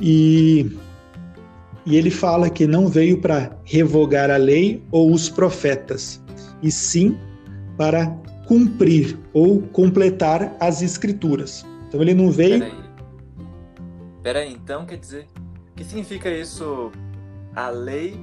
e, 0.01 0.71
e 1.85 1.97
ele 1.97 2.11
fala 2.11 2.49
que 2.49 2.67
não 2.67 2.89
veio 2.89 3.21
para 3.21 3.57
revogar 3.65 4.31
a 4.31 4.37
lei 4.37 4.83
ou 4.91 5.13
os 5.13 5.29
profetas, 5.29 6.23
e 6.63 6.71
sim 6.71 7.19
para 7.77 8.07
cumprir 8.47 9.19
ou 9.33 9.63
completar 9.63 10.57
as 10.61 10.83
escrituras. 10.83 11.65
Então 11.89 12.01
ele 12.01 12.15
não 12.15 12.31
veio. 12.31 12.61
Peraí, 12.61 12.83
Peraí 14.23 14.53
então 14.53 14.87
quer 14.87 14.99
dizer. 14.99 15.27
O 15.73 15.75
que 15.75 15.85
significa 15.85 16.31
isso? 16.31 16.93
A 17.55 17.69
lei 17.69 18.19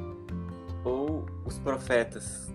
ou 0.84 1.26
os 1.46 1.60
profetas? 1.60 2.48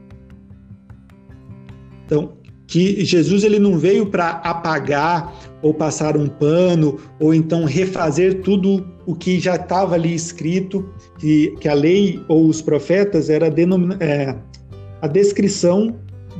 Então, 2.06 2.36
que 2.66 3.04
Jesus 3.04 3.44
ele 3.44 3.58
não 3.58 3.78
veio 3.78 4.06
para 4.06 4.30
apagar 4.30 5.34
ou 5.62 5.72
passar 5.72 6.16
um 6.16 6.28
pano 6.28 6.98
ou 7.20 7.34
então 7.34 7.64
refazer 7.64 8.42
tudo 8.42 8.86
o 9.06 9.14
que 9.14 9.38
já 9.38 9.56
estava 9.56 9.94
ali 9.94 10.14
escrito, 10.14 10.88
que, 11.18 11.54
que 11.60 11.68
a 11.68 11.74
lei 11.74 12.20
ou 12.28 12.48
os 12.48 12.62
profetas 12.62 13.28
era 13.28 13.46
é, 14.00 14.36
a 15.00 15.06
descrição 15.06 15.94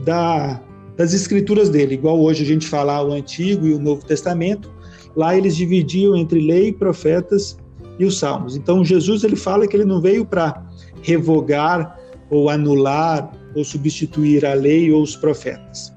da, 0.05 0.61
das 0.97 1.13
escrituras 1.13 1.69
dele, 1.69 1.95
igual 1.95 2.21
hoje 2.21 2.43
a 2.43 2.47
gente 2.47 2.67
fala 2.67 3.03
o 3.03 3.13
Antigo 3.13 3.67
e 3.67 3.75
o 3.75 3.79
Novo 3.79 4.05
Testamento, 4.05 4.73
lá 5.15 5.37
eles 5.37 5.57
dividiam 5.57 6.17
entre 6.17 6.41
lei, 6.41 6.73
profetas 6.73 7.59
e 7.99 8.05
os 8.05 8.19
salmos. 8.19 8.57
Então 8.57 8.85
Jesus 8.85 9.25
ele 9.25 9.37
fala 9.37 9.67
que 9.67 9.77
ele 9.77 9.85
não 9.85 10.01
veio 10.01 10.25
para 10.25 10.65
revogar 11.03 11.99
ou 12.31 12.49
anular 12.49 13.31
ou 13.55 13.65
substituir 13.65 14.45
a 14.45 14.55
lei 14.55 14.91
ou 14.91 15.03
os 15.03 15.15
profetas. 15.15 15.94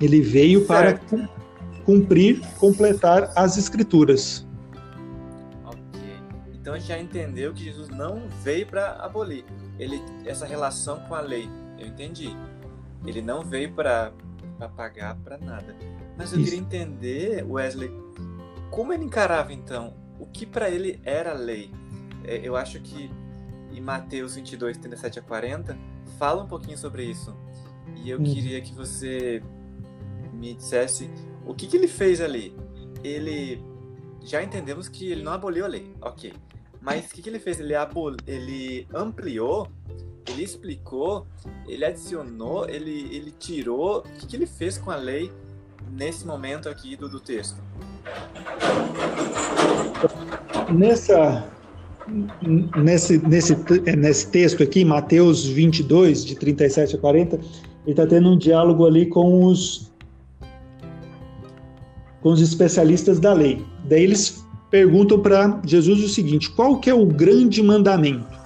Ele 0.00 0.20
veio 0.20 0.66
certo. 0.66 1.16
para 1.16 1.28
cumprir, 1.84 2.40
completar 2.58 3.32
as 3.34 3.56
escrituras. 3.56 4.46
Ok. 5.64 6.00
Então 6.54 6.74
a 6.74 6.78
gente 6.78 6.88
já 6.88 6.98
entendeu 6.98 7.52
que 7.52 7.64
Jesus 7.64 7.88
não 7.88 8.28
veio 8.42 8.66
para 8.66 8.92
abolir 9.02 9.44
ele, 9.78 10.02
essa 10.26 10.46
relação 10.46 11.00
com 11.00 11.14
a 11.14 11.20
lei. 11.20 11.48
Eu 11.78 11.86
entendi. 11.86 12.36
Ele 13.06 13.22
não 13.22 13.42
veio 13.42 13.72
para 13.72 14.12
pagar 14.76 15.16
para 15.16 15.38
nada. 15.38 15.74
Mas 16.16 16.32
eu 16.32 16.40
Isso. 16.40 16.50
queria 16.50 16.64
entender, 16.64 17.44
Wesley, 17.48 17.90
como 18.70 18.92
ele 18.92 19.04
encarava 19.04 19.52
então 19.52 19.94
o 20.18 20.26
que 20.26 20.44
para 20.44 20.68
ele 20.68 21.00
era 21.04 21.32
lei. 21.32 21.70
É, 22.24 22.40
eu 22.42 22.56
acho 22.56 22.80
que 22.80 23.10
em 23.72 23.80
Mateus 23.80 24.34
22, 24.34 24.76
37 24.76 25.20
a 25.20 25.22
40, 25.22 25.78
fala 26.18 26.42
um 26.42 26.48
pouquinho 26.48 26.76
sobre 26.76 27.04
isso. 27.04 27.34
E 27.94 28.10
eu 28.10 28.18
hum. 28.18 28.24
queria 28.24 28.60
que 28.60 28.74
você 28.74 29.42
me 30.38 30.54
dissesse 30.54 31.10
o 31.44 31.54
que, 31.54 31.66
que 31.66 31.76
ele 31.76 31.88
fez 31.88 32.20
ali. 32.20 32.54
Ele. 33.02 33.60
Já 34.22 34.42
entendemos 34.42 34.88
que 34.88 35.10
ele 35.10 35.22
não 35.22 35.32
aboliu 35.32 35.64
a 35.64 35.68
lei, 35.68 35.92
ok. 36.00 36.32
Mas 36.80 37.06
o 37.06 37.14
que, 37.14 37.22
que 37.22 37.28
ele 37.28 37.38
fez? 37.38 37.58
Ele, 37.58 37.74
abol... 37.74 38.14
ele 38.26 38.86
ampliou, 38.94 39.68
ele 40.28 40.44
explicou, 40.44 41.26
ele 41.66 41.84
adicionou, 41.84 42.68
ele, 42.68 43.08
ele 43.14 43.32
tirou. 43.32 43.98
O 43.98 44.02
que, 44.02 44.26
que 44.26 44.36
ele 44.36 44.46
fez 44.46 44.78
com 44.78 44.90
a 44.90 44.96
lei 44.96 45.32
nesse 45.90 46.26
momento 46.26 46.68
aqui 46.68 46.96
do, 46.96 47.08
do 47.08 47.20
texto? 47.20 47.56
Nessa, 50.70 51.50
nesse, 52.76 53.18
nesse, 53.26 53.56
nesse 53.96 54.30
texto 54.30 54.62
aqui, 54.62 54.84
Mateus 54.84 55.44
22, 55.46 56.24
de 56.24 56.36
37 56.36 56.96
a 56.96 56.98
40, 56.98 57.36
ele 57.36 57.44
está 57.86 58.06
tendo 58.06 58.30
um 58.30 58.38
diálogo 58.38 58.86
ali 58.86 59.06
com 59.06 59.44
os 59.44 59.87
com 62.20 62.30
os 62.30 62.40
especialistas 62.40 63.18
da 63.18 63.32
lei. 63.32 63.64
Daí 63.88 64.02
eles 64.04 64.44
perguntam 64.70 65.20
para 65.20 65.60
Jesus 65.64 66.02
o 66.02 66.08
seguinte: 66.08 66.50
qual 66.50 66.78
que 66.78 66.90
é 66.90 66.94
o 66.94 67.06
grande 67.06 67.62
mandamento? 67.62 68.38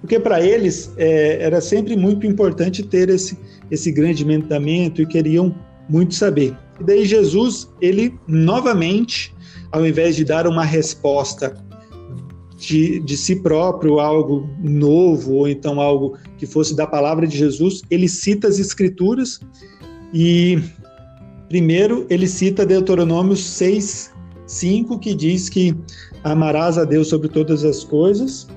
Porque 0.00 0.20
para 0.20 0.40
eles 0.40 0.92
é, 0.96 1.42
era 1.42 1.60
sempre 1.60 1.96
muito 1.96 2.26
importante 2.26 2.82
ter 2.82 3.08
esse, 3.08 3.38
esse 3.70 3.90
grande 3.90 4.24
mandamento 4.24 5.02
e 5.02 5.06
queriam 5.06 5.54
muito 5.88 6.14
saber. 6.14 6.56
E 6.80 6.84
daí 6.84 7.04
Jesus, 7.04 7.68
ele 7.80 8.14
novamente, 8.26 9.34
ao 9.72 9.86
invés 9.86 10.14
de 10.14 10.24
dar 10.24 10.46
uma 10.46 10.64
resposta 10.64 11.54
de, 12.56 13.00
de 13.00 13.16
si 13.16 13.36
próprio, 13.36 13.98
algo 14.00 14.48
novo, 14.62 15.34
ou 15.34 15.48
então 15.48 15.80
algo 15.80 16.16
que 16.38 16.46
fosse 16.46 16.74
da 16.74 16.86
palavra 16.86 17.26
de 17.26 17.36
Jesus, 17.36 17.82
ele 17.90 18.08
cita 18.08 18.48
as 18.48 18.58
escrituras 18.58 19.40
e 20.12 20.58
Primeiro, 21.48 22.06
ele 22.10 22.26
cita 22.26 22.66
Deuteronômio 22.66 23.36
6, 23.36 24.12
5, 24.46 24.98
que 24.98 25.14
diz 25.14 25.48
que 25.48 25.74
amarás 26.24 26.76
a 26.76 26.84
Deus 26.84 27.08
sobre 27.08 27.28
todas 27.28 27.64
as 27.64 27.84
coisas. 27.84 28.48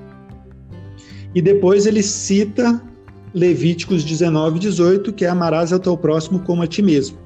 E 1.36 1.41
depois 1.41 1.86
ele 1.86 2.02
cita 2.02 2.82
Levíticos 3.34 4.04
19, 4.04 4.60
18, 4.60 5.13
que 5.13 5.23
é 5.23 5.30
amarás 5.30 5.71
ao 5.71 5.80
teu 5.80 5.95
próximo 5.95 6.39
como 6.39 6.63
a 6.63 6.67
ti 6.67 6.82
mesmo. 6.82 7.17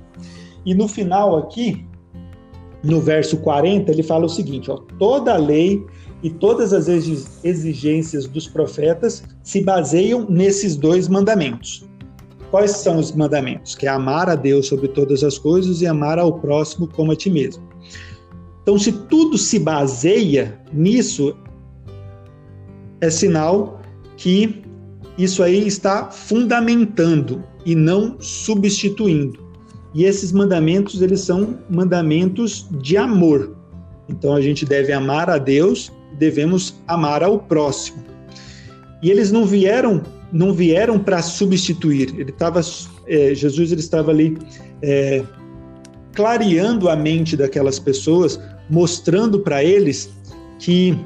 E 0.65 0.73
no 0.73 0.87
final 0.87 1.37
aqui, 1.37 1.85
no 2.83 2.99
verso 2.99 3.37
40, 3.37 3.89
ele 3.91 4.03
fala 4.03 4.25
o 4.25 4.29
seguinte: 4.29 4.69
ó, 4.69 4.77
toda 4.99 5.33
a 5.33 5.37
lei 5.37 5.81
e 6.21 6.29
todas 6.29 6.73
as 6.73 6.87
exigências 7.43 8.27
dos 8.27 8.47
profetas 8.47 9.23
se 9.43 9.61
baseiam 9.61 10.25
nesses 10.29 10.75
dois 10.75 11.07
mandamentos. 11.07 11.85
Quais 12.53 12.69
são 12.69 12.99
os 12.99 13.11
mandamentos? 13.11 13.73
Que 13.73 13.87
é 13.87 13.89
amar 13.89 14.29
a 14.29 14.35
Deus 14.35 14.67
sobre 14.67 14.87
todas 14.87 15.23
as 15.23 15.39
coisas 15.39 15.81
e 15.81 15.87
amar 15.87 16.19
ao 16.19 16.37
próximo 16.39 16.87
como 16.87 17.11
a 17.11 17.15
ti 17.15 17.27
mesmo. 17.27 17.67
Então, 18.61 18.77
se 18.77 18.91
tudo 18.91 19.39
se 19.39 19.57
baseia 19.57 20.61
nisso, 20.71 21.35
é 23.01 23.09
sinal 23.09 23.81
que 24.17 24.61
isso 25.17 25.41
aí 25.41 25.65
está 25.65 26.11
fundamentando 26.11 27.43
e 27.65 27.73
não 27.73 28.17
substituindo. 28.19 29.39
E 29.91 30.03
esses 30.03 30.31
mandamentos, 30.31 31.01
eles 31.01 31.21
são 31.21 31.57
mandamentos 31.67 32.67
de 32.69 32.95
amor. 32.95 33.57
Então 34.07 34.35
a 34.35 34.41
gente 34.41 34.63
deve 34.63 34.93
amar 34.93 35.27
a 35.27 35.39
Deus, 35.39 35.91
devemos 36.19 36.75
amar 36.87 37.23
ao 37.23 37.39
próximo. 37.39 38.03
E 39.01 39.09
eles 39.09 39.31
não 39.31 39.43
vieram 39.43 40.03
não 40.33 40.51
vieram 40.51 40.97
para 40.97 41.21
substituir. 41.21 42.13
Ele 42.17 42.31
estava, 42.31 42.59
é, 43.07 43.35
Jesus 43.35 43.71
ele 43.71 43.79
estava 43.79 44.09
ali 44.09 44.35
é, 44.81 45.23
clareando 46.13 46.89
a 46.89 46.95
mente 46.95 47.37
daquelas 47.37 47.77
pessoas, 47.77 48.39
mostrando 48.69 49.39
para 49.39 49.63
eles 49.63 50.11
que 50.57 50.97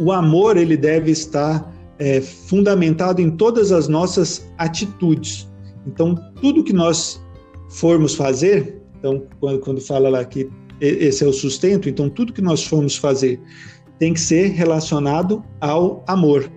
o 0.00 0.10
amor 0.10 0.56
ele 0.56 0.76
deve 0.76 1.12
estar 1.12 1.72
é, 1.98 2.20
fundamentado 2.20 3.22
em 3.22 3.30
todas 3.30 3.70
as 3.70 3.86
nossas 3.86 4.50
atitudes. 4.58 5.48
Então, 5.86 6.14
tudo 6.40 6.64
que 6.64 6.72
nós 6.72 7.20
formos 7.68 8.14
fazer, 8.14 8.82
então 8.98 9.22
quando, 9.38 9.60
quando 9.60 9.80
fala 9.80 10.08
lá 10.08 10.24
que 10.24 10.50
esse 10.80 11.22
é 11.22 11.26
o 11.26 11.32
sustento, 11.32 11.88
então 11.88 12.08
tudo 12.08 12.32
que 12.32 12.40
nós 12.40 12.64
formos 12.64 12.96
fazer 12.96 13.38
tem 13.98 14.14
que 14.14 14.20
ser 14.20 14.48
relacionado 14.52 15.44
ao 15.60 16.02
amor. 16.08 16.50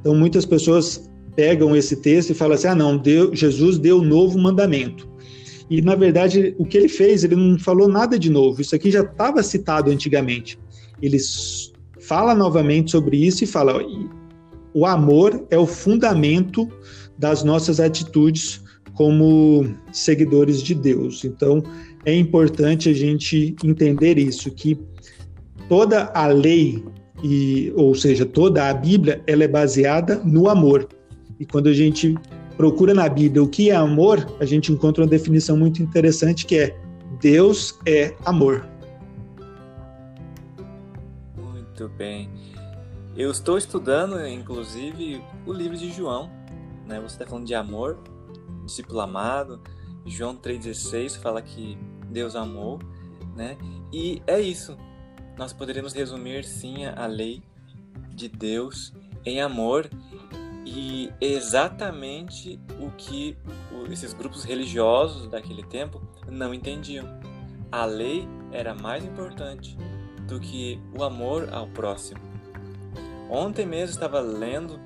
Então, 0.00 0.14
muitas 0.14 0.44
pessoas 0.44 1.09
pegam 1.34 1.76
esse 1.76 1.96
texto 1.96 2.30
e 2.30 2.34
falam 2.34 2.54
assim: 2.54 2.68
ah, 2.68 2.74
não, 2.74 3.00
Jesus 3.32 3.78
deu 3.78 3.98
um 3.98 4.04
novo 4.04 4.38
mandamento. 4.38 5.08
E, 5.68 5.80
na 5.80 5.94
verdade, 5.94 6.54
o 6.58 6.64
que 6.64 6.76
ele 6.76 6.88
fez, 6.88 7.22
ele 7.22 7.36
não 7.36 7.58
falou 7.58 7.88
nada 7.88 8.18
de 8.18 8.28
novo. 8.28 8.60
Isso 8.60 8.74
aqui 8.74 8.90
já 8.90 9.02
estava 9.02 9.40
citado 9.42 9.90
antigamente. 9.90 10.58
Ele 11.00 11.18
fala 12.00 12.34
novamente 12.34 12.90
sobre 12.90 13.24
isso 13.24 13.44
e 13.44 13.46
fala: 13.46 13.80
o 14.74 14.84
amor 14.84 15.46
é 15.50 15.56
o 15.56 15.66
fundamento 15.66 16.68
das 17.16 17.44
nossas 17.44 17.78
atitudes 17.78 18.62
como 18.94 19.74
seguidores 19.92 20.62
de 20.62 20.74
Deus. 20.74 21.24
Então, 21.24 21.62
é 22.04 22.14
importante 22.14 22.88
a 22.88 22.92
gente 22.92 23.54
entender 23.62 24.18
isso, 24.18 24.50
que 24.50 24.78
toda 25.68 26.10
a 26.14 26.26
lei, 26.26 26.84
e, 27.22 27.72
ou 27.76 27.94
seja, 27.94 28.24
toda 28.26 28.68
a 28.68 28.74
Bíblia, 28.74 29.22
ela 29.26 29.44
é 29.44 29.48
baseada 29.48 30.20
no 30.24 30.48
amor. 30.48 30.88
E 31.40 31.46
quando 31.46 31.68
a 31.70 31.72
gente 31.72 32.14
procura 32.54 32.92
na 32.92 33.08
Bíblia 33.08 33.42
o 33.42 33.48
que 33.48 33.70
é 33.70 33.74
amor, 33.74 34.30
a 34.38 34.44
gente 34.44 34.70
encontra 34.70 35.02
uma 35.02 35.08
definição 35.08 35.56
muito 35.56 35.82
interessante 35.82 36.44
que 36.44 36.58
é 36.58 36.78
Deus 37.18 37.78
é 37.86 38.14
amor. 38.26 38.68
Muito 41.34 41.88
bem. 41.88 42.30
Eu 43.16 43.30
estou 43.30 43.56
estudando, 43.56 44.24
inclusive, 44.26 45.22
o 45.46 45.52
livro 45.52 45.78
de 45.78 45.90
João. 45.90 46.30
Né? 46.86 47.00
Você 47.00 47.14
está 47.14 47.26
falando 47.26 47.46
de 47.46 47.54
amor, 47.54 47.98
discípulo 48.66 49.00
amado. 49.00 49.62
João 50.04 50.36
3,16 50.36 51.18
fala 51.20 51.40
que 51.40 51.78
Deus 52.10 52.36
amou, 52.36 52.78
né? 53.34 53.56
E 53.92 54.22
é 54.26 54.40
isso. 54.40 54.76
Nós 55.38 55.52
poderíamos 55.52 55.92
resumir, 55.94 56.44
sim, 56.44 56.84
a 56.84 57.06
lei 57.06 57.42
de 58.14 58.28
Deus 58.28 58.92
em 59.24 59.40
amor 59.40 59.88
e 60.64 61.12
exatamente 61.20 62.60
o 62.78 62.90
que 62.90 63.36
esses 63.90 64.12
grupos 64.12 64.44
religiosos 64.44 65.28
daquele 65.28 65.62
tempo 65.64 66.00
não 66.28 66.54
entendiam. 66.54 67.06
A 67.72 67.84
lei 67.84 68.28
era 68.52 68.74
mais 68.74 69.04
importante 69.04 69.76
do 70.26 70.38
que 70.38 70.80
o 70.96 71.02
amor 71.02 71.48
ao 71.52 71.66
próximo. 71.68 72.20
Ontem 73.28 73.64
mesmo 73.64 73.94
estava 73.94 74.20
lendo 74.20 74.80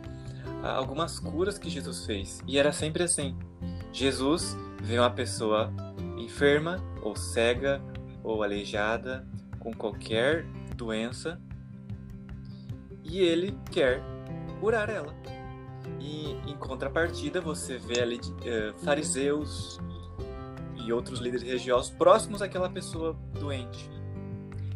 ah, 0.62 0.74
algumas 0.76 1.18
curas 1.18 1.58
que 1.58 1.70
Jesus 1.70 2.04
fez 2.04 2.42
e 2.46 2.58
era 2.58 2.72
sempre 2.72 3.02
assim. 3.02 3.36
Jesus 3.92 4.56
vê 4.82 4.98
uma 4.98 5.10
pessoa 5.10 5.72
enferma 6.18 6.76
ou 7.02 7.16
cega 7.16 7.80
ou 8.22 8.42
aleijada 8.42 9.26
com 9.58 9.72
qualquer 9.72 10.44
doença 10.76 11.40
e 13.02 13.18
ele 13.18 13.58
quer 13.70 14.02
curar 14.60 14.88
ela. 14.88 15.14
E 16.00 16.32
em 16.50 16.56
contrapartida, 16.56 17.40
você 17.40 17.78
vê 17.78 18.00
ali 18.00 18.16
uh, 18.16 18.74
fariseus 18.84 19.80
e 20.76 20.92
outros 20.92 21.20
líderes 21.20 21.46
religiosos 21.46 21.90
próximos 21.90 22.42
àquela 22.42 22.68
pessoa 22.68 23.16
doente. 23.38 23.90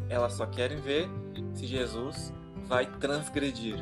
Elas 0.09 0.33
só 0.33 0.45
querem 0.45 0.79
ver 0.79 1.07
se 1.53 1.67
Jesus 1.67 2.33
vai 2.67 2.85
transgredir. 2.85 3.75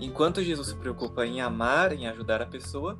Enquanto 0.00 0.42
Jesus 0.42 0.68
se 0.68 0.76
preocupa 0.76 1.26
em 1.26 1.40
amar, 1.40 1.92
em 1.92 2.06
ajudar 2.06 2.40
a 2.40 2.46
pessoa, 2.46 2.98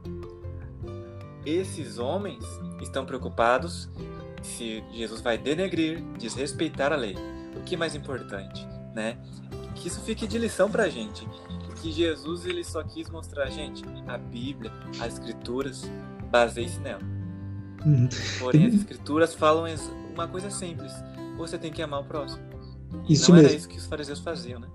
esses 1.45 1.99
homens 1.99 2.45
estão 2.81 3.05
preocupados 3.05 3.89
se 4.43 4.85
Jesus 4.93 5.21
vai 5.21 5.39
denegrir, 5.39 6.03
desrespeitar 6.19 6.93
a 6.93 6.97
lei. 6.97 7.17
O 7.57 7.63
que 7.63 7.75
é 7.75 7.79
mais 7.79 7.95
importante, 7.95 8.67
né? 8.95 9.19
Que 9.75 9.89
isso 9.89 10.01
fique 10.03 10.27
de 10.27 10.39
lição 10.39 10.71
pra 10.71 10.89
gente 10.89 11.27
que 11.85 11.93
Jesus 11.93 12.47
ele 12.47 12.65
só 12.65 12.83
quis 12.83 13.11
mostrar, 13.11 13.51
gente, 13.51 13.85
a 14.07 14.17
Bíblia, 14.17 14.73
as 14.99 15.15
Escrituras, 15.15 15.83
baseie-se 16.31 16.81
nela. 16.81 17.03
Uhum. 17.85 18.09
Porém, 18.39 18.67
as 18.67 18.75
Escrituras 18.75 19.35
falam 19.35 19.67
uma 20.15 20.27
coisa 20.27 20.51
simples: 20.51 20.91
você 21.37 21.59
tem 21.59 21.71
que 21.71 21.83
amar 21.83 22.01
o 22.01 22.05
próximo. 22.05 22.43
Isso 23.07 23.31
não 23.31 23.37
mesmo. 23.37 23.51
era 23.51 23.59
isso 23.59 23.69
que 23.69 23.77
os 23.77 23.85
fariseus 23.85 24.21
faziam, 24.21 24.61
né? 24.61 24.69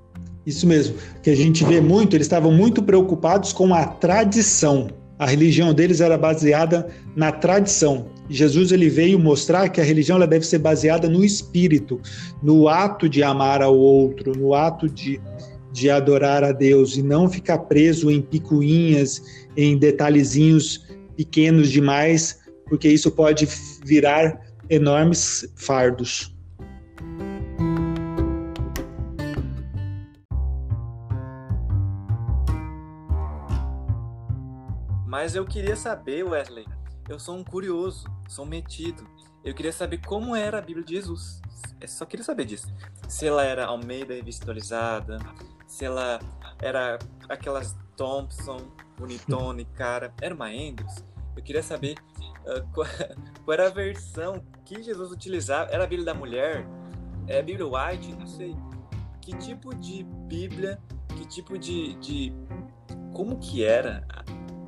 Isso 0.45 0.67
mesmo. 0.67 0.97
Que 1.23 1.31
a 1.31 1.35
gente 1.35 1.65
vê 1.65 1.81
muito, 1.81 2.15
eles 2.15 2.25
estavam 2.27 2.51
muito 2.51 2.83
preocupados 2.83 3.51
com 3.53 3.73
a 3.73 3.87
tradição. 3.87 4.87
A 5.17 5.25
religião 5.25 5.73
deles 5.73 6.01
era 6.01 6.17
baseada 6.17 6.89
na 7.15 7.31
tradição. 7.31 8.07
Jesus 8.29 8.71
ele 8.71 8.87
veio 8.87 9.17
mostrar 9.17 9.67
que 9.69 9.81
a 9.81 9.83
religião 9.83 10.17
ela 10.17 10.27
deve 10.27 10.45
ser 10.45 10.59
baseada 10.59 11.09
no 11.09 11.25
espírito, 11.25 11.99
no 12.43 12.69
ato 12.69 13.09
de 13.09 13.23
amar 13.23 13.63
ao 13.63 13.75
outro, 13.75 14.37
no 14.37 14.53
ato 14.53 14.87
de 14.87 15.19
de 15.71 15.89
adorar 15.89 16.43
a 16.43 16.51
Deus 16.51 16.95
e 16.97 17.03
não 17.03 17.29
ficar 17.29 17.59
preso 17.59 18.09
em 18.09 18.21
picuinhas, 18.21 19.47
em 19.55 19.77
detalhezinhos 19.77 20.87
pequenos 21.15 21.69
demais, 21.69 22.39
porque 22.67 22.87
isso 22.87 23.11
pode 23.11 23.47
virar 23.83 24.39
enormes 24.69 25.51
fardos. 25.55 26.33
Mas 35.05 35.35
eu 35.35 35.43
queria 35.45 35.75
saber, 35.75 36.23
Wesley, 36.23 36.65
eu 37.09 37.19
sou 37.19 37.35
um 37.35 37.43
curioso, 37.43 38.05
sou 38.29 38.45
metido. 38.45 39.05
Eu 39.43 39.53
queria 39.53 39.73
saber 39.73 39.99
como 40.05 40.35
era 40.35 40.59
a 40.59 40.61
Bíblia 40.61 40.85
de 40.85 40.95
Jesus. 40.95 41.41
Eu 41.81 41.87
só 41.87 42.05
queria 42.05 42.23
saber 42.23 42.45
disso. 42.45 42.67
Se 43.07 43.25
ela 43.25 43.43
era 43.43 43.65
Almeida 43.65 44.13
revisualizada, 44.13 45.17
se 45.69 45.85
ela 45.85 46.19
era 46.61 46.97
aquelas 47.29 47.77
Thompson, 47.95 48.57
Unitone, 48.99 49.65
cara, 49.65 50.11
era 50.19 50.33
uma 50.33 50.47
Andrews. 50.47 51.05
Eu 51.37 51.43
queria 51.43 51.61
saber 51.61 51.95
uh, 52.45 52.67
qual, 52.73 52.87
qual, 53.45 53.53
era 53.53 53.67
a 53.67 53.69
versão 53.69 54.43
que 54.65 54.81
Jesus 54.81 55.11
utilizava. 55.11 55.69
Era 55.71 55.83
a 55.83 55.87
Bíblia 55.87 56.05
da 56.05 56.13
Mulher? 56.13 56.65
É 57.27 57.39
a 57.39 57.43
Bíblia 57.43 57.67
White? 57.67 58.13
Não 58.13 58.25
sei. 58.25 58.55
Que 59.21 59.37
tipo 59.37 59.73
de 59.75 60.03
Bíblia, 60.27 60.79
que 61.15 61.25
tipo 61.27 61.57
de. 61.57 61.93
de 61.95 62.33
como 63.13 63.37
que 63.37 63.63
era 63.63 64.03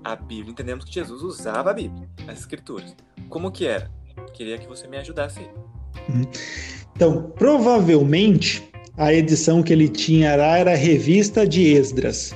a, 0.03 0.11
a 0.11 0.15
Bíblia? 0.15 0.51
Entendemos 0.51 0.85
que 0.85 0.91
Jesus 0.91 1.23
usava 1.23 1.71
a 1.71 1.73
Bíblia, 1.73 2.07
as 2.27 2.39
Escrituras. 2.39 2.95
Como 3.27 3.51
que 3.51 3.65
era? 3.65 3.91
Queria 4.33 4.57
que 4.59 4.67
você 4.67 4.87
me 4.87 4.97
ajudasse. 4.97 5.39
Uhum. 6.07 6.29
Então, 6.95 7.31
provavelmente 7.31 8.70
a 8.97 9.13
edição 9.13 9.63
que 9.63 9.73
ele 9.73 9.87
tinha 9.87 10.35
lá 10.35 10.57
era 10.57 10.73
a 10.73 10.75
revista 10.75 11.47
de 11.47 11.73
Esdras. 11.73 12.35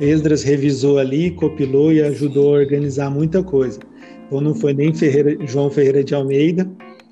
Esdras 0.00 0.42
revisou 0.42 0.98
ali, 0.98 1.30
copilou 1.30 1.92
e 1.92 2.02
ajudou 2.02 2.54
a 2.54 2.58
organizar 2.58 3.10
muita 3.10 3.42
coisa. 3.42 3.78
Então 4.26 4.40
não 4.40 4.54
foi 4.54 4.72
nem 4.74 4.92
Ferreira, 4.92 5.36
João 5.46 5.70
Ferreira 5.70 6.02
de 6.02 6.14
Almeida, 6.14 6.68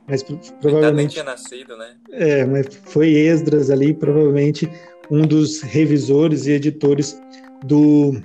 mas 0.08 0.22
provavelmente 0.60 1.12
tinha 1.12 1.24
nascido, 1.24 1.76
né? 1.76 1.94
É, 2.10 2.44
mas 2.44 2.66
foi 2.84 3.10
Esdras 3.10 3.70
ali, 3.70 3.94
provavelmente 3.94 4.68
um 5.10 5.22
dos 5.22 5.60
revisores 5.60 6.46
e 6.46 6.52
editores 6.52 7.20
do 7.64 8.20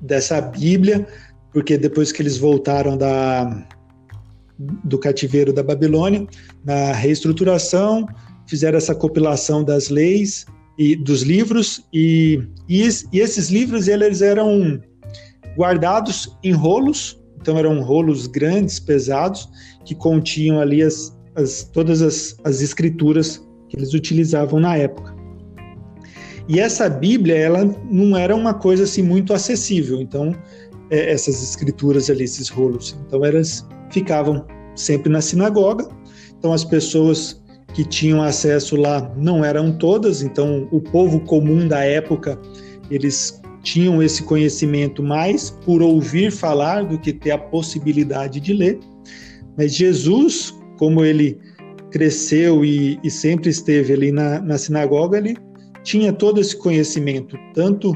dessa 0.00 0.40
Bíblia, 0.40 1.06
porque 1.52 1.78
depois 1.78 2.12
que 2.12 2.20
eles 2.20 2.36
voltaram 2.36 2.96
da 2.96 3.66
do 4.58 4.98
cativeiro 4.98 5.52
da 5.52 5.62
Babilônia, 5.62 6.26
na 6.64 6.92
reestruturação, 6.92 8.06
fizeram 8.46 8.78
essa 8.78 8.94
compilação 8.94 9.64
das 9.64 9.88
leis 9.88 10.46
e 10.78 10.96
dos 10.96 11.22
livros 11.22 11.84
e, 11.92 12.40
e, 12.68 12.88
e 13.12 13.20
esses 13.20 13.48
livros 13.48 13.88
eles 13.88 14.22
eram 14.22 14.80
guardados 15.56 16.36
em 16.42 16.52
rolos, 16.52 17.20
então 17.40 17.58
eram 17.58 17.80
rolos 17.82 18.26
grandes, 18.26 18.78
pesados, 18.80 19.48
que 19.84 19.94
continham 19.94 20.60
ali 20.60 20.82
as, 20.82 21.16
as, 21.36 21.64
todas 21.72 22.02
as, 22.02 22.36
as 22.44 22.60
escrituras 22.60 23.46
que 23.68 23.76
eles 23.76 23.94
utilizavam 23.94 24.60
na 24.60 24.76
época. 24.76 25.14
E 26.48 26.60
essa 26.60 26.88
Bíblia, 26.90 27.36
ela 27.36 27.64
não 27.90 28.16
era 28.16 28.34
uma 28.34 28.52
coisa 28.52 28.84
assim 28.84 29.02
muito 29.02 29.32
acessível, 29.32 30.00
então 30.00 30.34
é, 30.90 31.12
essas 31.12 31.42
escrituras 31.42 32.10
ali, 32.10 32.24
esses 32.24 32.48
rolos, 32.48 32.96
então 33.06 33.24
elas 33.24 33.66
ficavam 33.90 34.44
sempre 34.74 35.10
na 35.10 35.20
sinagoga, 35.20 35.88
então 36.36 36.52
as 36.52 36.64
pessoas 36.64 37.42
que 37.74 37.84
tinham 37.84 38.22
acesso 38.22 38.76
lá 38.76 39.12
não 39.16 39.44
eram 39.44 39.76
todas, 39.76 40.22
então 40.22 40.68
o 40.70 40.80
povo 40.80 41.20
comum 41.20 41.66
da 41.66 41.84
época, 41.84 42.40
eles 42.88 43.42
tinham 43.62 44.00
esse 44.00 44.22
conhecimento 44.22 45.02
mais 45.02 45.50
por 45.50 45.82
ouvir 45.82 46.30
falar 46.30 46.84
do 46.84 46.98
que 46.98 47.12
ter 47.12 47.32
a 47.32 47.38
possibilidade 47.38 48.38
de 48.38 48.52
ler. 48.52 48.78
Mas 49.58 49.74
Jesus, 49.74 50.54
como 50.78 51.04
ele 51.04 51.36
cresceu 51.90 52.64
e, 52.64 52.98
e 53.02 53.10
sempre 53.10 53.50
esteve 53.50 53.92
ali 53.92 54.12
na, 54.12 54.40
na 54.40 54.56
sinagoga, 54.56 55.18
ele 55.18 55.36
tinha 55.82 56.12
todo 56.12 56.40
esse 56.40 56.56
conhecimento, 56.56 57.36
tanto 57.54 57.92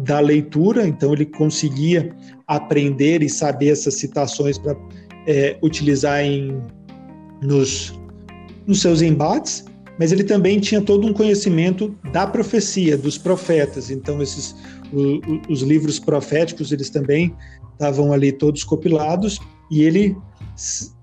da 0.00 0.18
leitura, 0.18 0.86
então 0.86 1.12
ele 1.12 1.26
conseguia 1.26 2.14
aprender 2.48 3.22
e 3.22 3.28
saber 3.28 3.68
essas 3.68 3.94
citações 3.94 4.58
para 4.58 4.76
é, 5.26 5.56
utilizar 5.62 6.20
em, 6.20 6.60
nos, 7.42 7.92
nos 8.66 8.80
seus 8.80 9.02
embates 9.02 9.64
mas 9.98 10.10
ele 10.10 10.24
também 10.24 10.58
tinha 10.58 10.80
todo 10.80 11.06
um 11.06 11.12
conhecimento 11.12 11.96
da 12.12 12.26
profecia, 12.26 12.98
dos 12.98 13.16
profetas. 13.16 13.90
Então, 13.90 14.20
esses 14.20 14.54
o, 14.92 15.52
os 15.52 15.62
livros 15.62 15.98
proféticos, 15.98 16.72
eles 16.72 16.90
também 16.90 17.34
estavam 17.72 18.12
ali 18.12 18.32
todos 18.32 18.64
compilados, 18.64 19.40
e 19.70 19.82
ele 19.82 20.16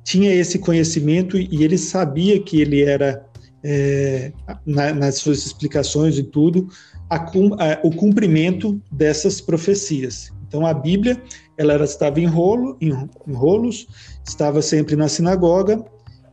tinha 0.03 0.33
esse 0.33 0.59
conhecimento 0.59 1.37
e 1.37 1.63
ele 1.63 1.77
sabia 1.77 2.41
que 2.41 2.61
ele 2.61 2.81
era, 2.81 3.25
é, 3.63 4.31
na, 4.65 4.93
nas 4.93 5.15
suas 5.15 5.45
explicações 5.45 6.17
e 6.17 6.23
tudo, 6.23 6.67
a, 7.09 7.17
a, 7.17 7.79
o 7.83 7.91
cumprimento 7.91 8.81
dessas 8.91 9.41
profecias. 9.41 10.31
Então, 10.47 10.65
a 10.65 10.73
Bíblia, 10.73 11.21
ela 11.57 11.81
estava 11.83 12.19
em, 12.19 12.25
rolo, 12.25 12.77
em, 12.81 12.89
em 12.89 13.33
rolos, 13.33 13.87
estava 14.25 14.61
sempre 14.61 14.95
na 14.95 15.07
sinagoga, 15.07 15.83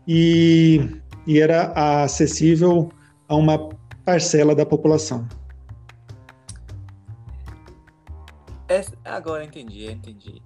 e, 0.06 0.80
e 1.28 1.38
era 1.38 2.02
acessível 2.02 2.90
a 3.28 3.36
uma 3.36 3.68
parcela 4.02 4.54
da 4.54 4.64
população. 4.64 5.28
É, 8.66 8.82
agora 9.04 9.44
entendi, 9.44 9.90
entendi. 9.90 10.42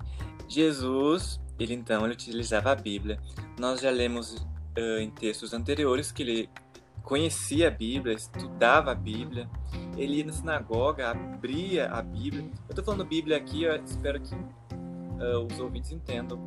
Jesus, 0.48 1.40
ele 1.56 1.72
então 1.72 2.04
ele 2.04 2.14
utilizava 2.14 2.72
a 2.72 2.74
Bíblia. 2.74 3.20
Nós 3.60 3.80
já 3.80 3.90
lemos 3.90 4.34
uh, 4.76 4.98
em 5.00 5.08
textos 5.08 5.52
anteriores 5.52 6.10
que 6.10 6.24
ele 6.24 6.50
conhecia 7.04 7.68
a 7.68 7.70
Bíblia, 7.70 8.14
estudava 8.14 8.90
a 8.90 8.94
Bíblia. 8.94 9.48
Ele 9.96 10.16
ia 10.16 10.24
na 10.24 10.32
sinagoga, 10.32 11.12
abria 11.12 11.92
a 11.92 12.02
Bíblia. 12.02 12.42
Eu 12.42 12.70
estou 12.70 12.84
falando 12.84 13.04
Bíblia 13.04 13.36
aqui, 13.36 13.62
eu 13.62 13.76
espero 13.84 14.20
que 14.20 14.34
uh, 14.34 15.46
os 15.48 15.60
ouvintes 15.60 15.92
entendam 15.92 16.40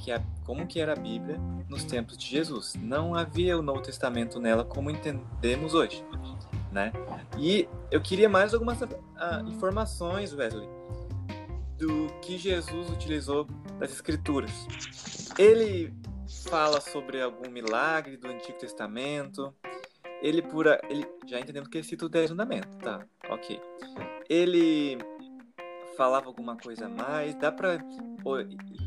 que 0.00 0.10
a, 0.10 0.22
como 0.44 0.66
que 0.66 0.80
era 0.80 0.92
a 0.92 0.96
Bíblia 0.96 1.38
nos 1.68 1.84
tempos 1.84 2.16
de 2.16 2.26
Jesus. 2.26 2.74
Não 2.74 3.14
havia 3.14 3.58
o 3.58 3.62
Novo 3.62 3.82
Testamento 3.82 4.40
nela 4.40 4.64
como 4.64 4.90
entendemos 4.90 5.74
hoje, 5.74 6.04
né? 6.72 6.92
E 7.38 7.68
eu 7.90 8.00
queria 8.00 8.28
mais 8.28 8.54
algumas 8.54 8.80
uh, 8.80 8.88
informações, 9.46 10.32
Wesley, 10.32 10.68
do 11.78 12.08
que 12.22 12.38
Jesus 12.38 12.90
utilizou 12.90 13.46
das 13.78 13.92
Escrituras. 13.92 14.66
Ele 15.38 15.94
fala 16.48 16.80
sobre 16.80 17.20
algum 17.20 17.50
milagre 17.50 18.16
do 18.16 18.28
Antigo 18.28 18.58
Testamento. 18.58 19.54
Ele 20.22 20.42
pura, 20.42 20.80
ele 20.88 21.06
já 21.26 21.40
entendemos 21.40 21.68
que 21.68 21.78
ele 21.78 21.84
cita 21.84 22.06
o 22.06 22.08
Dez 22.08 22.30
Mandamentos, 22.30 22.76
tá? 22.76 23.04
Ok. 23.30 23.60
Ele 24.28 24.98
falava 26.00 26.28
alguma 26.28 26.56
coisa 26.56 26.86
a 26.86 26.88
mais? 26.88 27.34
Dá 27.34 27.52
para 27.52 27.78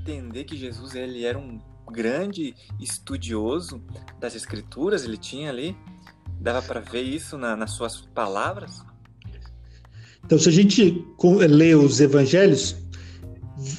entender 0.02 0.46
que 0.46 0.58
Jesus 0.58 0.96
ele 0.96 1.24
era 1.24 1.38
um 1.38 1.60
grande 1.92 2.56
estudioso 2.80 3.84
das 4.20 4.34
escrituras, 4.34 5.06
ele 5.06 5.18
tinha 5.18 5.52
ali? 5.52 5.78
Dava 6.42 6.60
para 6.64 6.80
ver 6.80 7.04
isso 7.04 7.38
na, 7.38 7.56
nas 7.56 7.74
suas 7.74 8.02
palavras? 8.02 8.84
Então, 10.26 10.40
se 10.40 10.50
a 10.50 10.52
gente 10.52 11.06
lê 11.48 11.76
os 11.76 12.02
evangelhos, 12.02 12.78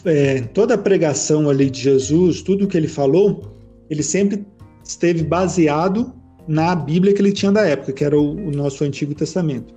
é, 0.04 0.42
toda 0.42 0.74
a 0.74 0.78
pregação 0.78 1.50
ali 1.50 1.68
de 1.68 1.80
Jesus, 1.80 2.40
tudo 2.40 2.68
que 2.68 2.76
ele 2.76 2.86
falou, 2.86 3.52
ele 3.90 4.04
sempre 4.04 4.46
esteve 4.84 5.24
baseado 5.24 6.14
na 6.46 6.76
Bíblia 6.76 7.12
que 7.12 7.20
ele 7.20 7.32
tinha 7.32 7.50
da 7.50 7.62
época, 7.62 7.92
que 7.92 8.04
era 8.04 8.16
o, 8.16 8.36
o 8.36 8.52
nosso 8.52 8.84
Antigo 8.84 9.12
Testamento. 9.12 9.74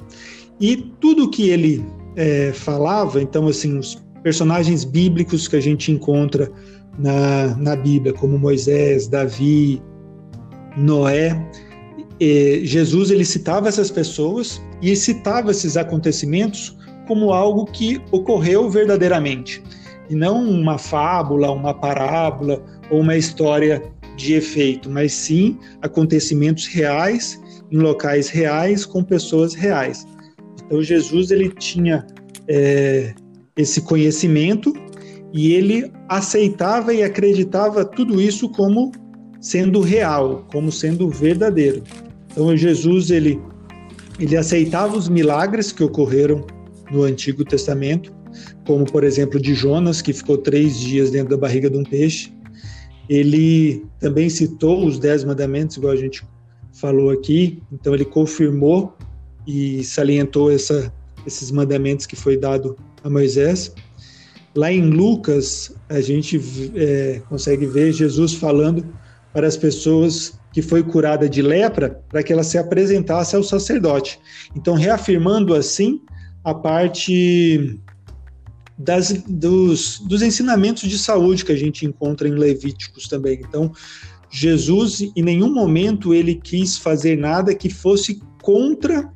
E 0.60 0.78
tudo 1.00 1.32
que 1.32 1.50
ele 1.50 1.84
é, 2.18 2.52
falava, 2.52 3.22
então, 3.22 3.48
assim, 3.48 3.78
os 3.78 4.04
personagens 4.24 4.84
bíblicos 4.84 5.48
que 5.48 5.56
a 5.56 5.62
gente 5.62 5.92
encontra 5.92 6.52
na, 7.00 7.56
na 7.56 7.76
Bíblia, 7.76 8.12
como 8.12 8.38
Moisés, 8.38 9.08
Davi, 9.08 9.82
Noé, 10.76 11.40
Jesus 12.64 13.12
ele 13.12 13.24
citava 13.24 13.70
essas 13.70 13.92
pessoas 13.92 14.62
e 14.82 14.96
citava 14.96 15.52
esses 15.52 15.78
acontecimentos 15.78 16.76
como 17.08 17.32
algo 17.32 17.66
que 17.66 18.02
ocorreu 18.12 18.70
verdadeiramente 18.70 19.64
e 20.10 20.16
não 20.16 20.44
uma 20.44 20.78
fábula, 20.78 21.52
uma 21.52 21.74
parábola 21.74 22.64
ou 22.90 23.02
uma 23.02 23.16
história 23.16 23.84
de 24.16 24.34
efeito, 24.34 24.90
mas 24.90 25.14
sim 25.14 25.58
acontecimentos 25.82 26.66
reais 26.66 27.40
em 27.72 27.78
locais 27.78 28.30
reais 28.30 28.86
com 28.86 29.04
pessoas 29.04 29.54
reais. 29.54 30.08
Então 30.68 30.84
Jesus 30.84 31.32
ele 31.32 31.50
tinha 31.50 32.06
é, 32.48 33.16
esse 33.56 33.82
conhecimento 33.82 34.74
e 35.34 35.54
ele 35.54 35.92
aceitava 36.08 36.94
e 36.94 37.02
acreditava 37.02 37.84
tudo 37.84 38.22
isso 38.22 38.50
como 38.50 38.92
sendo 39.40 39.82
real, 39.82 40.46
como 40.52 40.72
sendo 40.72 41.10
verdadeiro. 41.10 41.82
Então 42.32 42.56
Jesus 42.56 43.10
ele 43.10 43.42
ele 44.20 44.36
aceitava 44.36 44.98
os 44.98 45.08
milagres 45.08 45.72
que 45.72 45.84
ocorreram 45.84 46.46
no 46.92 47.04
Antigo 47.04 47.46
Testamento, 47.46 48.12
como 48.66 48.84
por 48.84 49.04
exemplo 49.04 49.40
de 49.40 49.54
Jonas 49.54 50.02
que 50.02 50.12
ficou 50.12 50.38
três 50.38 50.80
dias 50.80 51.12
dentro 51.12 51.30
da 51.30 51.38
barriga 51.38 51.70
de 51.70 51.78
um 51.78 51.84
peixe. 51.84 52.34
Ele 53.08 53.86
também 54.00 54.30
citou 54.30 54.86
os 54.86 55.00
dez 55.00 55.24
mandamentos, 55.24 55.78
igual 55.78 55.94
a 55.94 55.98
gente 55.98 56.24
falou 56.74 57.10
aqui. 57.12 57.62
Então 57.72 57.94
ele 57.94 58.06
confirmou 58.06 58.94
e 59.48 59.84
salientou 59.84 60.52
essa, 60.52 60.94
esses 61.26 61.50
mandamentos 61.50 62.06
que 62.06 62.16
foi 62.16 62.38
dado 62.38 62.78
a 63.04 63.10
Moisés. 63.10 63.74
Lá 64.54 64.72
em 64.72 64.82
Lucas, 64.90 65.74
a 65.88 66.02
gente 66.02 66.42
é, 66.76 67.22
consegue 67.30 67.66
ver 67.66 67.94
Jesus 67.94 68.34
falando 68.34 68.86
para 69.32 69.48
as 69.48 69.56
pessoas 69.56 70.38
que 70.52 70.62
foi 70.62 70.84
curada 70.84 71.30
de 71.30 71.42
lepra, 71.42 72.02
para 72.10 72.24
que 72.24 72.34
ela 72.34 72.44
se 72.44 72.58
apresentasse 72.58 73.36
ao 73.36 73.44
sacerdote. 73.44 74.20
Então, 74.56 74.74
reafirmando 74.74 75.54
assim 75.54 76.02
a 76.44 76.54
parte 76.54 77.80
das, 78.78 79.12
dos, 79.28 80.00
dos 80.00 80.22
ensinamentos 80.22 80.90
de 80.90 80.98
saúde 80.98 81.46
que 81.46 81.52
a 81.52 81.58
gente 81.58 81.86
encontra 81.86 82.28
em 82.28 82.32
Levíticos 82.32 83.08
também. 83.08 83.40
Então, 83.48 83.72
Jesus, 84.30 85.02
em 85.16 85.22
nenhum 85.22 85.54
momento, 85.54 86.14
ele 86.14 86.36
quis 86.36 86.78
fazer 86.78 87.18
nada 87.18 87.54
que 87.56 87.70
fosse 87.70 88.20
contra 88.42 89.12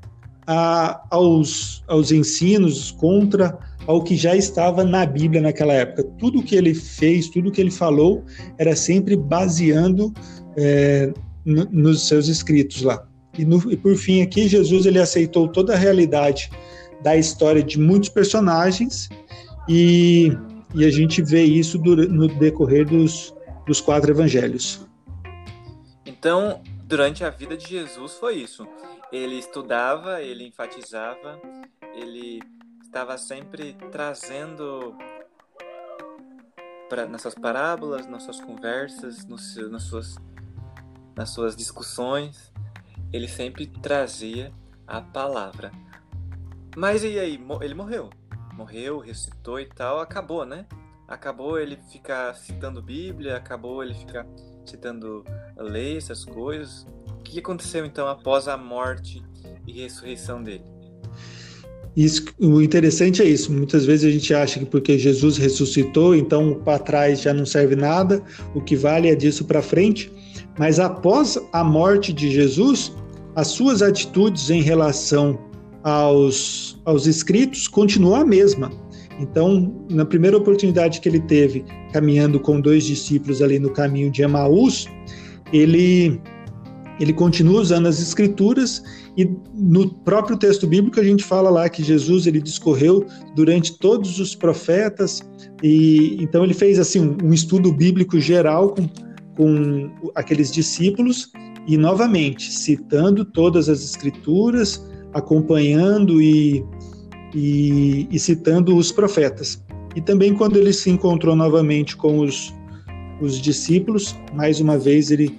a, 0.52 1.02
aos, 1.10 1.82
aos 1.88 2.12
ensinos, 2.12 2.92
contra 2.92 3.58
ao 3.88 4.04
que 4.04 4.18
já 4.18 4.36
estava 4.36 4.84
na 4.84 5.06
Bíblia 5.06 5.42
naquela 5.42 5.74
época. 5.74 6.04
Tudo 6.20 6.44
que 6.44 6.56
ele 6.56 6.74
fez, 6.74 7.30
tudo 7.30 7.52
que 7.52 7.62
ele 7.62 7.72
falou, 7.72 8.24
era 8.58 8.76
sempre 8.76 9.16
baseando 9.16 10.14
é, 10.58 11.14
nos 11.46 12.08
seus 12.08 12.28
escritos 12.28 12.82
lá. 12.82 13.08
E, 13.38 13.46
no, 13.46 13.72
e, 13.72 13.78
por 13.78 13.96
fim 13.96 14.22
aqui, 14.22 14.48
Jesus 14.48 14.86
ele 14.86 15.00
aceitou 15.00 15.48
toda 15.48 15.74
a 15.74 15.78
realidade 15.78 16.52
da 17.02 17.16
história 17.16 17.64
de 17.64 17.80
muitos 17.80 18.10
personagens 18.10 19.10
e, 19.70 20.32
e 20.76 20.84
a 20.84 20.92
gente 20.92 21.22
vê 21.22 21.44
isso 21.44 21.80
no 21.80 22.28
decorrer 22.28 22.86
dos, 22.86 23.34
dos 23.66 23.80
quatro 23.80 24.12
evangelhos. 24.12 24.86
Então, 26.06 26.62
durante 26.84 27.24
a 27.24 27.30
vida 27.30 27.56
de 27.56 27.68
Jesus 27.70 28.14
foi 28.14 28.36
isso. 28.36 28.68
Ele 29.12 29.38
estudava, 29.38 30.22
ele 30.22 30.48
enfatizava, 30.48 31.40
ele 31.94 32.42
estava 32.82 33.18
sempre 33.18 33.74
trazendo 33.92 34.96
para 36.90 37.06
nas 37.06 37.22
suas 37.22 37.36
parábolas, 37.36 38.08
nas 38.08 38.24
suas 38.24 38.40
conversas, 38.40 39.26
nos, 39.26 39.56
nas 39.70 39.84
suas 39.84 40.16
nas 41.16 41.30
suas 41.30 41.56
discussões, 41.56 42.52
ele 43.12 43.28
sempre 43.28 43.68
trazia 43.68 44.52
a 44.88 45.02
palavra. 45.02 45.72
Mas 46.76 47.04
e 47.04 47.20
aí, 47.20 47.40
ele 47.62 47.74
morreu. 47.74 48.10
Morreu, 48.54 49.00
ressuscitou 49.00 49.60
e 49.60 49.66
tal, 49.66 50.00
acabou, 50.00 50.46
né? 50.46 50.66
Acabou 51.08 51.60
ele 51.60 51.78
ficar 51.92 52.34
citando 52.36 52.82
Bíblia, 52.82 53.38
acabou 53.38 53.84
ele 53.84 53.94
ficar 53.94 54.26
citando 54.66 55.26
lei, 55.58 55.98
essas 55.98 56.24
coisas. 56.24 56.86
Que 57.32 57.40
aconteceu 57.40 57.86
então 57.86 58.10
após 58.10 58.50
a 58.50 58.58
morte 58.58 59.24
e 59.66 59.72
ressurreição 59.72 60.44
dele? 60.44 60.66
Isso, 61.96 62.26
o 62.38 62.62
interessante 62.62 63.22
é 63.22 63.26
isso. 63.26 63.54
Muitas 63.54 63.86
vezes 63.86 64.04
a 64.06 64.12
gente 64.12 64.34
acha 64.34 64.60
que 64.60 64.66
porque 64.66 65.00
Jesus 65.00 65.38
ressuscitou, 65.38 66.14
então 66.14 66.56
para 66.56 66.78
trás 66.78 67.22
já 67.22 67.34
não 67.34 67.46
serve 67.46 67.74
nada, 67.74 68.22
o 68.54 68.60
que 68.60 68.76
vale 68.76 69.08
é 69.08 69.16
disso 69.16 69.46
para 69.46 69.62
frente. 69.62 70.12
Mas 70.60 70.78
após 70.78 71.40
a 71.54 71.64
morte 71.64 72.12
de 72.12 72.30
Jesus, 72.30 72.94
as 73.34 73.48
suas 73.48 73.82
atitudes 73.82 74.50
em 74.50 74.62
relação 74.62 75.40
aos, 75.86 76.82
aos 76.84 77.08
escritos 77.08 77.66
continuam 77.66 78.16
a 78.16 78.26
mesma. 78.26 78.70
Então, 79.22 79.74
na 79.90 80.04
primeira 80.04 80.36
oportunidade 80.36 81.00
que 81.00 81.08
ele 81.08 81.22
teve, 81.22 81.64
caminhando 81.94 82.42
com 82.42 82.60
dois 82.60 82.84
discípulos 82.84 83.42
ali 83.42 83.58
no 83.58 83.70
caminho 83.70 84.12
de 84.12 84.22
Emaús, 84.22 84.90
ele 85.54 86.20
ele 87.02 87.14
continua 87.14 87.62
usando 87.62 87.88
as 87.88 88.00
escrituras 88.00 88.84
e 89.18 89.28
no 89.56 89.90
próprio 89.90 90.38
texto 90.38 90.68
bíblico 90.68 91.00
a 91.00 91.04
gente 91.04 91.24
fala 91.24 91.50
lá 91.50 91.68
que 91.68 91.84
Jesus 91.84 92.28
ele 92.28 92.40
discorreu 92.40 93.06
durante 93.36 93.78
todos 93.78 94.20
os 94.20 94.36
profetas 94.36 95.22
e 95.64 96.18
então 96.22 96.44
ele 96.44 96.54
fez 96.54 96.78
assim 96.78 97.18
um 97.24 97.34
estudo 97.34 97.74
bíblico 97.74 98.20
geral 98.20 98.70
com, 98.70 98.88
com 99.36 100.12
aqueles 100.14 100.52
discípulos 100.52 101.32
e 101.68 101.78
novamente 101.78 102.52
citando 102.52 103.24
todas 103.24 103.70
as 103.70 103.84
escrituras, 103.84 104.84
acompanhando 105.14 106.22
e, 106.22 106.64
e, 107.34 108.08
e 108.10 108.20
citando 108.20 108.76
os 108.76 108.92
profetas. 108.92 109.64
E 109.96 110.02
também 110.02 110.34
quando 110.34 110.58
ele 110.58 110.74
se 110.74 110.90
encontrou 110.90 111.36
novamente 111.36 111.96
com 111.96 112.20
os, 112.20 112.54
os 113.22 113.40
discípulos, 113.40 114.16
mais 114.34 114.60
uma 114.60 114.78
vez 114.78 115.12
ele 115.12 115.38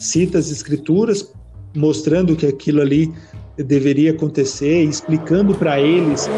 cita 0.00 0.38
as 0.38 0.50
escrituras, 0.50 1.32
mostrando 1.76 2.34
que 2.34 2.46
aquilo 2.46 2.80
ali 2.80 3.12
deveria 3.56 4.10
acontecer, 4.12 4.82
explicando 4.82 5.54
para 5.54 5.80
eles, 5.80 6.28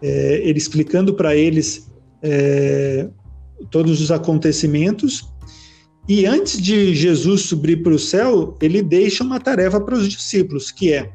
é, 0.00 0.40
ele 0.44 0.58
explicando 0.58 1.12
para 1.12 1.34
eles 1.34 1.90
é, 2.22 3.08
todos 3.70 4.00
os 4.00 4.10
acontecimentos. 4.10 5.28
E 6.08 6.24
antes 6.24 6.62
de 6.62 6.94
Jesus 6.94 7.42
subir 7.42 7.82
para 7.82 7.92
o 7.92 7.98
céu, 7.98 8.56
ele 8.62 8.80
deixa 8.80 9.22
uma 9.22 9.38
tarefa 9.38 9.78
para 9.78 9.94
os 9.94 10.08
discípulos, 10.08 10.70
que 10.70 10.92
é 10.92 11.10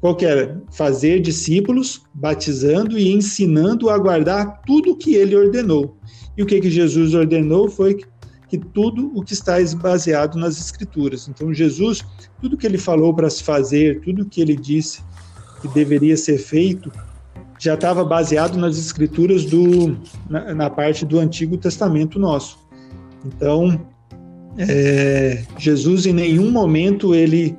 qual 0.00 0.14
que 0.14 0.24
era? 0.24 0.62
Fazer 0.72 1.20
discípulos, 1.20 2.02
batizando 2.14 2.98
e 2.98 3.12
ensinando 3.12 3.88
a 3.88 3.98
guardar 3.98 4.62
tudo 4.66 4.92
o 4.92 4.96
que 4.96 5.14
ele 5.14 5.34
ordenou. 5.34 5.96
E 6.36 6.42
o 6.42 6.46
que, 6.46 6.60
que 6.60 6.70
Jesus 6.70 7.14
ordenou 7.14 7.68
foi 7.68 7.94
que, 7.94 8.06
que 8.48 8.58
tudo 8.58 9.10
o 9.14 9.22
que 9.22 9.32
está 9.32 9.54
baseado 9.76 10.38
nas 10.38 10.58
Escrituras. 10.58 11.28
Então, 11.28 11.52
Jesus, 11.52 12.04
tudo 12.40 12.56
que 12.56 12.66
ele 12.66 12.78
falou 12.78 13.12
para 13.12 13.28
se 13.28 13.42
fazer, 13.42 14.00
tudo 14.00 14.24
que 14.26 14.40
ele 14.40 14.54
disse 14.54 15.02
que 15.60 15.68
deveria 15.68 16.16
ser 16.16 16.38
feito, 16.38 16.92
já 17.58 17.74
estava 17.74 18.04
baseado 18.04 18.56
nas 18.56 18.78
Escrituras 18.78 19.44
do, 19.44 19.98
na, 20.28 20.54
na 20.54 20.70
parte 20.70 21.04
do 21.04 21.18
Antigo 21.18 21.56
Testamento 21.56 22.18
nosso. 22.18 22.58
Então, 23.24 23.80
é, 24.58 25.44
Jesus 25.58 26.06
em 26.06 26.12
nenhum 26.12 26.50
momento 26.50 27.14
ele 27.14 27.56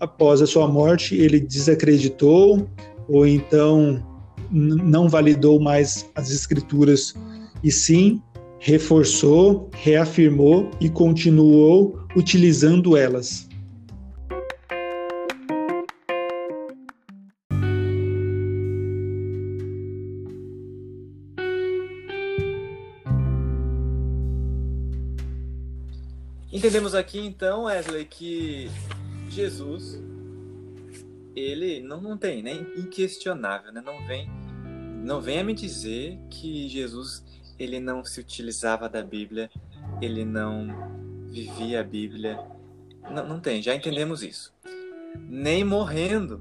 após 0.00 0.40
a 0.40 0.46
sua 0.46 0.68
morte, 0.68 1.14
ele 1.14 1.40
desacreditou 1.40 2.68
ou 3.08 3.26
então 3.26 4.02
não 4.50 5.08
validou 5.08 5.60
mais 5.60 6.08
as 6.14 6.30
escrituras 6.30 7.14
e 7.62 7.70
sim 7.70 8.22
reforçou, 8.58 9.70
reafirmou 9.72 10.70
e 10.80 10.88
continuou 10.88 12.00
utilizando 12.16 12.96
elas. 12.96 13.48
Entendemos 26.50 26.94
aqui 26.94 27.20
então, 27.20 27.64
Wesley, 27.64 28.04
que 28.04 28.68
Jesus, 29.30 30.02
ele 31.36 31.80
não, 31.80 32.00
não 32.00 32.18
tem, 32.18 32.42
né? 32.42 32.66
Inquestionável, 32.76 33.72
né? 33.72 33.80
Não 33.80 34.04
vem, 34.06 34.28
não 35.04 35.20
venha 35.20 35.44
me 35.44 35.54
dizer 35.54 36.18
que 36.28 36.68
Jesus 36.68 37.22
ele 37.58 37.80
não 37.80 38.04
se 38.04 38.20
utilizava 38.20 38.88
da 38.88 39.02
Bíblia, 39.02 39.50
ele 40.00 40.24
não 40.24 40.68
vivia 41.26 41.80
a 41.80 41.84
Bíblia. 41.84 42.38
Não, 43.10 43.26
não 43.26 43.40
tem, 43.40 43.62
já 43.62 43.74
entendemos 43.74 44.22
isso. 44.22 44.54
Nem 45.28 45.64
morrendo, 45.64 46.40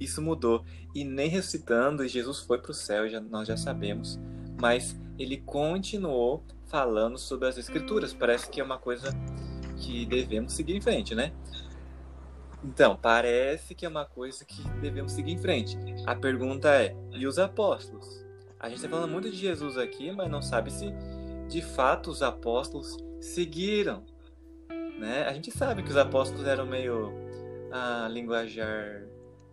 isso 0.00 0.22
mudou. 0.22 0.64
E 0.94 1.04
nem 1.04 1.28
ressuscitando, 1.28 2.06
Jesus 2.06 2.40
foi 2.40 2.58
para 2.58 2.70
o 2.70 2.74
céu, 2.74 3.08
já, 3.08 3.20
nós 3.20 3.46
já 3.46 3.56
sabemos. 3.56 4.18
Mas 4.60 4.98
ele 5.18 5.38
continuou 5.38 6.42
falando 6.66 7.18
sobre 7.18 7.48
as 7.48 7.58
Escrituras. 7.58 8.12
Parece 8.12 8.48
que 8.48 8.60
é 8.60 8.64
uma 8.64 8.78
coisa 8.78 9.10
que 9.76 10.06
devemos 10.06 10.52
seguir 10.52 10.76
em 10.76 10.80
frente, 10.80 11.14
né? 11.14 11.32
Então, 12.64 12.96
parece 12.96 13.74
que 13.74 13.86
é 13.86 13.88
uma 13.88 14.04
coisa 14.04 14.44
que 14.44 14.62
devemos 14.80 15.12
seguir 15.12 15.32
em 15.32 15.38
frente. 15.38 15.78
A 16.06 16.14
pergunta 16.14 16.68
é: 16.70 16.96
e 17.12 17.26
os 17.26 17.38
apóstolos? 17.38 18.27
A 18.60 18.68
gente 18.68 18.78
está 18.78 18.88
falando 18.88 19.12
muito 19.12 19.30
de 19.30 19.36
Jesus 19.36 19.78
aqui, 19.78 20.10
mas 20.10 20.28
não 20.28 20.42
sabe 20.42 20.72
se 20.72 20.92
de 21.48 21.62
fato 21.62 22.10
os 22.10 22.22
apóstolos 22.22 22.96
seguiram. 23.20 24.02
Né? 24.98 25.24
A 25.28 25.32
gente 25.32 25.50
sabe 25.52 25.82
que 25.84 25.90
os 25.90 25.96
apóstolos 25.96 26.44
eram 26.44 26.66
meio 26.66 27.12
ah, 27.70 28.08
linguajar 28.10 29.04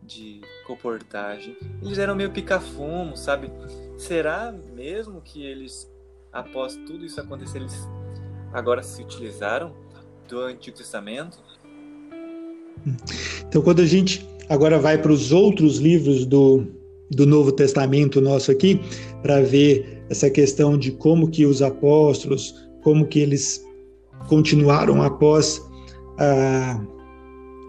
de 0.01 0.41
comportagem. 0.65 1.55
Eles 1.83 1.99
eram 1.99 2.15
meio 2.15 2.31
pica-fumo, 2.31 3.15
sabe? 3.15 3.51
Será 3.95 4.51
mesmo 4.51 5.21
que 5.21 5.45
eles, 5.45 5.87
após 6.33 6.75
tudo 6.87 7.05
isso 7.05 7.21
acontecer, 7.21 7.59
eles 7.59 7.87
agora 8.51 8.81
se 8.81 9.03
utilizaram 9.03 9.71
do 10.27 10.39
Antigo 10.41 10.77
Testamento? 10.77 11.37
Então, 13.47 13.61
quando 13.61 13.81
a 13.81 13.85
gente 13.85 14.27
agora 14.49 14.79
vai 14.79 14.97
para 14.97 15.11
os 15.11 15.31
outros 15.31 15.77
livros 15.77 16.25
do, 16.25 16.67
do 17.15 17.25
Novo 17.25 17.51
Testamento 17.51 18.19
nosso 18.19 18.51
aqui, 18.51 18.79
para 19.21 19.41
ver 19.41 20.03
essa 20.09 20.29
questão 20.29 20.77
de 20.77 20.91
como 20.91 21.29
que 21.29 21.45
os 21.45 21.61
apóstolos, 21.61 22.53
como 22.83 23.07
que 23.07 23.19
eles 23.19 23.63
continuaram 24.27 25.01
após 25.01 25.61
a, 26.19 26.81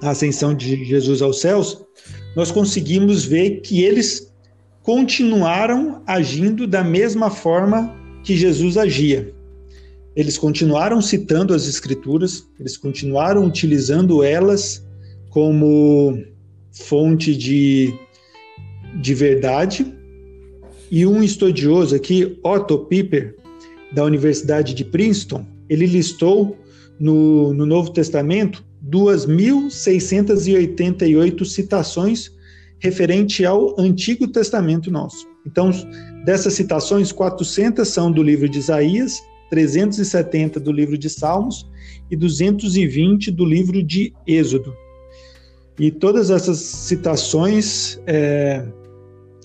a 0.03 0.11
ascensão 0.11 0.53
de 0.53 0.85
Jesus 0.85 1.23
aos 1.23 1.41
céus, 1.41 1.81
nós 2.35 2.51
conseguimos 2.51 3.25
ver 3.25 3.61
que 3.61 3.83
eles 3.83 4.33
continuaram 4.83 6.03
agindo 6.07 6.67
da 6.67 6.85
mesma 6.85 7.31
forma 7.31 7.95
que 8.23 8.37
Jesus 8.37 8.77
agia. 8.77 9.33
Eles 10.15 10.37
continuaram 10.37 11.01
citando 11.01 11.55
as 11.55 11.69
Escrituras, 11.69 12.47
eles 12.59 12.77
continuaram 12.77 13.45
utilizando 13.45 14.23
elas 14.23 14.85
como 15.31 16.19
fonte 16.73 17.37
de, 17.37 17.95
de 19.01 19.15
verdade. 19.15 19.95
E 20.91 21.07
um 21.07 21.23
estudioso 21.23 21.95
aqui, 21.95 22.37
Otto 22.43 22.79
Piper, 22.79 23.37
da 23.93 24.03
Universidade 24.05 24.75
de 24.75 24.85
Princeton, 24.85 25.47
ele 25.69 25.87
listou 25.87 26.57
no, 26.99 27.53
no 27.53 27.67
Novo 27.67 27.93
Testamento 27.93 28.65
2.688 28.89 31.45
citações 31.45 32.35
referente 32.79 33.45
ao 33.45 33.79
Antigo 33.81 34.29
Testamento 34.29 34.89
nosso. 34.91 35.27
Então, 35.47 35.71
dessas 36.25 36.55
citações, 36.55 37.13
400 37.13 37.87
são 37.89 38.13
do 38.13 38.23
livro 38.23 38.49
de 38.49 38.59
Isaías, 38.59 39.21
370 39.51 40.59
do 40.61 40.73
livro 40.73 40.97
de 40.99 41.09
Salmos 41.09 41.67
e 42.11 42.17
220 42.17 43.31
do 43.31 43.45
livro 43.45 43.81
de 43.83 44.13
Êxodo. 44.27 44.75
E 45.79 45.91
todas 45.91 46.31
essas 46.31 46.59
citações 46.59 48.01
é, 48.07 48.65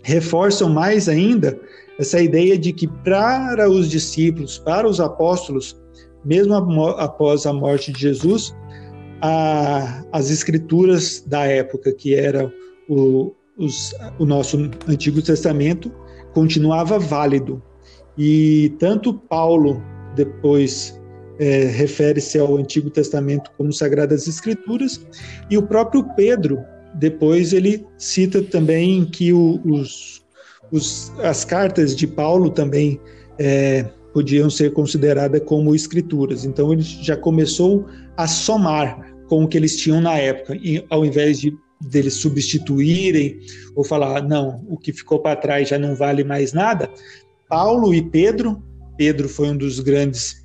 reforçam 0.04 0.70
mais 0.70 1.08
ainda 1.08 1.60
essa 2.00 2.22
ideia 2.22 2.58
de 2.58 2.74
que 2.74 2.88
para 2.88 3.70
os 3.70 3.90
discípulos, 3.90 4.58
para 4.58 4.88
os 4.88 5.00
apóstolos, 5.00 5.80
mesmo 6.26 6.56
após 6.98 7.46
a 7.46 7.54
morte 7.54 7.92
de 7.92 8.00
Jesus, 8.00 8.56
a, 9.22 10.04
as 10.12 10.30
escrituras 10.30 11.24
da 11.28 11.46
época, 11.46 11.94
que 11.94 12.16
era 12.16 12.52
o, 12.90 13.34
os, 13.58 13.94
o 14.18 14.26
nosso 14.26 14.58
Antigo 14.88 15.22
Testamento, 15.22 15.92
continuava 16.34 16.98
válido. 16.98 17.62
E 18.18 18.74
tanto 18.80 19.14
Paulo, 19.14 19.82
depois 20.16 21.00
é, 21.40 21.66
refere-se 21.66 22.40
ao 22.40 22.58
Antigo 22.58 22.90
Testamento 22.90 23.52
como 23.58 23.72
Sagradas 23.72 24.28
Escrituras, 24.28 25.06
e 25.50 25.58
o 25.58 25.64
próprio 25.64 26.04
Pedro, 26.16 26.60
depois, 26.96 27.54
ele 27.54 27.86
cita 27.98 28.42
também 28.42 29.06
que 29.06 29.32
o, 29.34 29.62
os, 29.66 30.22
os, 30.72 31.12
as 31.20 31.46
cartas 31.46 31.96
de 31.96 32.06
Paulo 32.06 32.50
também 32.50 33.00
é, 33.40 33.84
podiam 34.14 34.50
ser 34.50 34.74
consideradas 34.74 35.42
como 35.46 35.76
escrituras. 35.76 36.46
Então, 36.46 36.74
ele 36.74 36.82
já 36.82 37.16
começou 37.16 37.86
a 38.18 38.28
somar 38.28 39.14
com 39.28 39.44
o 39.44 39.48
que 39.48 39.58
eles 39.58 39.78
tinham 39.78 40.02
na 40.02 40.18
época, 40.18 40.56
e, 40.56 40.84
ao 40.90 41.06
invés 41.06 41.40
de 41.40 41.54
deles 41.90 42.16
substituírem 42.16 43.40
ou 43.76 43.84
falar, 43.84 44.22
não, 44.22 44.64
o 44.68 44.78
que 44.78 44.94
ficou 44.94 45.20
para 45.20 45.36
trás 45.36 45.70
já 45.70 45.80
não 45.80 45.96
vale 45.96 46.24
mais 46.24 46.54
nada. 46.54 46.90
Paulo 47.50 47.94
e 47.94 48.02
Pedro, 48.02 48.62
Pedro 48.98 49.28
foi 49.28 49.50
um 49.50 49.58
dos 49.58 49.80
grandes 49.80 50.44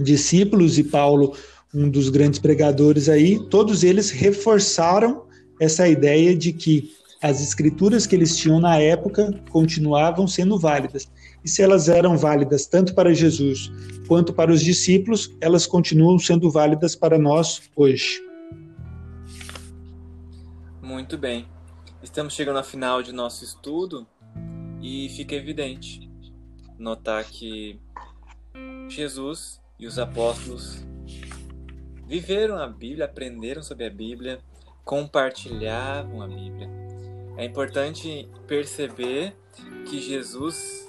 discípulos 0.00 0.78
e 0.78 0.84
Paulo, 0.84 1.36
um 1.72 1.88
dos 1.88 2.08
grandes 2.08 2.38
pregadores 2.38 3.08
aí, 3.08 3.38
todos 3.50 3.84
eles 3.84 4.10
reforçaram 4.10 5.24
essa 5.64 5.88
ideia 5.88 6.36
de 6.36 6.52
que 6.52 6.94
as 7.22 7.40
escrituras 7.40 8.06
que 8.06 8.14
eles 8.14 8.36
tinham 8.36 8.60
na 8.60 8.78
época 8.78 9.32
continuavam 9.50 10.28
sendo 10.28 10.58
válidas. 10.58 11.10
E 11.42 11.48
se 11.48 11.62
elas 11.62 11.88
eram 11.88 12.18
válidas 12.18 12.66
tanto 12.66 12.94
para 12.94 13.14
Jesus 13.14 13.72
quanto 14.06 14.32
para 14.32 14.52
os 14.52 14.60
discípulos, 14.60 15.34
elas 15.40 15.66
continuam 15.66 16.18
sendo 16.18 16.50
válidas 16.50 16.94
para 16.94 17.18
nós 17.18 17.62
hoje. 17.74 18.22
Muito 20.82 21.16
bem. 21.16 21.46
Estamos 22.02 22.34
chegando 22.34 22.58
ao 22.58 22.64
final 22.64 23.02
de 23.02 23.12
nosso 23.12 23.42
estudo 23.42 24.06
e 24.82 25.08
fica 25.08 25.34
evidente 25.34 26.10
notar 26.78 27.24
que 27.24 27.80
Jesus 28.88 29.62
e 29.78 29.86
os 29.86 29.98
apóstolos 29.98 30.84
viveram 32.06 32.56
a 32.56 32.66
Bíblia, 32.66 33.06
aprenderam 33.06 33.62
sobre 33.62 33.86
a 33.86 33.90
Bíblia, 33.90 34.40
compartilhavam 34.84 36.22
a 36.22 36.28
Bíblia. 36.28 36.68
É 37.36 37.44
importante 37.44 38.28
perceber 38.46 39.34
que 39.88 40.00
Jesus, 40.00 40.88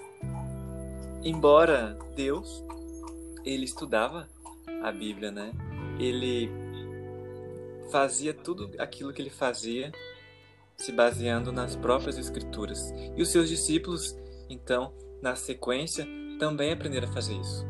embora 1.23 1.97
Deus, 2.15 2.63
ele 3.43 3.65
estudava 3.65 4.27
a 4.83 4.91
Bíblia, 4.91 5.31
né? 5.31 5.51
Ele 5.99 6.49
fazia 7.91 8.33
tudo 8.33 8.71
aquilo 8.77 9.13
que 9.13 9.21
ele 9.21 9.29
fazia 9.29 9.91
se 10.75 10.91
baseando 10.91 11.51
nas 11.51 11.75
próprias 11.75 12.17
escrituras. 12.17 12.93
E 13.15 13.21
os 13.21 13.29
seus 13.29 13.47
discípulos, 13.47 14.17
então, 14.49 14.93
na 15.21 15.35
sequência, 15.35 16.05
também 16.37 16.73
aprenderam 16.73 17.07
a 17.07 17.13
fazer 17.13 17.35
isso. 17.35 17.65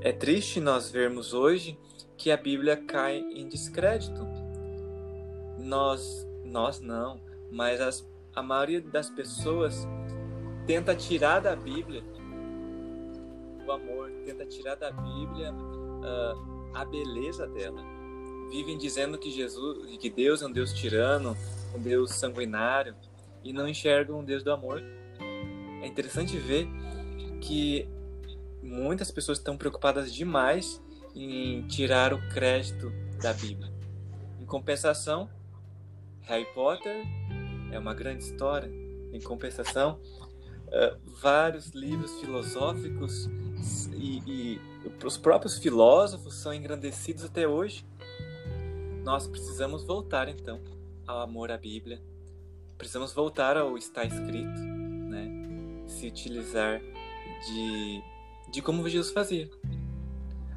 É 0.00 0.12
triste 0.12 0.60
nós 0.60 0.90
vermos 0.90 1.32
hoje 1.32 1.78
que 2.16 2.30
a 2.30 2.36
Bíblia 2.36 2.76
cai 2.76 3.18
em 3.18 3.48
descrédito. 3.48 4.41
Nós, 5.62 6.26
nós 6.44 6.80
não, 6.80 7.20
mas 7.50 7.80
as, 7.80 8.08
a 8.34 8.42
maioria 8.42 8.80
das 8.80 9.08
pessoas 9.08 9.86
tenta 10.66 10.94
tirar 10.94 11.40
da 11.40 11.54
Bíblia 11.54 12.02
o 13.66 13.70
amor, 13.70 14.10
tenta 14.24 14.44
tirar 14.44 14.74
da 14.74 14.90
Bíblia 14.90 15.52
uh, 15.52 16.74
a 16.74 16.84
beleza 16.84 17.46
dela. 17.46 17.82
Vivem 18.50 18.76
dizendo 18.76 19.16
que 19.16 19.30
Jesus, 19.30 19.96
que 19.98 20.10
Deus 20.10 20.42
é 20.42 20.46
um 20.46 20.52
Deus 20.52 20.72
tirano, 20.72 21.36
um 21.74 21.78
Deus 21.78 22.12
sanguinário, 22.14 22.94
e 23.42 23.52
não 23.52 23.66
enxergam 23.66 24.18
um 24.18 24.24
Deus 24.24 24.42
do 24.42 24.52
amor. 24.52 24.82
É 25.80 25.86
interessante 25.86 26.36
ver 26.36 26.68
que 27.40 27.88
muitas 28.62 29.10
pessoas 29.10 29.38
estão 29.38 29.56
preocupadas 29.56 30.12
demais 30.12 30.82
em 31.14 31.66
tirar 31.66 32.12
o 32.12 32.28
crédito 32.30 32.92
da 33.20 33.32
Bíblia. 33.32 33.72
Em 34.40 34.44
compensação, 34.44 35.28
Harry 36.22 36.46
Potter 36.54 37.04
é 37.70 37.78
uma 37.78 37.94
grande 37.94 38.24
história. 38.24 38.70
Em 39.12 39.20
compensação, 39.20 40.00
uh, 40.68 40.98
vários 41.20 41.68
livros 41.68 42.18
filosóficos 42.18 43.28
e, 43.92 44.22
e 44.26 44.60
os 45.04 45.18
próprios 45.18 45.58
filósofos 45.58 46.34
são 46.36 46.54
engrandecidos 46.54 47.24
até 47.24 47.46
hoje. 47.46 47.84
Nós 49.04 49.26
precisamos 49.26 49.84
voltar 49.84 50.28
então 50.28 50.60
ao 51.06 51.20
amor 51.20 51.50
à 51.50 51.58
Bíblia. 51.58 52.00
Precisamos 52.78 53.12
voltar 53.12 53.56
ao 53.56 53.76
está 53.76 54.04
escrito, 54.04 54.60
né? 55.10 55.28
Se 55.86 56.06
utilizar 56.06 56.80
de 57.46 58.02
de 58.52 58.60
como 58.60 58.86
Jesus 58.88 59.10
fazia. 59.10 59.50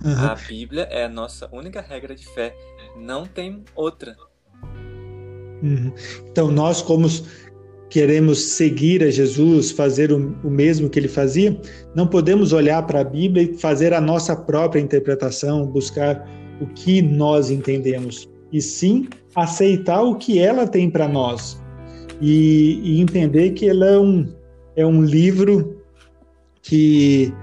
Uhum. 0.03 0.30
A 0.30 0.36
Bíblia 0.36 0.84
é 0.84 1.05
a 1.05 1.09
nossa 1.09 1.49
única 1.51 1.82
regra 1.82 2.13
de 2.13 2.28
fé, 2.28 2.55
não 2.95 3.26
tem 3.26 3.63
outra. 3.74 4.16
Uhum. 5.64 5.91
Então, 6.32 6.51
nós, 6.51 6.82
como 6.82 7.08
queremos 7.89 8.41
seguir 8.41 9.03
a 9.03 9.10
Jesus, 9.10 9.72
fazer 9.72 10.12
o, 10.12 10.36
o 10.43 10.49
mesmo 10.49 10.89
que 10.89 10.99
ele 10.99 11.08
fazia, 11.08 11.58
não 11.95 12.08
podemos 12.08 12.51
olhar 12.53 12.86
para 12.86 13.01
a 13.01 13.03
Bíblia 13.03 13.43
e 13.43 13.58
fazer 13.58 13.93
a 13.93 14.01
nossa 14.01 14.36
própria 14.36 14.80
interpretação, 14.80 15.66
buscar 15.66 16.28
o 16.62 16.68
que 16.68 17.01
nós 17.01 17.49
entendemos, 17.49 18.30
e 18.51 18.62
sim 18.62 19.08
aceitar 19.36 20.01
o 20.01 20.16
que 20.16 20.39
ela 20.39 20.66
tem 20.66 20.89
para 20.89 21.08
nós 21.08 21.60
e, 22.22 22.80
e, 22.84 23.01
entender 23.01 23.51
que 23.51 23.68
ela 23.68 23.86
é 23.86 23.99
um, 23.99 24.28
é 24.76 24.86
um 24.86 25.03
livro 25.03 25.82
que 26.62 27.34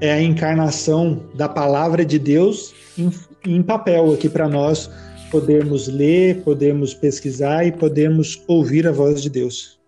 é 0.00 0.12
a 0.12 0.22
encarnação 0.22 1.22
da 1.34 1.48
palavra 1.48 2.04
de 2.04 2.18
Deus 2.18 2.74
em, 2.98 3.10
em 3.46 3.62
papel 3.62 4.12
aqui 4.12 4.28
para 4.28 4.48
nós 4.48 4.90
podermos 5.30 5.88
ler, 5.88 6.42
podermos 6.42 6.94
pesquisar 6.94 7.64
e 7.66 7.72
podermos 7.72 8.42
ouvir 8.46 8.86
a 8.86 8.92
voz 8.92 9.22
de 9.22 9.30
Deus. 9.30 9.80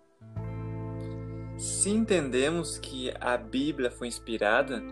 Se 1.57 1.89
entendemos 1.89 2.77
que 2.77 3.11
a 3.19 3.37
Bíblia 3.37 3.91
foi 3.91 4.07
inspirada, 4.07 4.83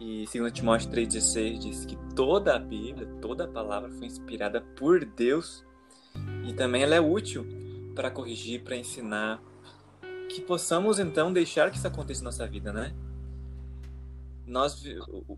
e 0.00 0.24
2 0.32 0.52
Timóteo 0.52 0.90
3,16 0.90 1.58
diz 1.58 1.84
que 1.84 1.96
toda 2.14 2.54
a 2.54 2.58
Bíblia, 2.58 3.06
toda 3.20 3.44
a 3.44 3.48
palavra 3.48 3.90
foi 3.90 4.06
inspirada 4.06 4.60
por 4.76 5.04
Deus, 5.04 5.64
e 6.46 6.52
também 6.52 6.82
ela 6.82 6.94
é 6.94 7.00
útil 7.00 7.46
para 7.94 8.10
corrigir, 8.10 8.62
para 8.62 8.76
ensinar, 8.76 9.42
que 10.28 10.40
possamos 10.40 10.98
então 10.98 11.32
deixar 11.32 11.70
que 11.70 11.76
isso 11.76 11.86
aconteça 11.86 12.20
na 12.20 12.30
nossa 12.30 12.46
vida, 12.46 12.72
né? 12.72 12.92
nós 14.46 14.84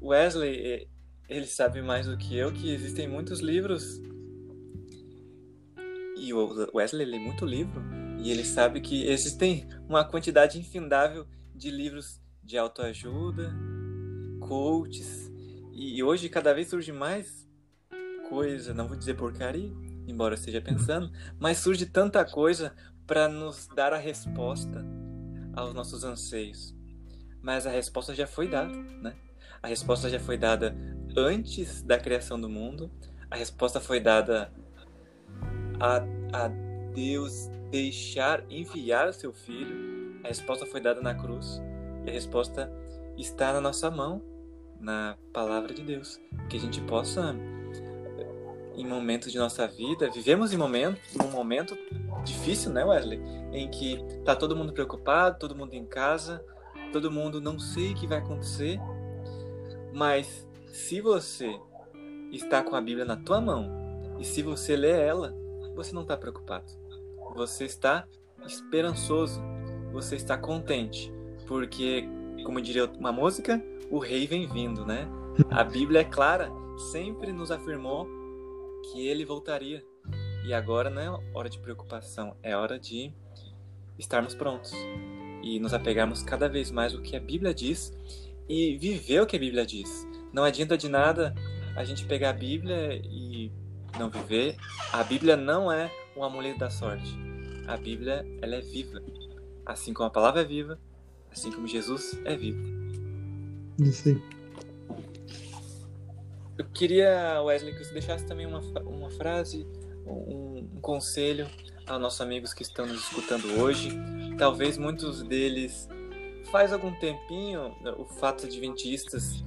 Wesley 0.02 0.88
ele 1.28 1.46
sabe 1.46 1.80
mais 1.80 2.06
do 2.06 2.16
que 2.16 2.36
eu 2.36 2.52
que 2.52 2.72
existem 2.72 3.08
muitos 3.08 3.40
livros 3.40 4.00
e 6.24 6.32
o 6.32 6.70
Wesley 6.74 7.06
lê 7.06 7.18
muito 7.18 7.44
livro 7.44 7.82
e 8.18 8.30
ele 8.30 8.44
sabe 8.44 8.80
que 8.80 9.06
existem 9.06 9.66
uma 9.88 10.04
quantidade 10.04 10.58
infindável 10.58 11.26
de 11.54 11.70
livros 11.70 12.20
de 12.42 12.56
autoajuda, 12.58 13.54
coaches 14.40 15.30
e 15.72 16.02
hoje 16.02 16.28
cada 16.28 16.52
vez 16.52 16.68
surge 16.68 16.92
mais 16.92 17.48
coisa, 18.28 18.72
não 18.72 18.88
vou 18.88 18.96
dizer 18.96 19.14
porcaria, 19.14 19.72
embora 20.06 20.34
eu 20.34 20.38
esteja 20.38 20.60
pensando, 20.60 21.10
mas 21.38 21.58
surge 21.58 21.86
tanta 21.86 22.24
coisa 22.24 22.74
para 23.06 23.28
nos 23.28 23.66
dar 23.68 23.92
a 23.92 23.98
resposta 23.98 24.84
aos 25.54 25.74
nossos 25.74 26.04
anseios 26.04 26.74
mas 27.44 27.66
a 27.66 27.70
resposta 27.70 28.14
já 28.14 28.26
foi 28.26 28.48
dada, 28.48 28.74
né? 28.74 29.14
A 29.62 29.68
resposta 29.68 30.08
já 30.08 30.18
foi 30.18 30.38
dada 30.38 30.74
antes 31.14 31.82
da 31.82 31.98
criação 31.98 32.40
do 32.40 32.48
mundo, 32.48 32.90
a 33.30 33.36
resposta 33.36 33.78
foi 33.78 34.00
dada 34.00 34.50
a, 35.80 35.96
a 36.32 36.48
Deus 36.94 37.48
deixar 37.70 38.44
enviar 38.48 39.08
o 39.08 39.12
seu 39.12 39.32
filho, 39.32 40.20
a 40.22 40.28
resposta 40.28 40.64
foi 40.66 40.80
dada 40.80 41.00
na 41.00 41.14
cruz, 41.14 41.60
e 42.06 42.10
a 42.10 42.12
resposta 42.12 42.72
está 43.16 43.52
na 43.52 43.60
nossa 43.60 43.90
mão, 43.90 44.22
na 44.78 45.16
palavra 45.32 45.72
de 45.72 45.82
Deus, 45.82 46.20
que 46.48 46.56
a 46.56 46.60
gente 46.60 46.80
possa 46.82 47.34
em 48.76 48.86
momentos 48.86 49.30
de 49.30 49.38
nossa 49.38 49.66
vida, 49.66 50.10
vivemos 50.10 50.52
em 50.52 50.56
momento, 50.56 51.00
um 51.22 51.30
momento 51.30 51.76
difícil, 52.24 52.72
né, 52.72 52.84
Wesley, 52.84 53.20
em 53.52 53.70
que 53.70 54.02
tá 54.24 54.34
todo 54.34 54.56
mundo 54.56 54.72
preocupado, 54.72 55.38
todo 55.38 55.54
mundo 55.54 55.74
em 55.74 55.84
casa, 55.84 56.44
todo 56.92 57.10
mundo 57.10 57.40
não 57.40 57.58
sei 57.58 57.92
o 57.92 57.94
que 57.94 58.06
vai 58.06 58.18
acontecer, 58.18 58.80
mas 59.92 60.48
se 60.66 61.00
você 61.00 61.58
está 62.32 62.62
com 62.62 62.74
a 62.74 62.80
Bíblia 62.80 63.04
na 63.04 63.16
tua 63.16 63.40
mão 63.40 64.16
e 64.18 64.24
se 64.24 64.42
você 64.42 64.76
lê 64.76 64.90
ela, 64.90 65.34
você 65.74 65.94
não 65.94 66.02
está 66.02 66.16
preocupado. 66.16 66.66
Você 67.34 67.64
está 67.64 68.06
esperançoso, 68.46 69.40
você 69.92 70.16
está 70.16 70.36
contente, 70.36 71.12
porque, 71.46 72.08
como 72.44 72.60
diria 72.60 72.86
uma 72.86 73.12
música, 73.12 73.62
o 73.90 73.98
rei 73.98 74.26
vem 74.26 74.46
vindo, 74.46 74.84
né? 74.86 75.08
A 75.50 75.64
Bíblia 75.64 76.00
é 76.00 76.04
clara, 76.04 76.50
sempre 76.92 77.32
nos 77.32 77.50
afirmou 77.50 78.06
que 78.84 79.06
ele 79.06 79.24
voltaria. 79.24 79.84
E 80.46 80.52
agora 80.52 80.90
não 80.90 81.00
é 81.00 81.22
hora 81.34 81.48
de 81.48 81.58
preocupação, 81.58 82.36
é 82.42 82.54
hora 82.54 82.78
de 82.78 83.12
estarmos 83.98 84.34
prontos 84.34 84.72
e 85.42 85.58
nos 85.58 85.72
apegarmos 85.72 86.22
cada 86.22 86.48
vez 86.48 86.70
mais 86.70 86.94
ao 86.94 87.00
que 87.00 87.16
a 87.16 87.20
Bíblia 87.20 87.54
diz 87.54 87.92
e 88.48 88.76
viver 88.76 89.20
o 89.20 89.26
que 89.26 89.36
a 89.36 89.38
Bíblia 89.38 89.64
diz. 89.64 90.06
Não 90.32 90.44
adianta 90.44 90.76
de 90.76 90.88
nada 90.88 91.34
a 91.76 91.84
gente 91.84 92.04
pegar 92.04 92.30
a 92.30 92.32
Bíblia 92.34 93.00
e 93.04 93.23
não 93.98 94.10
viver. 94.10 94.56
A 94.92 95.02
Bíblia 95.02 95.36
não 95.36 95.70
é 95.70 95.90
um 96.16 96.24
amuleto 96.24 96.58
da 96.58 96.70
sorte. 96.70 97.16
A 97.66 97.76
Bíblia, 97.76 98.26
ela 98.42 98.56
é 98.56 98.60
viva. 98.60 99.02
Assim 99.64 99.92
como 99.94 100.06
a 100.06 100.10
palavra 100.10 100.42
é 100.42 100.44
viva, 100.44 100.78
assim 101.30 101.50
como 101.50 101.66
Jesus 101.66 102.18
é 102.24 102.36
vivo. 102.36 102.60
Sim. 103.92 104.22
Eu 106.56 106.64
queria, 106.66 107.42
Wesley, 107.42 107.74
que 107.74 107.84
você 107.84 107.92
deixasse 107.92 108.26
também 108.26 108.46
uma, 108.46 108.60
uma 108.60 109.10
frase, 109.10 109.66
um, 110.06 110.68
um 110.74 110.80
conselho 110.80 111.48
aos 111.86 112.00
nossos 112.00 112.20
amigos 112.20 112.54
que 112.54 112.62
estão 112.62 112.86
nos 112.86 113.00
escutando 113.00 113.60
hoje. 113.60 113.90
Talvez 114.38 114.78
muitos 114.78 115.22
deles 115.22 115.88
faz 116.52 116.72
algum 116.72 116.92
tempinho 117.00 117.74
o 117.98 118.04
fato 118.04 118.46
adventistas 118.46 119.42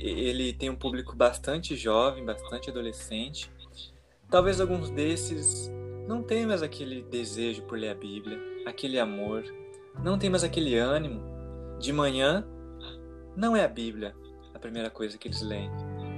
ele 0.00 0.52
tem 0.52 0.70
um 0.70 0.76
público 0.76 1.14
bastante 1.14 1.76
jovem, 1.76 2.24
bastante 2.24 2.70
adolescente. 2.70 3.50
Talvez 4.30 4.60
alguns 4.60 4.90
desses 4.90 5.70
não 6.08 6.22
tenham 6.22 6.48
mais 6.48 6.62
aquele 6.62 7.02
desejo 7.02 7.62
por 7.62 7.78
ler 7.78 7.90
a 7.90 7.94
Bíblia, 7.94 8.38
aquele 8.66 8.98
amor, 8.98 9.44
não 10.02 10.18
tem 10.18 10.30
mais 10.30 10.42
aquele 10.42 10.76
ânimo. 10.76 11.20
De 11.78 11.92
manhã 11.92 12.46
não 13.36 13.56
é 13.56 13.64
a 13.64 13.68
Bíblia 13.68 14.14
a 14.54 14.58
primeira 14.58 14.90
coisa 14.90 15.16
que 15.16 15.28
eles 15.28 15.42
leem. 15.42 15.70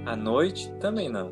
À 0.05 0.15
noite 0.15 0.71
também 0.79 1.09
não. 1.09 1.31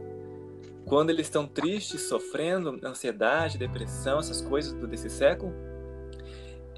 Quando 0.86 1.10
eles 1.10 1.28
estão 1.28 1.46
tristes, 1.48 2.02
sofrendo, 2.02 2.80
ansiedade, 2.84 3.58
depressão, 3.58 4.20
essas 4.20 4.42
coisas 4.42 4.74
desse 4.88 5.10
século, 5.10 5.54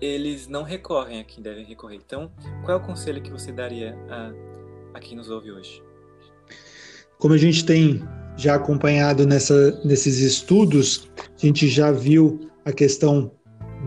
eles 0.02 0.48
não 0.48 0.64
recorrem 0.64 1.20
a 1.20 1.24
quem 1.24 1.42
devem 1.42 1.64
recorrer. 1.64 1.96
Então, 1.96 2.32
qual 2.66 2.78
é 2.78 2.82
o 2.82 2.86
conselho 2.86 3.22
que 3.22 3.32
você 3.32 3.52
daria 3.52 3.96
a, 4.10 4.53
a 4.94 5.00
quem 5.00 5.18
nos 5.18 5.30
ouve 5.30 5.52
hoje? 5.52 5.82
como 7.24 7.34
a 7.34 7.38
gente 7.38 7.64
tem 7.64 8.04
já 8.36 8.56
acompanhado 8.56 9.26
nessa, 9.26 9.80
nesses 9.86 10.20
estudos, 10.20 11.10
a 11.18 11.46
gente 11.46 11.70
já 11.70 11.90
viu 11.90 12.50
a 12.66 12.72
questão 12.74 13.32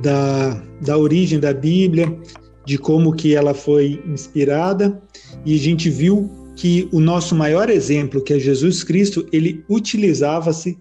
da, 0.02 0.54
da 0.80 0.96
origem 0.96 1.38
da 1.38 1.52
Bíblia, 1.52 2.18
de 2.64 2.78
como 2.78 3.12
que 3.12 3.34
ela 3.34 3.52
foi 3.52 4.02
inspirada, 4.07 5.02
e 5.44 5.54
a 5.54 5.59
gente 5.59 5.90
viu 5.90 6.30
que 6.57 6.88
o 6.90 6.98
nosso 6.98 7.34
maior 7.34 7.68
exemplo, 7.68 8.22
que 8.22 8.32
é 8.32 8.38
Jesus 8.38 8.82
Cristo, 8.82 9.28
ele 9.30 9.62
utilizava-se 9.68 10.78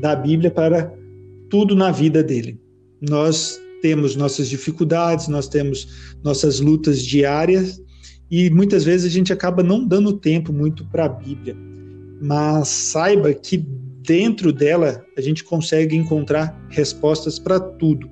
da 0.00 0.16
Bíblia 0.16 0.50
para 0.50 0.92
tudo 1.48 1.76
na 1.76 1.92
vida 1.92 2.20
dele. 2.20 2.60
Nós 3.00 3.60
temos 3.80 4.16
nossas 4.16 4.48
dificuldades, 4.48 5.28
nós 5.28 5.46
temos 5.46 6.16
nossas 6.24 6.58
lutas 6.58 7.00
diárias 7.00 7.80
e 8.32 8.48
muitas 8.48 8.82
vezes 8.82 9.04
a 9.04 9.14
gente 9.14 9.30
acaba 9.30 9.62
não 9.62 9.86
dando 9.86 10.14
tempo 10.14 10.54
muito 10.54 10.86
para 10.86 11.04
a 11.04 11.08
Bíblia. 11.08 11.54
Mas 12.18 12.68
saiba 12.68 13.34
que 13.34 13.58
dentro 13.58 14.54
dela 14.54 15.04
a 15.14 15.20
gente 15.20 15.44
consegue 15.44 15.94
encontrar 15.94 16.58
respostas 16.70 17.38
para 17.38 17.60
tudo. 17.60 18.08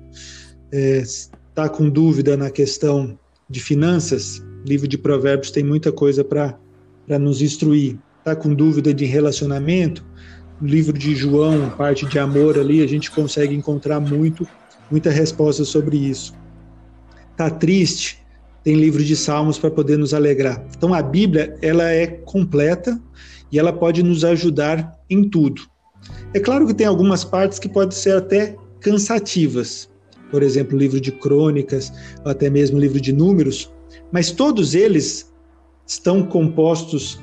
Está 0.71 1.65
é, 1.65 1.69
com 1.69 1.89
dúvida 1.89 2.37
na 2.37 2.51
questão 2.51 3.17
de 3.49 3.59
finanças? 3.59 4.45
Livro 4.63 4.87
de 4.87 4.95
Provérbios 4.95 5.49
tem 5.49 5.63
muita 5.63 5.91
coisa 5.91 6.23
para 6.23 6.55
nos 7.19 7.41
instruir. 7.41 7.97
Está 8.19 8.35
com 8.35 8.53
dúvida 8.53 8.93
de 8.93 9.05
relacionamento? 9.05 10.05
Livro 10.61 10.95
de 10.95 11.15
João, 11.15 11.71
parte 11.71 12.05
de 12.05 12.19
amor 12.19 12.59
ali, 12.59 12.83
a 12.83 12.87
gente 12.87 13.09
consegue 13.09 13.55
encontrar 13.55 13.99
muito, 13.99 14.47
muita 14.91 15.09
resposta 15.09 15.65
sobre 15.65 15.97
isso. 15.97 16.35
Está 17.31 17.49
triste? 17.49 18.20
Tem 18.63 18.75
livro 18.75 19.03
de 19.03 19.15
Salmos 19.15 19.57
para 19.57 19.71
poder 19.71 19.97
nos 19.97 20.13
alegrar. 20.13 20.65
Então 20.75 20.93
a 20.93 21.01
Bíblia 21.01 21.55
ela 21.61 21.89
é 21.89 22.07
completa 22.07 23.01
e 23.51 23.57
ela 23.59 23.73
pode 23.73 24.03
nos 24.03 24.23
ajudar 24.23 24.99
em 25.09 25.27
tudo. 25.27 25.61
É 26.33 26.39
claro 26.39 26.65
que 26.67 26.73
tem 26.73 26.87
algumas 26.87 27.23
partes 27.23 27.59
que 27.59 27.67
podem 27.67 27.95
ser 27.97 28.15
até 28.15 28.55
cansativas, 28.79 29.89
por 30.29 30.41
exemplo, 30.41 30.77
livro 30.77 30.99
de 30.99 31.11
crônicas, 31.11 31.91
ou 32.23 32.31
até 32.31 32.49
mesmo 32.49 32.79
livro 32.79 32.99
de 32.99 33.11
números, 33.11 33.71
mas 34.11 34.31
todos 34.31 34.73
eles 34.73 35.31
estão 35.85 36.23
compostos 36.23 37.19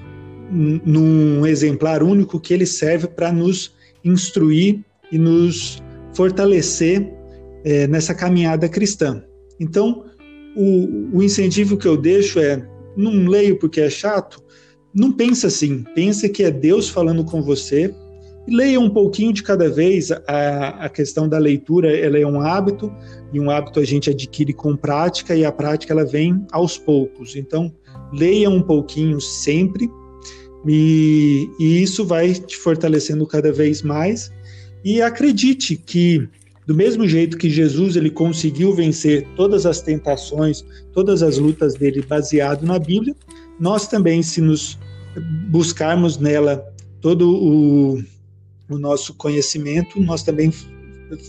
num 0.50 1.46
exemplar 1.46 2.02
único 2.02 2.40
que 2.40 2.54
ele 2.54 2.66
serve 2.66 3.06
para 3.06 3.32
nos 3.32 3.74
instruir 4.04 4.84
e 5.10 5.18
nos 5.18 5.82
fortalecer 6.14 7.12
é, 7.64 7.86
nessa 7.86 8.14
caminhada 8.14 8.68
cristã. 8.68 9.22
Então, 9.60 10.04
o, 10.58 11.18
o 11.18 11.22
incentivo 11.22 11.76
que 11.76 11.86
eu 11.86 11.96
deixo 11.96 12.38
é: 12.38 12.66
não 12.96 13.28
leio 13.28 13.58
porque 13.58 13.80
é 13.80 13.88
chato, 13.88 14.42
não 14.94 15.12
pensa 15.12 15.46
assim, 15.46 15.84
pensa 15.94 16.28
que 16.28 16.42
é 16.42 16.50
Deus 16.50 16.88
falando 16.88 17.24
com 17.24 17.42
você 17.42 17.94
leia 18.48 18.80
um 18.80 18.88
pouquinho 18.88 19.32
de 19.32 19.42
cada 19.42 19.68
vez. 19.68 20.10
A, 20.10 20.84
a 20.84 20.88
questão 20.88 21.28
da 21.28 21.38
leitura 21.38 21.94
ela 21.94 22.18
é 22.18 22.26
um 22.26 22.40
hábito 22.40 22.92
e 23.32 23.38
um 23.38 23.50
hábito 23.50 23.78
a 23.78 23.84
gente 23.84 24.10
adquire 24.10 24.52
com 24.52 24.74
prática 24.74 25.36
e 25.36 25.44
a 25.44 25.52
prática 25.52 25.92
ela 25.92 26.04
vem 26.04 26.44
aos 26.50 26.78
poucos. 26.78 27.36
Então 27.36 27.72
leia 28.12 28.48
um 28.48 28.62
pouquinho 28.62 29.20
sempre 29.20 29.88
e, 30.66 31.48
e 31.60 31.82
isso 31.82 32.04
vai 32.04 32.32
te 32.32 32.56
fortalecendo 32.56 33.26
cada 33.26 33.52
vez 33.52 33.82
mais. 33.82 34.30
E 34.84 35.02
acredite 35.02 35.76
que 35.76 36.26
do 36.68 36.74
mesmo 36.74 37.08
jeito 37.08 37.38
que 37.38 37.48
Jesus 37.48 37.96
ele 37.96 38.10
conseguiu 38.10 38.74
vencer 38.74 39.26
todas 39.34 39.64
as 39.64 39.80
tentações, 39.80 40.62
todas 40.92 41.22
as 41.22 41.38
lutas 41.38 41.72
dele 41.72 42.02
baseado 42.02 42.62
na 42.62 42.78
Bíblia, 42.78 43.16
nós 43.58 43.88
também 43.88 44.22
se 44.22 44.42
nos 44.42 44.78
buscarmos 45.48 46.18
nela 46.18 46.62
todo 47.00 47.26
o, 47.26 48.04
o 48.68 48.78
nosso 48.78 49.14
conhecimento, 49.14 49.98
nós 49.98 50.22
também 50.22 50.52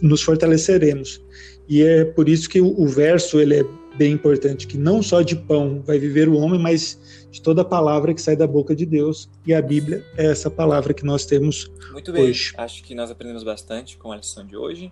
nos 0.02 0.22
fortaleceremos. 0.22 1.22
E 1.70 1.84
é 1.84 2.04
por 2.04 2.28
isso 2.28 2.50
que 2.50 2.60
o, 2.60 2.78
o 2.78 2.86
verso 2.86 3.40
ele 3.40 3.62
é 3.62 3.66
bem 3.98 4.12
importante, 4.12 4.68
que 4.68 4.78
não 4.78 5.02
só 5.02 5.22
de 5.22 5.38
pão 5.38 5.82
vai 5.88 5.98
viver 5.98 6.28
o 6.28 6.36
homem, 6.36 6.60
mas 6.60 7.00
de 7.32 7.42
toda 7.42 7.64
palavra 7.64 8.14
que 8.14 8.22
sai 8.22 8.36
da 8.36 8.46
boca 8.46 8.76
de 8.76 8.86
Deus. 8.86 9.30
E 9.48 9.54
a 9.54 9.62
Bíblia 9.62 10.04
é 10.18 10.26
essa 10.26 10.52
palavra 10.52 10.94
que 10.94 11.06
nós 11.06 11.26
temos 11.26 11.72
Muito 11.94 12.12
bem. 12.12 12.26
hoje. 12.26 12.54
Acho 12.58 12.84
que 12.84 12.94
nós 12.94 13.10
aprendemos 13.10 13.46
bastante 13.46 13.98
com 13.98 14.12
a 14.12 14.18
lição 14.18 14.46
de 14.46 14.58
hoje. 14.58 14.92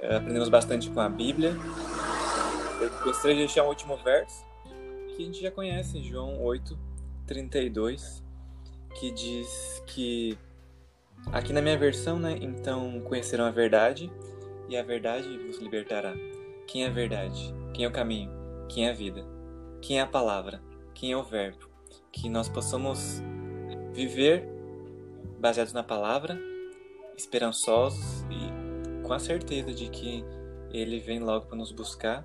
É, 0.00 0.16
aprendemos 0.16 0.48
bastante 0.48 0.90
com 0.90 1.00
a 1.00 1.08
Bíblia. 1.08 1.56
Eu 2.80 2.90
gostaria 3.04 3.34
de 3.34 3.42
deixar 3.42 3.64
um 3.64 3.68
último 3.68 3.96
verso 3.96 4.46
que 5.08 5.22
a 5.22 5.26
gente 5.26 5.42
já 5.42 5.50
conhece, 5.50 6.00
João 6.00 6.40
8, 6.40 6.78
32, 7.26 8.22
que 8.94 9.10
diz 9.10 9.82
que 9.86 10.38
aqui 11.32 11.52
na 11.52 11.60
minha 11.60 11.76
versão, 11.76 12.18
né, 12.18 12.38
então 12.40 13.00
conhecerão 13.00 13.44
a 13.44 13.50
verdade 13.50 14.10
e 14.68 14.76
a 14.76 14.82
verdade 14.82 15.36
vos 15.38 15.58
libertará. 15.58 16.14
Quem 16.68 16.84
é 16.84 16.86
a 16.86 16.90
verdade? 16.90 17.52
Quem 17.74 17.84
é 17.84 17.88
o 17.88 17.92
caminho? 17.92 18.30
Quem 18.68 18.86
é 18.86 18.90
a 18.90 18.94
vida? 18.94 19.26
Quem 19.82 19.98
é 19.98 20.02
a 20.02 20.06
palavra? 20.06 20.62
Quem 20.94 21.10
é 21.10 21.16
o 21.16 21.22
verbo? 21.24 21.68
Que 22.12 22.28
nós 22.28 22.48
possamos 22.48 23.20
viver 23.92 24.48
baseados 25.40 25.72
na 25.72 25.82
palavra, 25.82 26.38
esperançosos 27.16 28.22
e 28.30 28.67
com 29.08 29.14
a 29.14 29.18
certeza 29.18 29.72
de 29.72 29.88
que 29.88 30.22
ele 30.70 31.00
vem 31.00 31.18
logo 31.18 31.46
para 31.46 31.56
nos 31.56 31.72
buscar, 31.72 32.24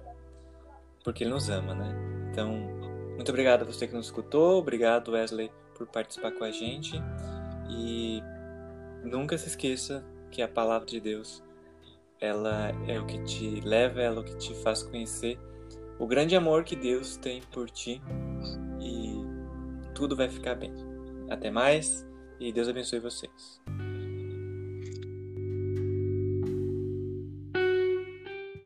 porque 1.03 1.23
ele 1.23 1.31
nos 1.31 1.49
ama, 1.49 1.73
né? 1.73 1.95
Então, 2.29 2.51
muito 3.15 3.29
obrigado 3.29 3.61
a 3.61 3.65
você 3.65 3.88
que 3.88 3.95
nos 3.95 4.07
escutou, 4.07 4.59
obrigado 4.59 5.13
Wesley 5.13 5.49
por 5.75 5.88
participar 5.88 6.31
com 6.34 6.43
a 6.43 6.51
gente 6.51 7.01
e 7.69 8.21
nunca 9.03 9.38
se 9.38 9.47
esqueça 9.47 10.05
que 10.29 10.41
a 10.41 10.47
palavra 10.47 10.86
de 10.86 10.99
Deus 10.99 11.41
ela 12.19 12.71
é 12.88 12.99
o 12.99 13.05
que 13.05 13.23
te 13.23 13.61
leva, 13.61 14.01
ela 14.01 14.17
é 14.17 14.19
o 14.19 14.23
que 14.23 14.36
te 14.36 14.53
faz 14.55 14.84
conhecer 14.84 15.39
o 15.99 16.07
grande 16.07 16.36
amor 16.36 16.63
que 16.63 16.75
Deus 16.75 17.15
tem 17.15 17.41
por 17.51 17.69
ti 17.69 18.01
e 18.81 19.23
tudo 19.95 20.15
vai 20.15 20.27
ficar 20.27 20.55
bem. 20.55 20.73
Até 21.29 21.49
mais 21.49 22.05
e 22.39 22.51
Deus 22.51 22.67
abençoe 22.67 22.99
vocês. 22.99 23.61